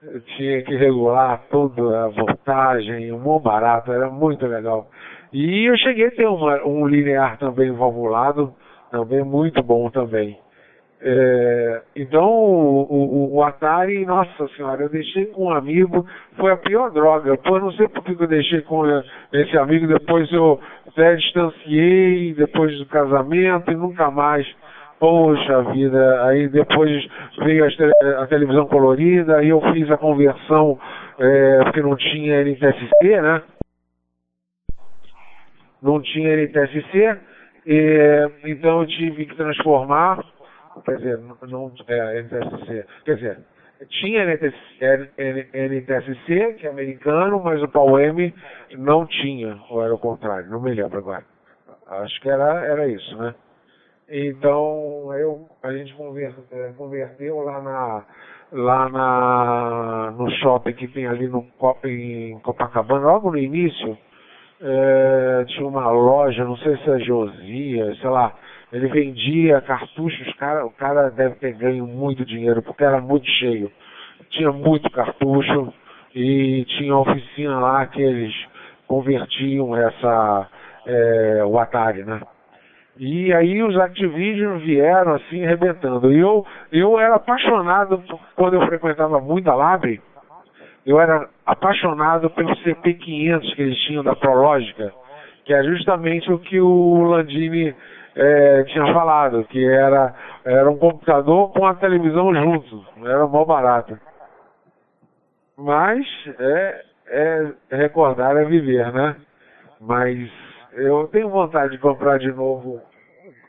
[0.02, 4.90] Eu tinha que regular toda a voltagem, um bom barato, era muito legal.
[5.36, 8.54] E eu cheguei a ter uma, um linear também valvulado,
[8.90, 10.40] também muito bom também.
[11.02, 16.06] É, então, o, o, o, Atari, nossa senhora, eu deixei com um amigo,
[16.38, 17.36] foi a pior droga.
[17.36, 18.86] Pô, não sei por que eu deixei com
[19.34, 20.58] esse amigo, depois eu
[20.88, 24.48] até distanciei, depois do casamento e nunca mais.
[24.98, 27.06] Poxa vida, aí depois
[27.40, 30.80] veio a, a televisão colorida, aí eu fiz a conversão,
[31.20, 33.42] é, porque não tinha NTSC, né?
[35.86, 37.18] Não tinha NTSC,
[37.66, 40.26] e, então eu tive que transformar
[40.84, 43.40] quer dizer, não, é, NTSC, quer dizer,
[44.02, 48.34] tinha NTSC, que é americano, mas o PAU-M
[48.78, 51.24] não tinha, ou era o contrário, não me lembro agora.
[51.88, 53.36] Acho que era, era isso, né?
[54.10, 55.96] Então, eu, a gente
[56.78, 58.06] converteu lá na
[58.52, 61.46] lá na, no shopping que tem ali no,
[61.84, 63.98] em Copacabana, logo no início,
[64.68, 68.34] é, tinha uma loja, não sei se é Josias, sei lá,
[68.74, 73.72] ele vendia cartuchos, cara, o cara deve ter ganho muito dinheiro, porque era muito cheio.
[74.32, 75.72] Tinha muito cartucho
[76.16, 78.34] e tinha oficina lá que eles
[78.88, 80.50] convertiam essa
[80.88, 82.20] é, o Atari, né?
[82.98, 86.12] E aí os Activision vieram assim arrebentando.
[86.12, 88.02] E eu, eu era apaixonado,
[88.36, 90.02] quando eu frequentava muito a Labre,
[90.86, 94.94] eu era apaixonado pelo CP500 que eles tinham da Prológica,
[95.44, 97.76] que é justamente o que o Landini
[98.16, 100.14] é, tinha falado, que era,
[100.46, 103.98] era um computador com a televisão junto, era mó barato.
[105.58, 106.06] Mas
[106.40, 109.16] é, é recordar é viver, né?
[109.80, 110.30] Mas
[110.74, 112.82] eu tenho vontade de comprar de novo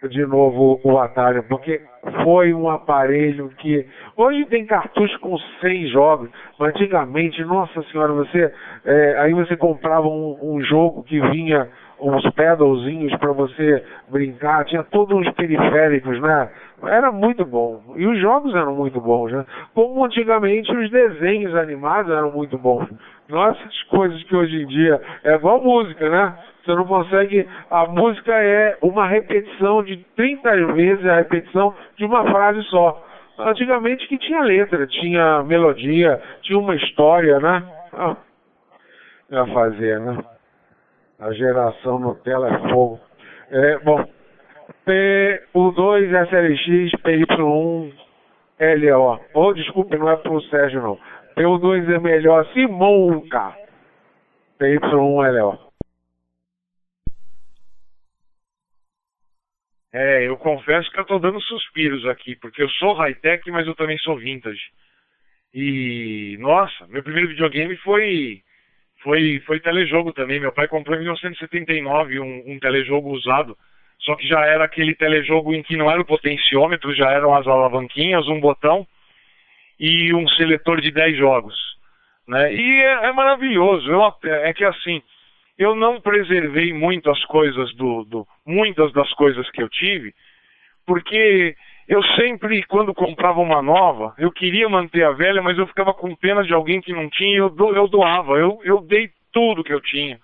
[0.09, 1.83] de novo o Atari, porque
[2.23, 8.53] foi um aparelho que hoje tem cartucho com 100 jogos, mas antigamente, nossa senhora, você
[8.85, 11.69] é, aí você comprava um, um jogo que vinha
[12.01, 16.51] uns pedalzinhos para você brincar, tinha todos os periféricos, né?
[16.85, 17.83] Era muito bom.
[17.97, 19.45] E os jogos eram muito bons, né?
[19.75, 22.87] Como antigamente os desenhos animados eram muito bons.
[23.29, 26.37] Nossas coisas que hoje em dia é igual música, né?
[26.67, 27.49] Você não consegue.
[27.71, 33.05] A música é uma repetição de 30 vezes a repetição de uma frase só.
[33.39, 37.63] Antigamente que tinha letra, tinha melodia, tinha uma história, né?
[37.93, 38.17] Ah,
[39.31, 40.25] ia fazer, né?
[41.21, 42.99] A geração Nutella é fogo.
[43.51, 44.05] É, bom,
[44.87, 47.93] P2 SLX PY1
[48.59, 49.21] LO.
[49.35, 50.99] Oh, desculpe, não é pro Sérgio não.
[51.37, 53.55] P2 é melhor Simonca.
[54.59, 55.66] PY1 LO.
[59.99, 63.75] É, eu confesso que eu tô dando suspiros aqui, porque eu sou high-tech, mas eu
[63.75, 64.61] também sou vintage.
[65.55, 68.43] E, nossa, meu primeiro videogame foi
[69.03, 70.39] foi foi telejogo também.
[70.39, 73.57] Meu pai comprou em 1979 um, um telejogo usado,
[74.01, 77.47] só que já era aquele telejogo em que não era o potenciômetro, já eram as
[77.47, 78.87] alavanquinhas, um botão
[79.81, 81.55] e um seletor de 10 jogos.
[82.29, 82.53] Né?
[82.53, 83.91] E é, é maravilhoso.
[83.91, 85.03] Eu, é que assim,
[85.59, 90.15] eu não preservei muito as coisas do, do, muitas das coisas que eu tive,
[90.87, 91.57] porque
[91.89, 96.15] eu sempre, quando comprava uma nova, eu queria manter a velha, mas eu ficava com
[96.15, 99.73] pena de alguém que não tinha, eu, do, eu doava, eu, eu dei tudo que
[99.73, 100.19] eu tinha.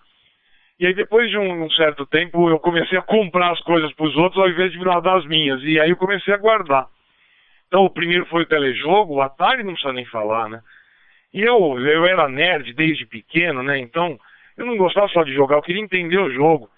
[0.79, 4.07] E aí depois de um, um certo tempo eu comecei a comprar as coisas para
[4.07, 6.87] os outros ao invés de guardar as minhas, e aí eu comecei a guardar.
[7.69, 10.61] Então o primeiro foi o telejogo, o Atari não precisa nem falar, né?
[11.33, 13.79] E eu, eu era nerd desde pequeno, né?
[13.79, 14.19] Então
[14.57, 16.69] eu não gostava só de jogar, eu queria entender o jogo.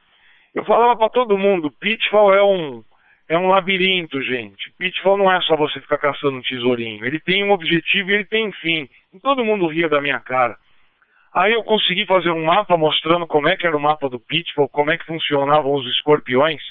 [0.55, 2.85] Eu falava para todo mundo, Pitfall é um
[3.27, 4.71] é um labirinto, gente.
[4.79, 7.05] Pitfall não é só você ficar caçando um tesourinho.
[7.07, 8.89] Ele tem um objetivo e ele tem fim.
[9.15, 10.59] E todo mundo ria da minha cara.
[11.33, 14.69] Aí eu consegui fazer um mapa mostrando como é que era o mapa do Pitfall,
[14.69, 16.63] como é que funcionavam os escorpiões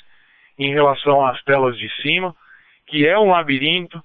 [0.57, 2.35] em relação às telas de cima,
[2.87, 4.01] que é um labirinto,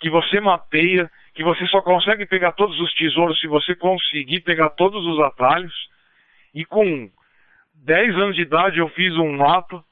[0.00, 4.70] que você mapeia, que você só consegue pegar todos os tesouros se você conseguir pegar
[4.70, 5.74] todos os atalhos.
[6.56, 7.10] E com
[7.84, 9.84] 10 anos de idade eu fiz um mapa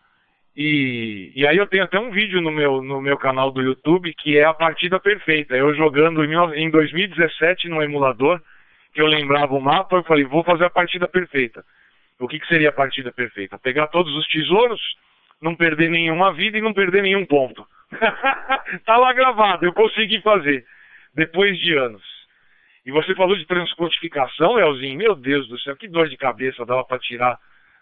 [0.56, 4.14] e, e aí eu tenho até um vídeo no meu, no meu canal do YouTube
[4.14, 5.54] que é a partida perfeita.
[5.54, 6.24] Eu jogando
[6.54, 8.40] em 2017 no emulador,
[8.94, 11.62] que eu lembrava o mapa, eu falei, vou fazer a partida perfeita.
[12.18, 13.58] O que, que seria a partida perfeita?
[13.58, 14.80] Pegar todos os tesouros,
[15.42, 17.66] não perder nenhuma vida e não perder nenhum ponto.
[18.86, 20.64] tá lá gravado, eu consegui fazer,
[21.14, 22.13] depois de anos.
[22.84, 26.84] E você falou de transcodificação, Elzinho, meu Deus do céu, que dor de cabeça dava
[26.84, 27.38] para tirar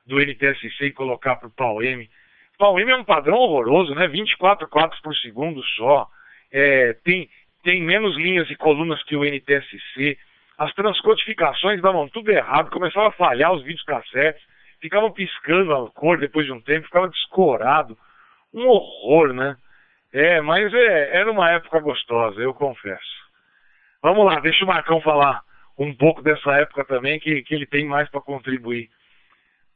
[0.07, 2.09] do NTSC e colocar para o PAU-M.
[2.57, 4.07] PAU-M é um padrão horroroso, né?
[4.07, 6.07] 24 quadros por segundo só.
[6.53, 7.29] É, tem,
[7.65, 10.16] tem menos linhas e colunas que o NTSC.
[10.57, 14.43] As transcodificações davam tudo errado, começava a falhar os vídeos cassetes,
[14.81, 17.99] ficavam piscando a cor depois de um tempo, ficava descorado.
[18.55, 19.57] Um horror, né?
[20.12, 23.22] É, mas é, era uma época gostosa, eu confesso.
[24.03, 25.43] Vamos lá, deixa o Marcão falar
[25.79, 28.91] um pouco dessa época também, que, que ele tem mais para contribuir.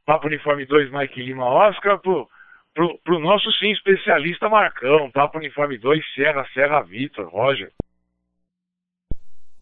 [0.05, 2.29] Papo Uniforme 2, Mike Lima Oscar, pro,
[2.75, 5.11] pro, pro nosso sim especialista Marcão.
[5.11, 7.71] Papo Uniforme 2, Serra, Serra Vitor, Roger.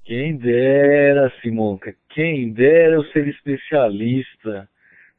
[0.05, 4.69] Quem dera, Simonca, quem dera eu ser especialista.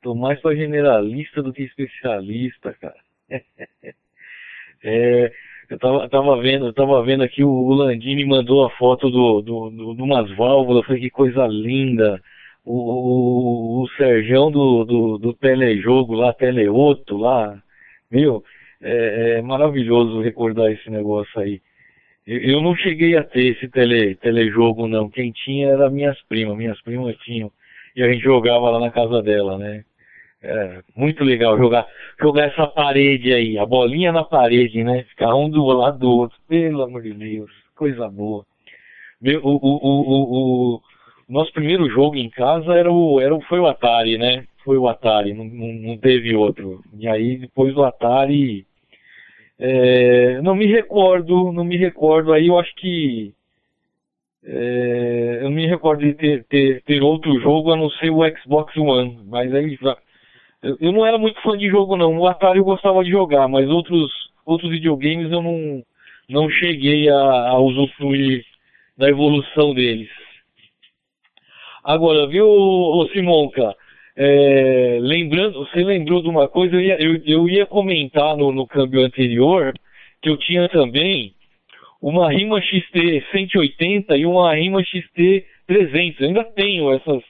[0.01, 2.99] Tô mais para generalista do que especialista, cara.
[4.83, 5.31] é,
[5.69, 9.69] eu tava, tava vendo, eu tava vendo aqui o, Landini mandou a foto do, do,
[9.69, 12.21] do, de umas válvulas, foi que coisa linda.
[12.63, 17.61] O, o, o do, do, do telejogo lá, Teleoto lá,
[18.09, 18.43] meu,
[18.81, 21.61] é, é, maravilhoso recordar esse negócio aí.
[22.25, 26.57] Eu, eu, não cheguei a ter esse tele, telejogo não, quem tinha era minhas primas,
[26.57, 27.51] minhas primas tinham,
[27.95, 29.83] e a gente jogava lá na casa dela, né.
[30.47, 31.87] É, muito legal jogar,
[32.21, 35.03] jogar essa parede aí, a bolinha na parede, né?
[35.09, 38.45] Ficar um do lado do outro, pelo amor de Deus, coisa boa.
[39.19, 40.81] Meu, o, o, o, o,
[41.27, 44.45] nosso primeiro jogo em casa era o, era, foi o Atari, né?
[44.63, 46.83] Foi o Atari, não, não, teve outro.
[46.99, 48.67] E aí depois do Atari,
[49.57, 52.33] é, não me recordo, não me recordo.
[52.33, 53.33] Aí eu acho que
[54.43, 58.21] é, eu não me recordo de ter, ter, ter, outro jogo a não ser o
[58.37, 59.75] Xbox One, mas aí
[60.79, 62.17] eu, não era muito fã de jogo não.
[62.17, 64.11] O Atari eu gostava de jogar, mas outros
[64.45, 65.83] outros videogames eu não
[66.27, 68.43] não cheguei a, a usufruir
[68.97, 70.09] da evolução deles.
[71.83, 73.75] Agora, viu, ô Simonca?
[74.17, 78.65] É, lembrando, você lembrou de uma coisa, eu ia, eu, eu ia comentar no, no
[78.65, 79.73] câmbio anterior
[80.21, 81.33] que eu tinha também
[82.01, 86.21] uma Rima XT 180 e uma Rima XT 300.
[86.21, 87.21] Eu ainda tenho essas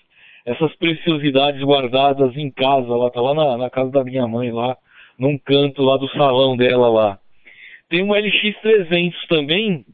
[0.45, 4.77] essas preciosidades guardadas em casa, lá tá lá na, na, casa da minha mãe, lá
[5.17, 7.19] num canto lá do salão dela lá.
[7.89, 9.85] Tem uma LX300 também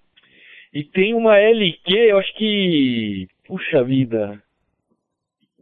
[0.74, 4.42] e tem uma LQ, eu acho que, puxa vida,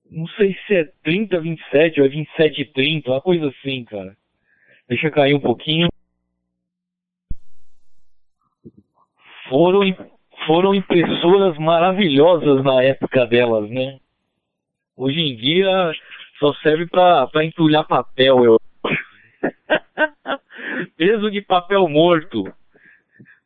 [0.09, 4.17] não sei se é 3027 ou é 2730, uma coisa assim, cara.
[4.87, 5.87] Deixa cair um pouquinho.
[9.47, 9.81] Foram,
[10.47, 13.99] foram impressoras maravilhosas na época delas, né?
[14.99, 15.93] Hoje em dia
[16.39, 18.59] só serve para entulhar papel, eu.
[20.97, 22.43] peso de papel morto.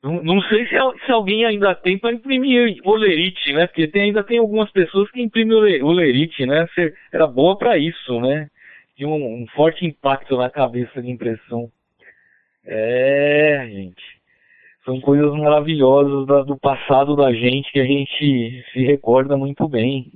[0.01, 0.75] Não, não sei se,
[1.05, 3.67] se, alguém ainda tem para imprimir olerite, né?
[3.67, 6.67] Porque tem, ainda tem algumas pessoas que imprimem olerite, né?
[7.11, 8.49] Era boa para isso, né?
[8.95, 11.69] Tinha um, um, forte impacto na cabeça de impressão.
[12.65, 14.03] É, gente.
[14.83, 20.11] São coisas maravilhosas da, do passado da gente que a gente se recorda muito bem.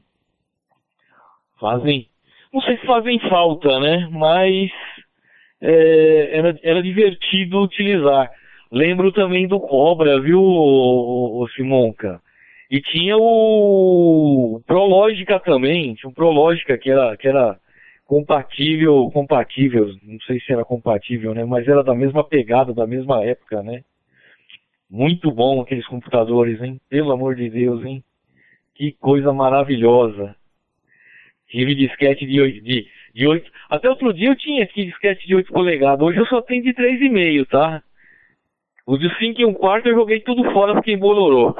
[1.60, 2.08] Fazem.
[2.54, 4.08] Não sei se fazem falta, né?
[4.12, 4.72] Mas
[5.62, 8.32] é, era, era divertido utilizar.
[8.72, 12.22] Lembro também do Cobra, viu, o, o Simonca?
[12.70, 17.58] E tinha o Prológica também, tinha um Prológica que era, que era
[18.06, 21.46] compatível, compatível, não sei se era compatível, né?
[21.46, 23.84] Mas era da mesma pegada, da mesma época, né?
[24.90, 26.80] Muito bom aqueles computadores, hein?
[26.90, 28.04] Pelo amor de Deus, hein?
[28.76, 30.36] Que coisa maravilhosa.
[31.50, 33.52] Tive disquete de, de, de 8.
[33.70, 36.06] Até outro dia eu tinha aqui disquete de 8 polegadas.
[36.06, 37.82] Hoje eu só tenho de 3,5, tá?
[38.86, 41.58] Os de 5 e 1 quarto eu joguei tudo fora porque embolorou.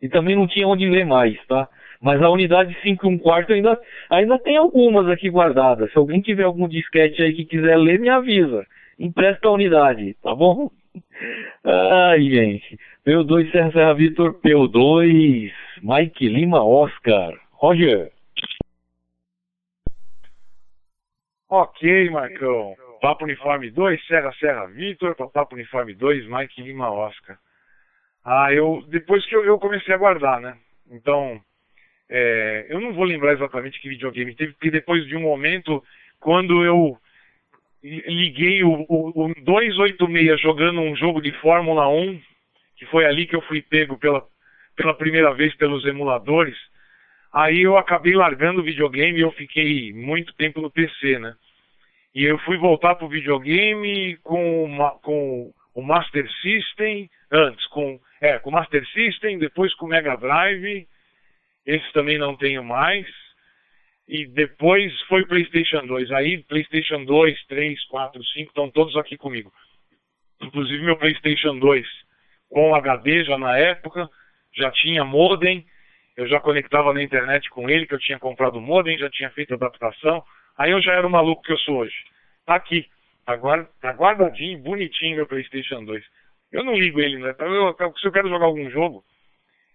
[0.00, 1.68] E também não tinha onde ler mais, tá?
[2.00, 3.80] Mas a unidade 5 e 1 quarto ainda,
[4.10, 5.90] ainda tem algumas aqui guardadas.
[5.92, 8.66] Se alguém tiver algum disquete aí que quiser ler, me avisa.
[8.98, 10.70] Empresta a unidade, tá bom?
[11.64, 12.78] Ai, gente.
[13.06, 15.50] P2 Serra Serra Vitor, P2
[15.82, 17.32] Mike Lima Oscar.
[17.52, 18.10] Roger.
[21.54, 22.74] Ok, Marcão.
[23.02, 27.36] Papo Uniforme 2, Serra Serra Vitor, Papo Uniforme 2, Mike Lima Oscar.
[28.24, 28.82] Ah, eu.
[28.88, 30.56] Depois que eu, eu comecei a guardar, né?
[30.90, 31.38] Então.
[32.08, 35.84] É, eu não vou lembrar exatamente que videogame teve, porque depois de um momento,
[36.20, 36.96] quando eu
[37.82, 42.18] liguei o, o, o 286 jogando um jogo de Fórmula 1,
[42.76, 44.26] que foi ali que eu fui pego pela,
[44.74, 46.56] pela primeira vez pelos emuladores,
[47.30, 51.34] aí eu acabei largando o videogame e eu fiquei muito tempo no PC, né?
[52.14, 58.38] E eu fui voltar pro videogame com, uma, com o Master System, antes com, é,
[58.38, 60.86] com o Master System, depois com o Mega Drive,
[61.64, 63.06] esse também não tenho mais.
[64.06, 66.10] E depois foi PlayStation 2.
[66.10, 69.52] Aí PlayStation 2, 3, 4, 5 estão todos aqui comigo.
[70.42, 71.86] Inclusive meu PlayStation 2
[72.52, 74.08] com HD já na época,
[74.54, 75.64] já tinha modem,
[76.16, 79.30] eu já conectava na internet com ele, que eu tinha comprado o modem, já tinha
[79.30, 80.22] feito adaptação.
[80.56, 81.94] Aí eu já era o maluco que eu sou hoje.
[82.44, 82.86] Tá aqui,
[83.26, 86.04] agora tá guardadinho, bonitinho meu PlayStation 2.
[86.52, 87.34] Eu não ligo ele, né?
[87.38, 89.02] Eu, se eu quero jogar algum jogo,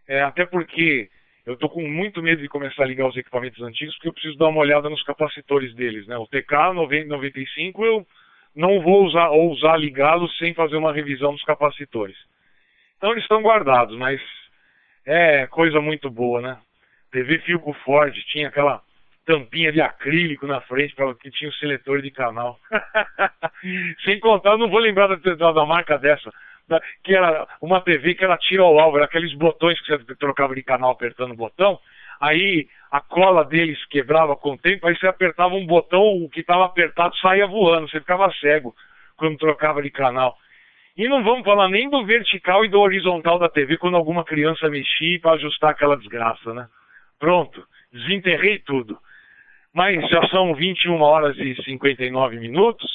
[0.07, 1.09] é, até porque
[1.45, 4.37] eu estou com muito medo de começar a ligar os equipamentos antigos, porque eu preciso
[4.37, 6.17] dar uma olhada nos capacitores deles, né?
[6.17, 8.07] O TK 9095 eu
[8.55, 12.17] não vou usar ou usar ligá-los sem fazer uma revisão dos capacitores.
[12.97, 14.19] Então eles estão guardados, mas
[15.05, 16.59] é coisa muito boa, né?
[17.11, 18.81] TV Filco Ford tinha aquela
[19.27, 22.57] tampinha de acrílico na frente para que tinha o seletor de canal.
[24.03, 26.31] sem contar, eu não vou lembrar da, da, da marca dessa
[27.03, 30.53] que era uma TV que era tiro ao alvo, era aqueles botões que você trocava
[30.53, 31.79] de canal apertando o botão,
[32.19, 36.41] aí a cola deles quebrava com o tempo, aí você apertava um botão, o que
[36.41, 38.75] estava apertado saía voando, você ficava cego
[39.15, 40.37] quando trocava de canal.
[40.97, 44.67] E não vamos falar nem do vertical e do horizontal da TV quando alguma criança
[44.69, 46.67] mexia para ajustar aquela desgraça, né?
[47.19, 48.97] Pronto, desenterrei tudo.
[49.77, 52.91] Mas já são 21 horas e 59 minutos.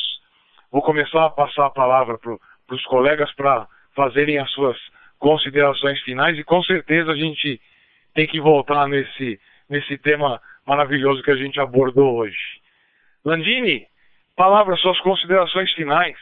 [0.69, 4.77] Vou começar a passar a palavra para os colegas para fazerem as suas
[5.17, 7.61] considerações finais e com certeza a gente
[8.15, 9.39] tem que voltar nesse,
[9.71, 12.61] nesse tema maravilhoso que a gente abordou hoje.
[13.25, 13.87] Landini,
[14.37, 16.17] palavras, suas considerações finais.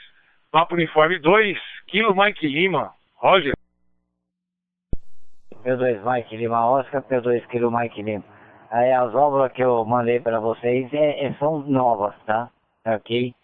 [0.52, 3.54] Papo Uniforme 2, Kilo Mike Lima, Roger.
[5.64, 8.39] P2 Mike Lima, Oscar, P2 Kilo Mike Lima.
[8.70, 12.48] Aí as obras que eu mandei para vocês é, é, são novas, tá?
[12.86, 13.34] Ok?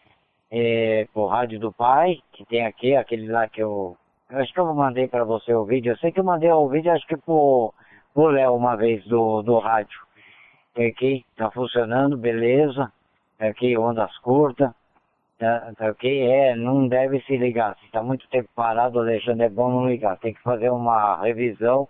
[0.51, 3.97] é, por rádio do pai, que tem aqui, aquele lá que eu.
[4.31, 5.93] Eu acho que eu mandei para você o vídeo.
[5.93, 7.73] Eu sei que eu mandei o vídeo, acho que por,
[8.12, 10.01] por Léo uma vez do, do rádio.
[10.77, 12.93] Aqui, tá funcionando, beleza.
[13.39, 14.70] Aqui, ondas curtas.
[15.39, 16.28] Tá, tá ok?
[16.28, 17.77] É, não deve se ligar.
[17.78, 20.19] Se tá muito tempo parado, Alexandre, é bom não ligar.
[20.19, 21.89] Tem que fazer uma revisão,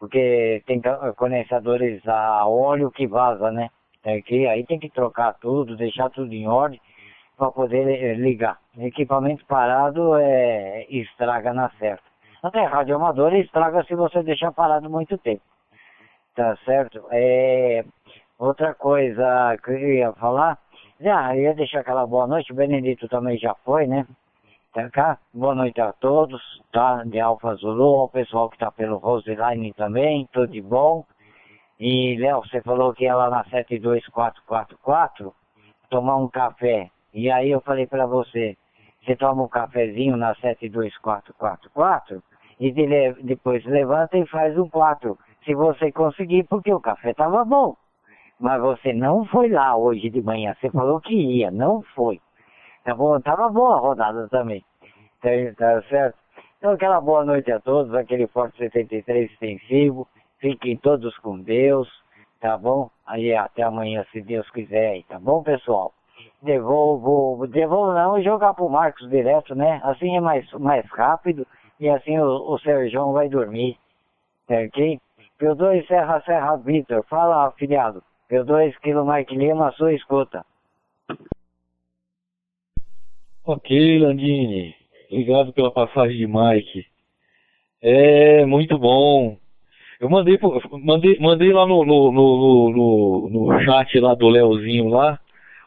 [0.00, 0.80] porque tem
[1.16, 3.68] condensadores a óleo que vaza, né?
[4.02, 4.48] Tá ok?
[4.48, 6.80] Aí tem que trocar tudo, deixar tudo em ordem
[7.36, 8.58] para poder eh, ligar.
[8.78, 12.02] Equipamento parado é, estraga na certa.
[12.42, 15.42] Até rádio amador estraga se você deixar parado muito tempo.
[16.34, 17.04] Tá certo?
[17.10, 17.84] É,
[18.38, 20.58] outra coisa que eu ia falar,
[20.98, 24.06] já ia deixar aquela boa noite, o Benedito também já foi, né?
[24.72, 25.18] Tá cá?
[25.34, 26.40] Boa noite a todos,
[26.70, 27.02] tá?
[27.02, 31.04] De Alfa Zulu, o pessoal que tá pelo Roseline também, tudo de bom.
[31.80, 35.34] E Léo, você falou que ia lá na 72444
[35.90, 36.88] tomar um café.
[37.12, 38.56] E aí eu falei para você,
[39.02, 42.22] Você toma um cafezinho na 72444
[42.60, 45.18] e de, depois levanta e faz um 4.
[45.44, 47.74] Se você conseguir, porque o café estava bom.
[48.38, 50.54] Mas você não foi lá hoje de manhã.
[50.60, 52.20] Você falou que ia, não foi.
[52.84, 53.20] Tá bom?
[53.20, 54.64] Tava boa a rodada também.
[55.20, 56.18] Tá, tá certo?
[56.58, 60.06] Então aquela boa noite a todos, aquele Forte 73 extensivo.
[60.38, 61.88] Fiquem todos com Deus,
[62.40, 62.90] tá bom?
[63.06, 65.92] Aí até amanhã, se Deus quiser aí, tá bom, pessoal?
[66.42, 69.80] Devolvo, devolvo não, jogar pro Marcos direto, né?
[69.84, 71.46] Assim é mais, mais rápido
[71.78, 73.78] e assim o, o Sérgio vai dormir,
[74.48, 75.00] ok?
[75.38, 78.02] P2 Serra Serra Vitor, fala afiliado.
[78.30, 80.44] P2 Kilo Mike Lima, sua escuta.
[83.44, 84.74] Ok, Landini.
[85.10, 86.86] Obrigado pela passagem de Mike.
[87.82, 89.36] É muito bom.
[89.98, 90.38] Eu mandei,
[90.82, 95.18] mandei, mandei lá no, no, no, no, chat lá do Leozinho lá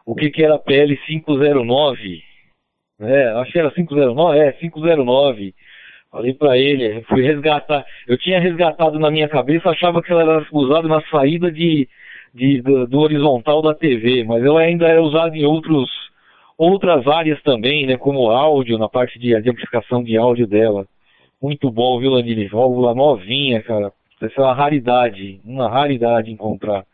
[0.05, 2.21] o que, que era PL 509.
[2.99, 5.55] É, acho que era 509, é, 509.
[6.11, 7.83] Falei para ele, fui resgatar.
[8.07, 11.89] Eu tinha resgatado na minha cabeça, achava que ela era usada na saída de,
[12.33, 15.89] de do, do, horizontal da TV, mas ela ainda é usada em outros
[16.57, 20.85] outras áreas também, né, como áudio, na parte de, de amplificação de áudio dela.
[21.41, 22.47] Muito bom, viu, Landini?
[22.47, 23.91] Válvula novinha, cara.
[24.21, 26.85] Essa é uma raridade, uma raridade encontrar.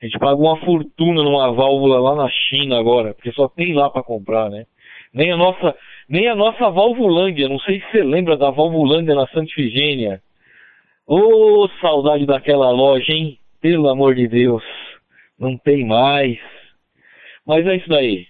[0.00, 3.88] A gente paga uma fortuna numa válvula lá na China agora, porque só tem lá
[3.88, 4.66] para comprar, né?
[5.14, 5.76] Nem a nossa,
[6.08, 10.20] nem a nossa Valvulândia, não sei se você lembra da Valvulândia na Santa Ifigênia.
[11.06, 13.38] Ô, oh, saudade daquela loja, hein?
[13.60, 14.64] Pelo amor de Deus.
[15.38, 16.38] Não tem mais.
[17.46, 18.26] Mas é isso daí.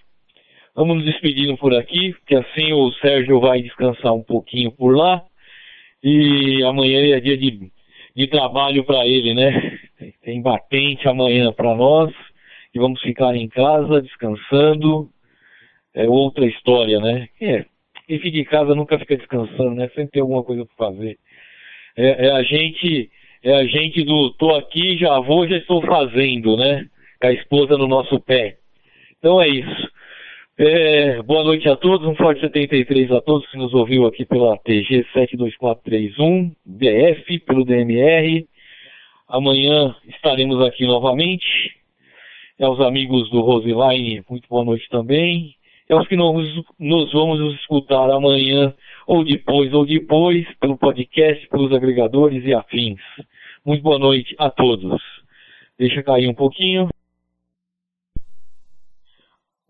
[0.75, 5.23] Vamos nos despedindo por aqui, porque assim o Sérgio vai descansar um pouquinho por lá.
[6.03, 7.71] E amanhã é dia de,
[8.15, 9.79] de trabalho para ele, né?
[10.23, 12.11] Tem batente amanhã para nós.
[12.73, 15.09] E vamos ficar em casa descansando.
[15.93, 17.29] É outra história, né?
[17.39, 17.65] É,
[18.07, 19.87] quem fica em casa nunca fica descansando, né?
[19.89, 21.19] Sempre tem alguma coisa para fazer.
[21.95, 23.11] É, é, a gente,
[23.43, 26.87] é a gente do tô aqui, já vou, já estou fazendo, né?
[27.21, 28.57] Com a esposa no nosso pé.
[29.19, 29.92] Então é isso.
[30.55, 34.55] É, boa noite a todos, um forte 73 a todos que nos ouviu aqui pela
[34.55, 38.47] TG 72431, DF, pelo DMR.
[39.27, 41.43] Amanhã estaremos aqui novamente.
[42.59, 45.55] E aos amigos do Roseline, muito boa noite também.
[45.89, 46.47] E aos que nos,
[46.77, 48.75] nos vamos escutar amanhã,
[49.07, 53.01] ou depois, ou depois, pelo podcast, pelos agregadores e afins.
[53.65, 55.01] Muito boa noite a todos.
[55.79, 56.89] Deixa cair um pouquinho.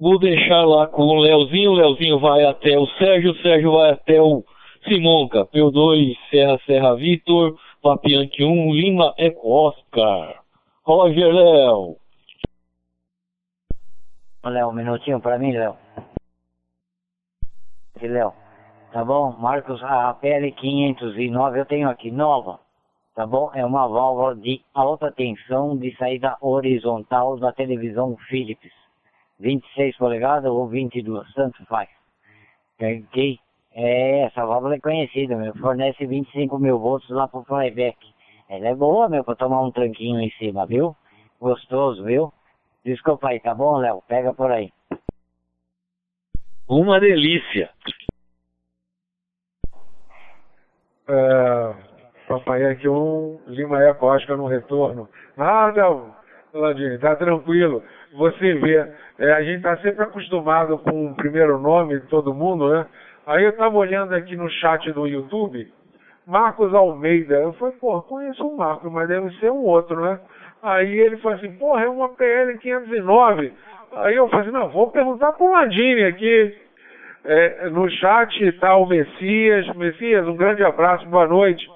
[0.04, 3.92] Vou deixar lá com o Leozinho, o Leozinho vai até o Sérgio, o Sérgio vai
[3.92, 4.44] até o
[4.86, 10.44] Simonca, P2, Serra Serra Vitor, Papiante 1, Lima Eco Oscar.
[10.84, 11.96] Roger Léo.
[14.44, 15.78] Léo, um minutinho pra mim, Léo.
[17.96, 18.34] Aqui, Léo.
[18.92, 19.38] Tá bom?
[19.40, 22.60] Marcos, a PL 509 eu tenho aqui, nova.
[23.16, 23.52] Tá bom?
[23.54, 28.83] É uma válvula de alta tensão de saída horizontal da televisão Philips.
[29.40, 31.90] 26 polegadas ou 22, tanto faz.
[32.76, 33.40] Ok?
[33.76, 35.54] É, essa válvula é conhecida, meu.
[35.56, 37.98] Fornece 25 mil volts lá pro playback.
[38.50, 40.96] Ela é boa, meu, pra tomar um tranquinho em cima, viu?
[41.40, 42.32] Gostoso, viu?
[42.86, 44.04] Desculpa aí, tá bom, Léo?
[44.08, 44.72] Pega por aí.
[46.68, 47.70] Uma delícia.
[51.08, 51.76] É,
[52.28, 55.10] papai aqui um Lima Eco, acho que no retorno.
[55.38, 56.16] Ah, não,
[56.54, 57.84] Landinho, tá tranquilo.
[58.14, 62.70] Você vê, é, a gente tá sempre acostumado com o primeiro nome de todo mundo,
[62.70, 62.86] né?
[63.26, 65.72] Aí eu estava olhando aqui no chat do YouTube,
[66.26, 67.36] Marcos Almeida.
[67.36, 70.20] Eu falei, pô, conheço o Marcos, mas deve ser um outro, né?
[70.62, 73.54] Aí ele falou assim, porra, é uma PL 509.
[73.96, 76.58] Aí eu falei assim, não, vou perguntar pro Landini aqui.
[77.26, 79.68] É, no chat está o Messias.
[79.76, 81.70] Messias, um grande abraço, boa noite.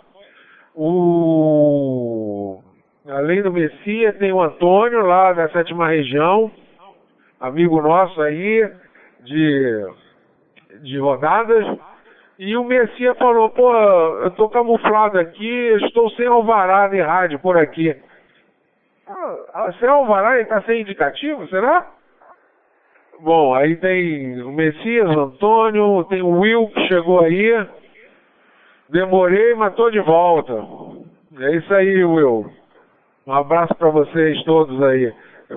[0.75, 2.61] O...
[3.07, 6.51] Além do Messias, tem o Antônio lá da sétima região,
[7.39, 8.71] amigo nosso aí,
[9.21, 9.87] de
[10.81, 11.65] de rodadas.
[12.39, 17.57] E o Messias falou, pô, eu tô camuflado aqui, estou sem alvará de rádio por
[17.57, 17.95] aqui.
[19.07, 21.87] Ah, sem alvará ele tá sem indicativo, será?
[23.19, 27.67] Bom, aí tem o Messias, Antônio, tem o Will que chegou aí.
[28.89, 30.53] Demorei, mas tô de volta.
[31.39, 32.51] É isso aí, Will.
[33.25, 35.11] Um abraço para vocês todos aí.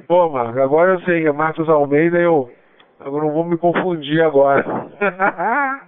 [0.07, 2.51] Pô, Marcos, agora eu sei que é Marcos Almeida, eu
[3.01, 4.63] Agora não vou me confundir agora.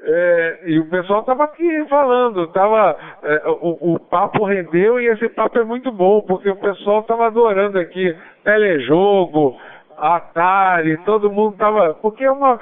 [0.00, 5.28] é, e o pessoal estava aqui falando, tava, é, o, o, papo rendeu e esse
[5.30, 9.56] papo é muito bom, porque o pessoal estava adorando aqui telejogo,
[9.98, 11.94] Atari, todo mundo estava.
[11.94, 12.60] Porque é uma,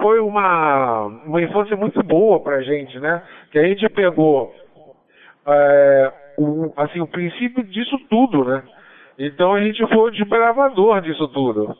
[0.00, 3.20] foi uma, uma infância muito boa pra gente, né?
[3.50, 4.54] Que a gente pegou
[5.44, 8.62] é, o, assim, o princípio disso tudo, né?
[9.18, 11.76] Então a gente foi o desbravador disso tudo.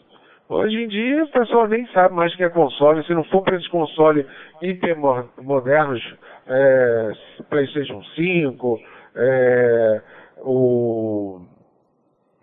[0.49, 3.05] Hoje em dia a pessoa nem sabe mais o que é console.
[3.05, 4.25] Se não for para esses consoles
[4.63, 6.03] hipermodernos,
[6.47, 7.13] é,
[7.51, 8.81] PlayStation 5,
[9.17, 10.03] é,
[10.39, 11.41] o,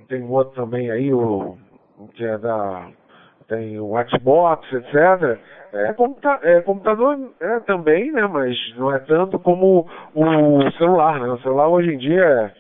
[0.08, 1.58] tem outro também aí, o,
[2.14, 2.90] que é da.
[3.48, 5.40] Tem o Xbox, etc.
[5.74, 8.26] É, computa é computador é, também, né?
[8.28, 11.28] Mas não é tanto como o celular, né?
[11.28, 12.52] O celular hoje em dia é,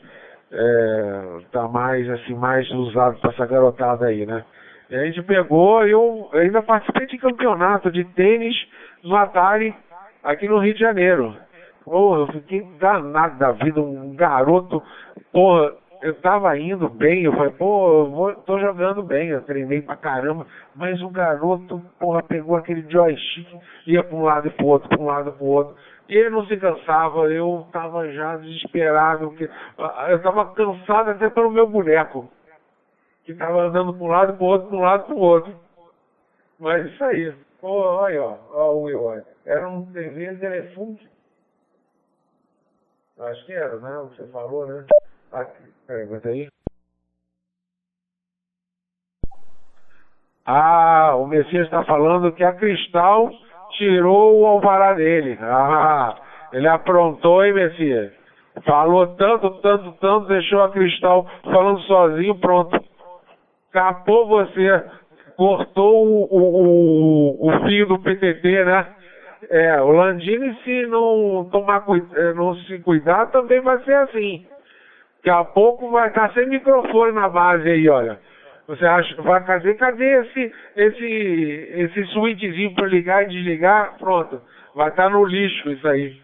[1.51, 4.43] tá mais assim, mais usado para essa garotada aí, né?
[4.89, 8.55] E a gente pegou, eu ainda participei de campeonato de tênis
[9.03, 9.73] no Atari
[10.23, 11.35] aqui no Rio de Janeiro.
[11.83, 14.81] Porra, eu fiquei danado da vida, um garoto,
[15.31, 19.81] porra, eu tava indo bem, eu falei, pô, eu vou, tô jogando bem, eu treinei
[19.81, 23.47] pra caramba, mas o garoto, porra, pegou aquele joystick,
[23.87, 25.75] ia pra um lado e pro outro, pra um lado e pro outro,
[26.09, 29.49] ele não se cansava, eu tava já desesperado, que,
[30.09, 32.29] eu tava cansado até pelo meu boneco,
[33.23, 35.55] que tava andando pra um lado e pro outro, pra um lado e pro outro.
[36.59, 41.13] Mas isso aí, olha, ó, ó o Will, era um TV de elefante
[43.19, 44.09] Acho que era, né?
[44.09, 44.85] Você falou, né?
[45.31, 46.47] Aqui, peraí, aguenta aí.
[50.45, 53.29] Ah, o Messias está falando que a Cristal
[53.73, 55.37] tirou o alvará dele.
[55.41, 56.15] Ah,
[56.51, 58.11] ele aprontou, hein, Messias?
[58.65, 62.79] Falou tanto, tanto, tanto, deixou a Cristal falando sozinho, pronto.
[63.71, 64.83] Capou você,
[65.35, 68.87] cortou o, o, o fio do PTT, né?
[69.49, 71.83] É, o Landini, se não tomar
[72.15, 74.45] eh, não se cuidar, também vai ser assim.
[75.17, 78.19] Daqui a pouco vai estar sem microfone na base aí, olha.
[78.67, 79.73] Você acha vai fazer?
[79.75, 81.05] Cadê esse, esse,
[81.75, 83.97] esse switchzinho para ligar e desligar?
[83.97, 84.41] Pronto.
[84.73, 86.17] Vai estar no lixo isso aí.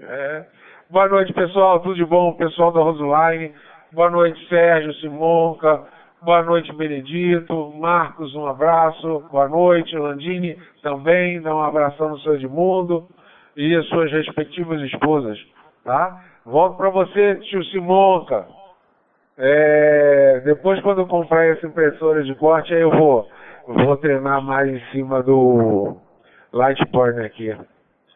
[0.00, 0.46] É.
[0.88, 1.80] Boa noite, pessoal.
[1.80, 2.34] Tudo de bom?
[2.34, 3.52] Pessoal da Roseline.
[3.92, 5.84] Boa noite, Sérgio, Simonca.
[6.22, 7.72] Boa noite, Benedito.
[7.76, 9.24] Marcos, um abraço.
[9.30, 11.42] Boa noite, Landini também.
[11.42, 13.08] Dá um abração no seu Edmundo
[13.56, 15.38] e as suas respectivas esposas,
[15.84, 16.24] tá?
[16.46, 18.46] Volto para você, tio Simonca.
[19.38, 23.28] É, depois, quando eu comprar essa impressora de corte, aí eu vou,
[23.66, 25.96] vou treinar mais em cima do
[26.52, 27.56] Lightburn aqui.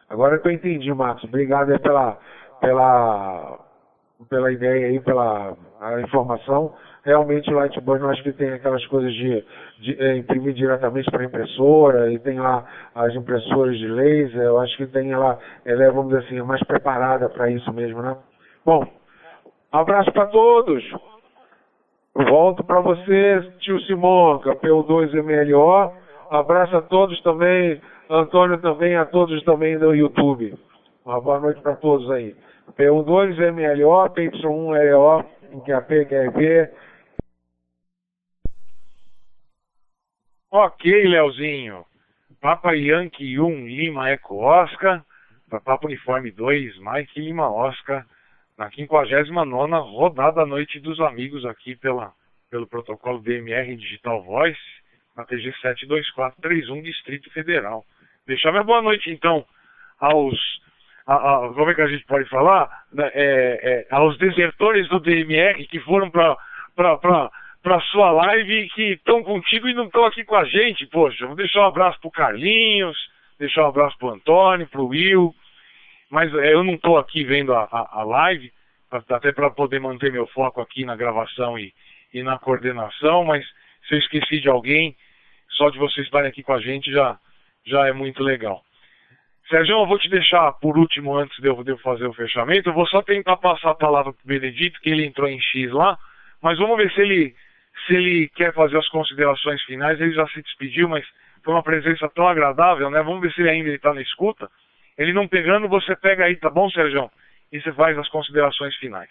[0.09, 1.25] Agora que eu entendi, Marcos.
[1.25, 2.19] Obrigado aí pela,
[2.61, 3.59] pela,
[4.29, 5.57] pela ideia aí, pela
[6.05, 6.75] informação
[7.07, 9.45] realmente o Lightburn eu acho que tem aquelas coisas de,
[9.79, 14.77] de é, imprimir diretamente para impressora, e tem lá as impressoras de laser, eu acho
[14.77, 18.17] que tem ela, ela é, vamos dizer assim, mais preparada para isso mesmo, né?
[18.65, 18.85] Bom,
[19.77, 20.83] um abraço para todos.
[22.15, 25.93] Volto para você, tio Simonca, P2MLO.
[26.31, 27.79] Abraço a todos também,
[28.09, 30.55] Antônio também, a todos também do YouTube.
[31.05, 32.35] Uma boa noite para todos aí.
[32.79, 35.25] P2MLO, P1LO,
[35.67, 36.71] QAP, QRP,
[40.51, 41.85] Ok, Leozinho.
[42.41, 45.05] Papa Yankee 1 Lima Eco Oscar,
[45.51, 48.07] Papa Uniforme 2 Mike Lima Oscar,
[48.59, 52.13] na 59 rodada à Noite dos Amigos aqui pela,
[52.51, 54.59] pelo protocolo DMR Digital Voice,
[55.17, 57.85] na TG 72431 Distrito Federal.
[58.27, 59.45] Deixar minha boa noite então
[59.99, 60.37] aos
[61.07, 62.69] a, a, como é que a gente pode falar?
[62.93, 66.37] Né, é, é, aos desertores do DMR que foram para
[67.63, 70.87] para sua live que estão contigo e não estão aqui com a gente.
[70.87, 72.97] Poxa, vou deixar um abraço pro Carlinhos,
[73.41, 75.35] deixar um abraço pro Antônio, pro Will.
[76.11, 78.53] Mas é, eu não estou aqui vendo a, a, a live,
[78.91, 81.73] até para poder manter meu foco aqui na gravação e,
[82.13, 83.45] e na coordenação, mas
[83.89, 84.97] se eu esqueci de alguém,
[85.51, 87.19] só de vocês estarem aqui com a gente já,
[87.65, 88.63] já é muito legal.
[89.49, 92.69] Sérgio, eu vou te deixar por último antes de eu, de eu fazer o fechamento.
[92.69, 95.71] Eu vou só tentar passar a palavra para o Benedito, que ele entrou em X
[95.71, 95.97] lá,
[96.43, 97.35] mas vamos ver se ele
[97.87, 101.07] se ele quer fazer as considerações finais, ele já se despediu, mas
[101.45, 103.03] foi uma presença tão agradável, né?
[103.03, 104.51] Vamos ver se ele ainda está na escuta.
[104.97, 107.11] Ele não pegando, você pega aí, tá bom, Sérgio?
[107.53, 109.11] E você faz as considerações finais.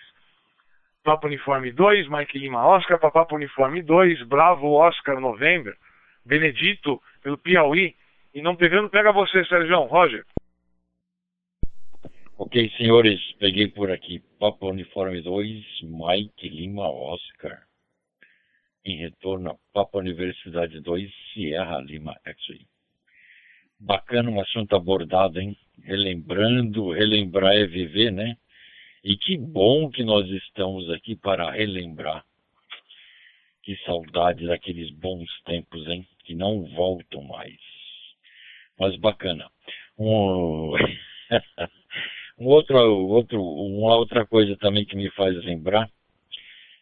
[1.03, 5.75] Papo Uniforme 2, Mike Lima Oscar, Papo Uniforme 2, Bravo Oscar November,
[6.25, 7.95] Benedito pelo Piauí.
[8.33, 9.83] E não pegando, pega você, Sérgio.
[9.83, 10.25] Roger.
[12.37, 14.21] Ok, senhores, peguei por aqui.
[14.39, 17.65] Papo Uniforme 2, Mike Lima Oscar
[18.85, 22.65] em retorno a Papa Universidade 2, Sierra Lima X-Ray.
[23.79, 25.57] Bacana um assunto abordado, hein?
[25.83, 28.37] Relembrando, relembrar é viver, né?
[29.03, 32.25] E que bom que nós estamos aqui para relembrar.
[33.63, 36.07] Que saudade daqueles bons tempos, hein?
[36.23, 37.59] Que não voltam mais.
[38.79, 39.49] mas bacana.
[39.97, 40.73] Um,
[42.39, 45.89] um outro, outro, uma outra coisa também que me faz lembrar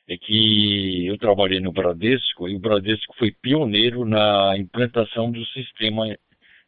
[0.08, 6.08] é que eu trabalhei no Bradesco e o Bradesco foi pioneiro na implantação do sistema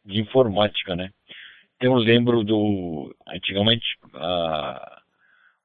[0.04, 1.10] de informática, né?
[1.80, 3.84] Eu lembro do antigamente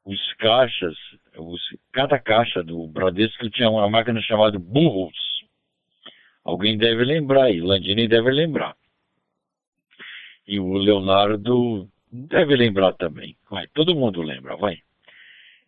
[0.04, 0.96] os caixas,
[1.38, 1.62] os,
[1.94, 5.16] cada caixa do Bradesco tinha uma máquina chamada Burros.
[6.44, 8.76] Alguém deve lembrar aí, Landini deve lembrar.
[10.48, 13.38] E o Leonardo deve lembrar também.
[13.50, 14.80] Vai, todo mundo lembra, vai.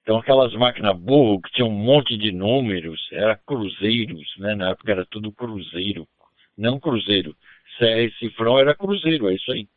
[0.01, 4.55] Então aquelas máquinas burro que tinham um monte de números, era cruzeiros, né?
[4.55, 6.05] Na época era tudo cruzeiro,
[6.57, 7.33] não cruzeiro.
[7.77, 9.67] CR Cifrão era cruzeiro, é isso aí.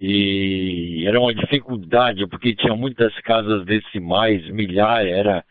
[0.00, 5.44] E era uma dificuldade, porque tinha muitas casas decimais, milhares, era,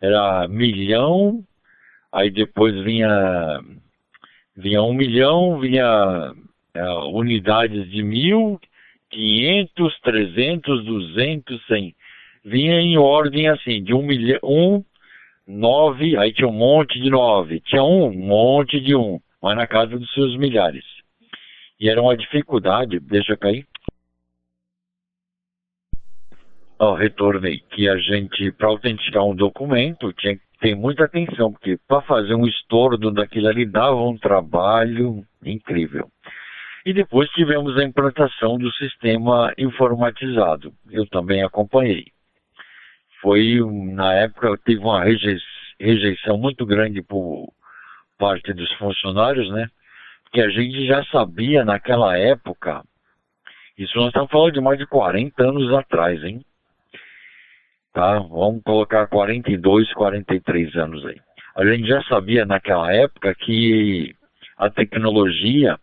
[0.00, 1.44] era milhão,
[2.10, 3.60] aí depois vinha,
[4.56, 6.32] vinha um milhão, vinha
[6.74, 8.60] é, unidades de mil,
[9.08, 11.94] quinhentos, trezentos, duzentos, cem.
[12.44, 14.84] Vinha em ordem assim, de um milhão, um,
[15.46, 19.66] nove, aí tinha um monte de nove, tinha um, um monte de um, mas na
[19.66, 20.84] casa dos seus milhares.
[21.78, 23.64] E era uma dificuldade, deixa eu cair.
[26.84, 31.78] Oh, retornei, que a gente, para autenticar um documento, tinha que ter muita atenção, porque
[31.86, 36.10] para fazer um estorno daquilo ali dava um trabalho incrível.
[36.84, 40.72] E depois tivemos a implantação do sistema informatizado.
[40.90, 42.06] Eu também acompanhei.
[43.20, 43.60] Foi,
[43.92, 45.04] na época, teve uma
[45.78, 47.46] rejeição muito grande por
[48.18, 49.68] parte dos funcionários, né?
[50.32, 52.82] Que a gente já sabia naquela época,
[53.78, 56.44] isso nós estamos falando de mais de 40 anos atrás, hein?
[57.92, 58.18] Tá?
[58.18, 61.20] Vamos colocar 42, 43 anos aí.
[61.54, 64.14] A gente já sabia naquela época que
[64.56, 65.78] a tecnologia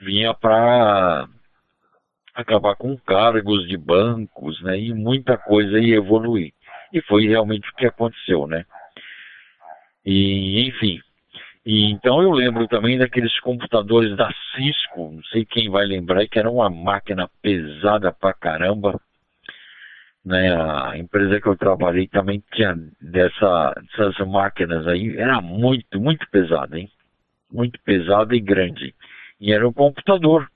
[0.00, 1.26] vinha para
[2.34, 4.78] acabar com cargos de bancos, né?
[4.78, 6.52] E muita coisa ia evoluir.
[6.92, 8.64] E foi realmente o que aconteceu, né?
[10.04, 11.00] E, enfim.
[11.66, 16.38] E, então eu lembro também daqueles computadores da Cisco, não sei quem vai lembrar, que
[16.38, 19.00] era uma máquina pesada pra caramba.
[20.28, 26.28] Né, a empresa que eu trabalhei também tinha dessa, dessas máquinas aí, era muito, muito
[26.30, 26.90] pesada, hein?
[27.50, 28.94] Muito pesada e grande.
[29.40, 30.46] E era um computador.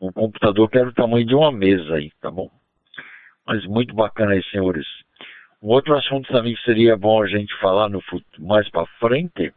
[0.00, 2.50] Um computador que era o tamanho de uma mesa aí, tá bom?
[3.46, 4.88] Mas muito bacana aí, senhores.
[5.62, 8.02] Um outro assunto também que seria bom a gente falar no
[8.40, 9.54] mais para frente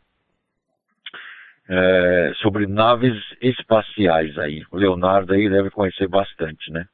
[1.68, 4.64] é sobre naves espaciais aí.
[4.72, 6.86] O Leonardo aí deve conhecer bastante, né?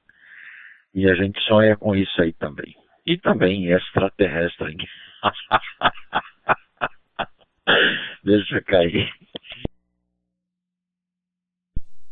[0.95, 2.73] E a gente sonha com isso aí também.
[3.05, 4.77] E também extraterrestre.
[8.23, 9.11] Deixa cair.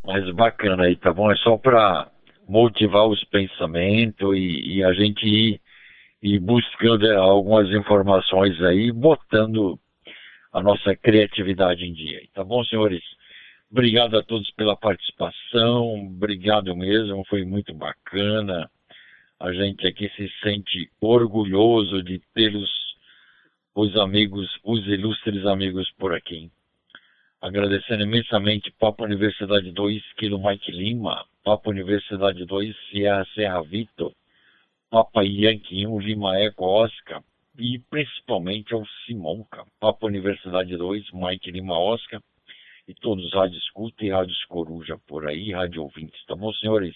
[0.04, 1.32] Mas bacana aí, tá bom?
[1.32, 2.10] É só para
[2.46, 5.62] motivar os pensamentos e, e, a gente ir,
[6.22, 9.80] ir buscando é, algumas informações aí, botando
[10.52, 12.20] a nossa criatividade em dia.
[12.34, 13.02] Tá bom, senhores?
[13.70, 18.70] Obrigado a todos pela participação, obrigado mesmo, foi muito bacana.
[19.40, 22.70] A gente aqui se sente orgulhoso de ter os,
[23.74, 26.50] os amigos, os ilustres amigos por aqui.
[27.40, 34.12] Agradecendo imensamente Papa Universidade 2, Kilo Mike Lima, Papa Universidade 2, Sierra Serra Vitor,
[34.88, 37.22] Papa Yankee 1, Lima Eco Oscar,
[37.58, 42.20] e principalmente ao Simonca, Papa Universidade 2, Mike Lima Oscar,
[42.86, 46.94] e todos os rádios escuta e rádios coruja por aí, rádio ouvintes, tá bom, senhores?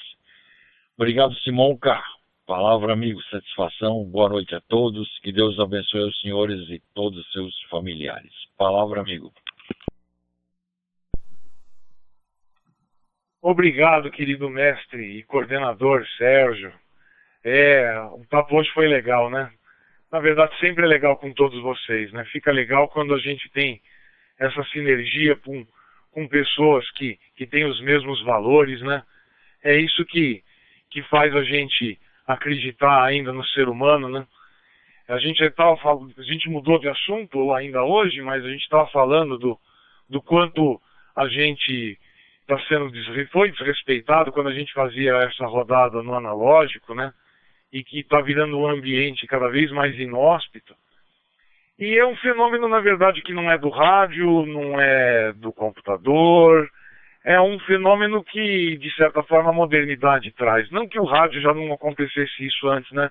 [0.96, 2.02] Obrigado, Simonca.
[2.46, 7.32] Palavra, amigo, satisfação, boa noite a todos, que Deus abençoe os senhores e todos os
[7.32, 8.32] seus familiares.
[8.56, 9.32] Palavra, amigo.
[13.40, 16.72] Obrigado, querido mestre e coordenador Sérgio.
[17.44, 19.52] É, o papo hoje foi legal, né?
[20.10, 22.24] Na verdade, sempre é legal com todos vocês, né?
[22.32, 23.80] Fica legal quando a gente tem
[24.38, 25.66] essa sinergia com,
[26.12, 29.02] com pessoas que, que têm os mesmos valores, né?
[29.62, 30.42] É isso que,
[30.90, 34.26] que faz a gente acreditar ainda no ser humano, né?
[35.08, 35.78] A gente, tava,
[36.18, 39.58] a gente mudou de assunto ainda hoje, mas a gente estava falando do,
[40.08, 40.80] do quanto
[41.16, 41.98] a gente
[42.42, 42.90] está sendo
[43.30, 47.12] foi desrespeitado quando a gente fazia essa rodada no analógico, né?
[47.72, 50.74] E que está virando um ambiente cada vez mais inóspito.
[51.78, 56.68] E é um fenômeno, na verdade, que não é do rádio, não é do computador,
[57.24, 60.70] é um fenômeno que, de certa forma, a modernidade traz.
[60.70, 63.10] Não que o rádio já não acontecesse isso antes, né?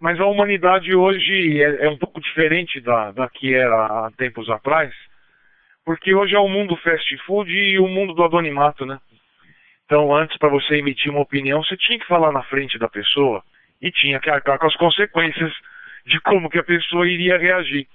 [0.00, 4.48] Mas a humanidade hoje é, é um pouco diferente da, da que era há tempos
[4.48, 4.94] atrás
[5.86, 8.98] porque hoje é o mundo fast food e o mundo do anonimato, né?
[9.84, 13.40] Então, antes, para você emitir uma opinião, você tinha que falar na frente da pessoa
[13.80, 15.52] e tinha que arcar com as consequências
[16.06, 17.86] de como que a pessoa iria reagir.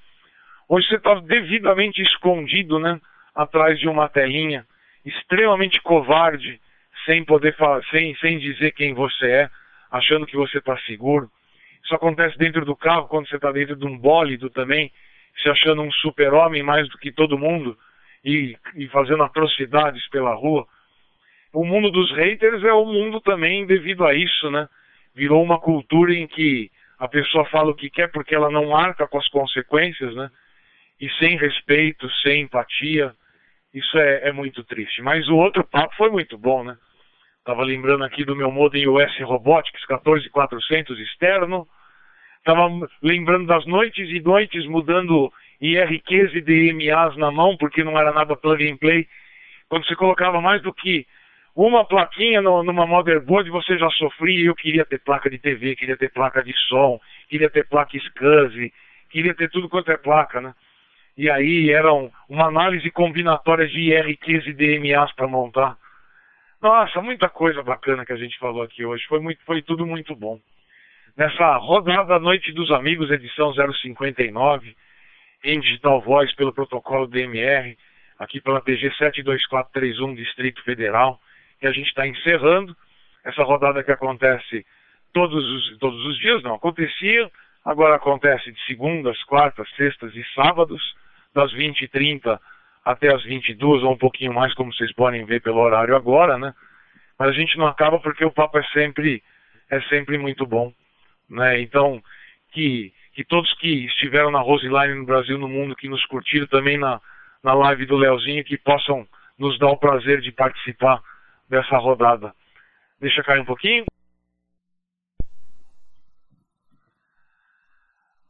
[0.67, 2.99] Hoje você está devidamente escondido, né,
[3.33, 4.65] atrás de uma telinha,
[5.05, 6.59] extremamente covarde,
[7.05, 9.49] sem poder falar, sem, sem dizer quem você é,
[9.89, 11.29] achando que você está seguro.
[11.83, 14.91] Isso acontece dentro do carro, quando você está dentro de um bólido também,
[15.41, 17.77] se achando um super-homem mais do que todo mundo
[18.23, 20.67] e, e fazendo atrocidades pela rua.
[21.53, 24.67] O mundo dos haters é o mundo também devido a isso, né?
[25.15, 26.69] Virou uma cultura em que
[27.01, 30.29] a pessoa fala o que quer porque ela não arca com as consequências, né?
[30.99, 33.15] E sem respeito, sem empatia.
[33.73, 35.01] Isso é, é muito triste.
[35.01, 36.77] Mas o outro papo foi muito bom, né?
[37.39, 41.67] Estava lembrando aqui do meu modem US Robotics 14400 externo.
[42.37, 42.69] Estava
[43.01, 48.35] lembrando das noites e noites mudando IRQs e DMAs na mão, porque não era nada
[48.35, 49.07] plug and play.
[49.67, 51.07] Quando você colocava mais do que
[51.55, 54.45] uma plaquinha no, numa motherboard, você já sofria.
[54.45, 56.99] Eu queria ter placa de TV, queria ter placa de som,
[57.29, 58.73] queria ter placa SCSI,
[59.09, 60.53] queria ter tudo quanto é placa, né?
[61.17, 65.77] E aí era uma análise combinatória de IRQs e DMAs para montar.
[66.61, 69.03] Nossa, muita coisa bacana que a gente falou aqui hoje.
[69.07, 70.39] Foi, muito, foi tudo muito bom.
[71.17, 74.75] Nessa rodada Noite dos Amigos, edição 059,
[75.43, 77.77] em Digital Voice pelo protocolo DMR,
[78.17, 81.19] aqui pela PG 72431, Distrito Federal,
[81.61, 82.75] e a gente está encerrando
[83.23, 84.65] essa rodada que acontece
[85.13, 87.29] todos os, todos os dias, não acontecia,
[87.63, 90.81] agora acontece de segundas, quartas, sextas e sábados,
[91.33, 92.39] das 20h30
[92.83, 96.53] até as 22 ou um pouquinho mais, como vocês podem ver pelo horário agora, né?
[97.17, 99.23] Mas a gente não acaba porque o papo é sempre
[99.69, 100.73] é sempre muito bom,
[101.29, 101.61] né?
[101.61, 102.01] Então,
[102.51, 106.77] que que todos que estiveram na Roseline no Brasil, no mundo, que nos curtiram também
[106.77, 106.99] na
[107.43, 109.07] na live do Leozinho, que possam
[109.37, 111.01] nos dar o prazer de participar
[111.51, 112.33] dessa rodada.
[112.99, 113.83] Deixa cair um pouquinho.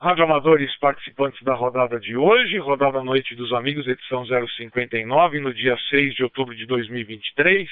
[0.01, 5.77] Rádio Amadores participantes da rodada de hoje, rodada Noite dos Amigos, edição 059, no dia
[5.91, 7.69] 6 de outubro de 2023.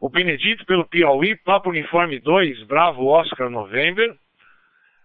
[0.00, 4.16] O Benedito pelo Piauí, Papo Uniforme 2, Bravo Oscar November.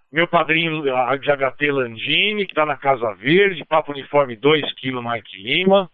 [0.10, 5.44] Meu padrinho de HT Landini, que está na Casa Verde, Papo Uniforme 2, Kilo Mike
[5.44, 5.92] Lima.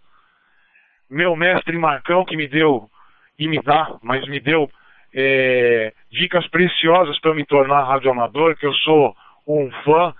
[1.09, 2.87] Meu mestre Marcão, que me deu,
[3.37, 4.69] e me dá, mas me deu
[5.13, 9.15] é, dicas preciosas para me tornar radioamador, que eu sou
[9.47, 10.13] um fã,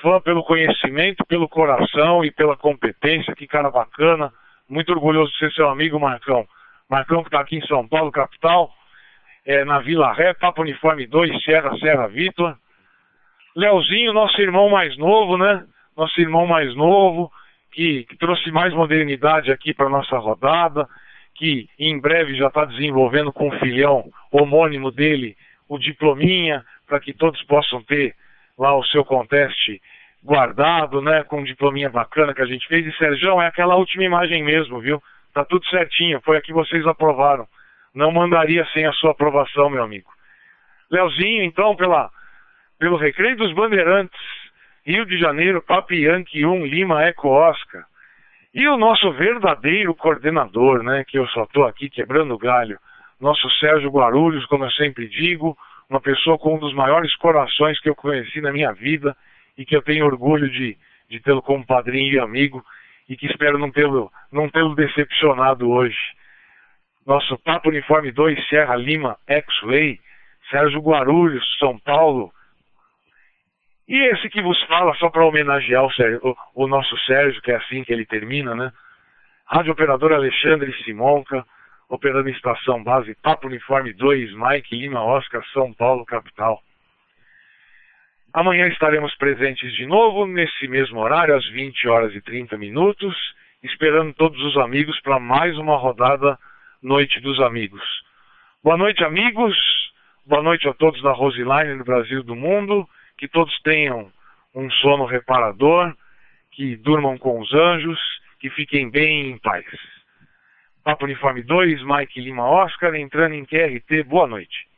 [0.00, 3.34] fã pelo conhecimento, pelo coração e pela competência.
[3.34, 4.32] Que cara bacana.
[4.68, 6.46] Muito orgulhoso de ser seu amigo, Marcão.
[6.88, 8.72] Marcão que está aqui em São Paulo, capital,
[9.44, 12.56] é, na Vila Ré, Papo Uniforme 2, Serra, Serra Vitor.
[13.56, 15.64] Leozinho, nosso irmão mais novo, né?
[15.96, 17.32] Nosso irmão mais novo,
[17.72, 20.88] que, que trouxe mais modernidade aqui para nossa rodada,
[21.40, 25.34] que em breve já está desenvolvendo com o filhão homônimo dele
[25.66, 28.14] o diplominha, para que todos possam ter
[28.58, 29.80] lá o seu conteste
[30.22, 32.86] guardado, né, com um diplominha bacana que a gente fez.
[32.86, 35.02] E Sérgio, é aquela última imagem mesmo, viu?
[35.32, 37.48] Tá tudo certinho, foi a que vocês aprovaram.
[37.94, 40.10] Não mandaria sem a sua aprovação, meu amigo.
[40.90, 42.10] Leozinho, então, pela,
[42.78, 44.20] pelo Recreio dos Bandeirantes,
[44.84, 47.84] Rio de Janeiro, Papi Yankee 1, Lima, Eco Oscar.
[48.52, 52.78] E o nosso verdadeiro coordenador, né, que eu só estou aqui quebrando galho,
[53.20, 55.56] nosso Sérgio Guarulhos, como eu sempre digo,
[55.88, 59.16] uma pessoa com um dos maiores corações que eu conheci na minha vida
[59.56, 60.76] e que eu tenho orgulho de,
[61.08, 62.64] de tê-lo como padrinho e amigo
[63.08, 65.98] e que espero não tê-lo não tê-lo decepcionado hoje.
[67.06, 69.98] Nosso Papo Uniforme 2, Serra Lima, X-Way,
[70.50, 72.32] Sérgio Guarulhos, São Paulo.
[73.90, 77.50] E esse que vos fala, só para homenagear o, Sérgio, o, o nosso Sérgio, que
[77.50, 78.72] é assim que ele termina, né?
[79.44, 81.44] Rádio Operador Alexandre Simonca,
[81.88, 86.62] operando em estação base Papo Uniforme 2, Mike Lima Oscar, São Paulo, capital.
[88.32, 93.16] Amanhã estaremos presentes de novo, nesse mesmo horário, às 20 horas e 30 minutos,
[93.60, 96.38] esperando todos os amigos para mais uma rodada
[96.80, 97.82] Noite dos Amigos.
[98.62, 99.56] Boa noite, amigos.
[100.24, 102.88] Boa noite a todos da Roseline, no Brasil do mundo.
[103.20, 104.10] Que todos tenham
[104.54, 105.94] um sono reparador,
[106.52, 108.00] que durmam com os anjos,
[108.38, 109.66] que fiquem bem em paz.
[110.82, 114.69] Papo Uniforme 2, Mike Lima Oscar, entrando em QRT, boa noite.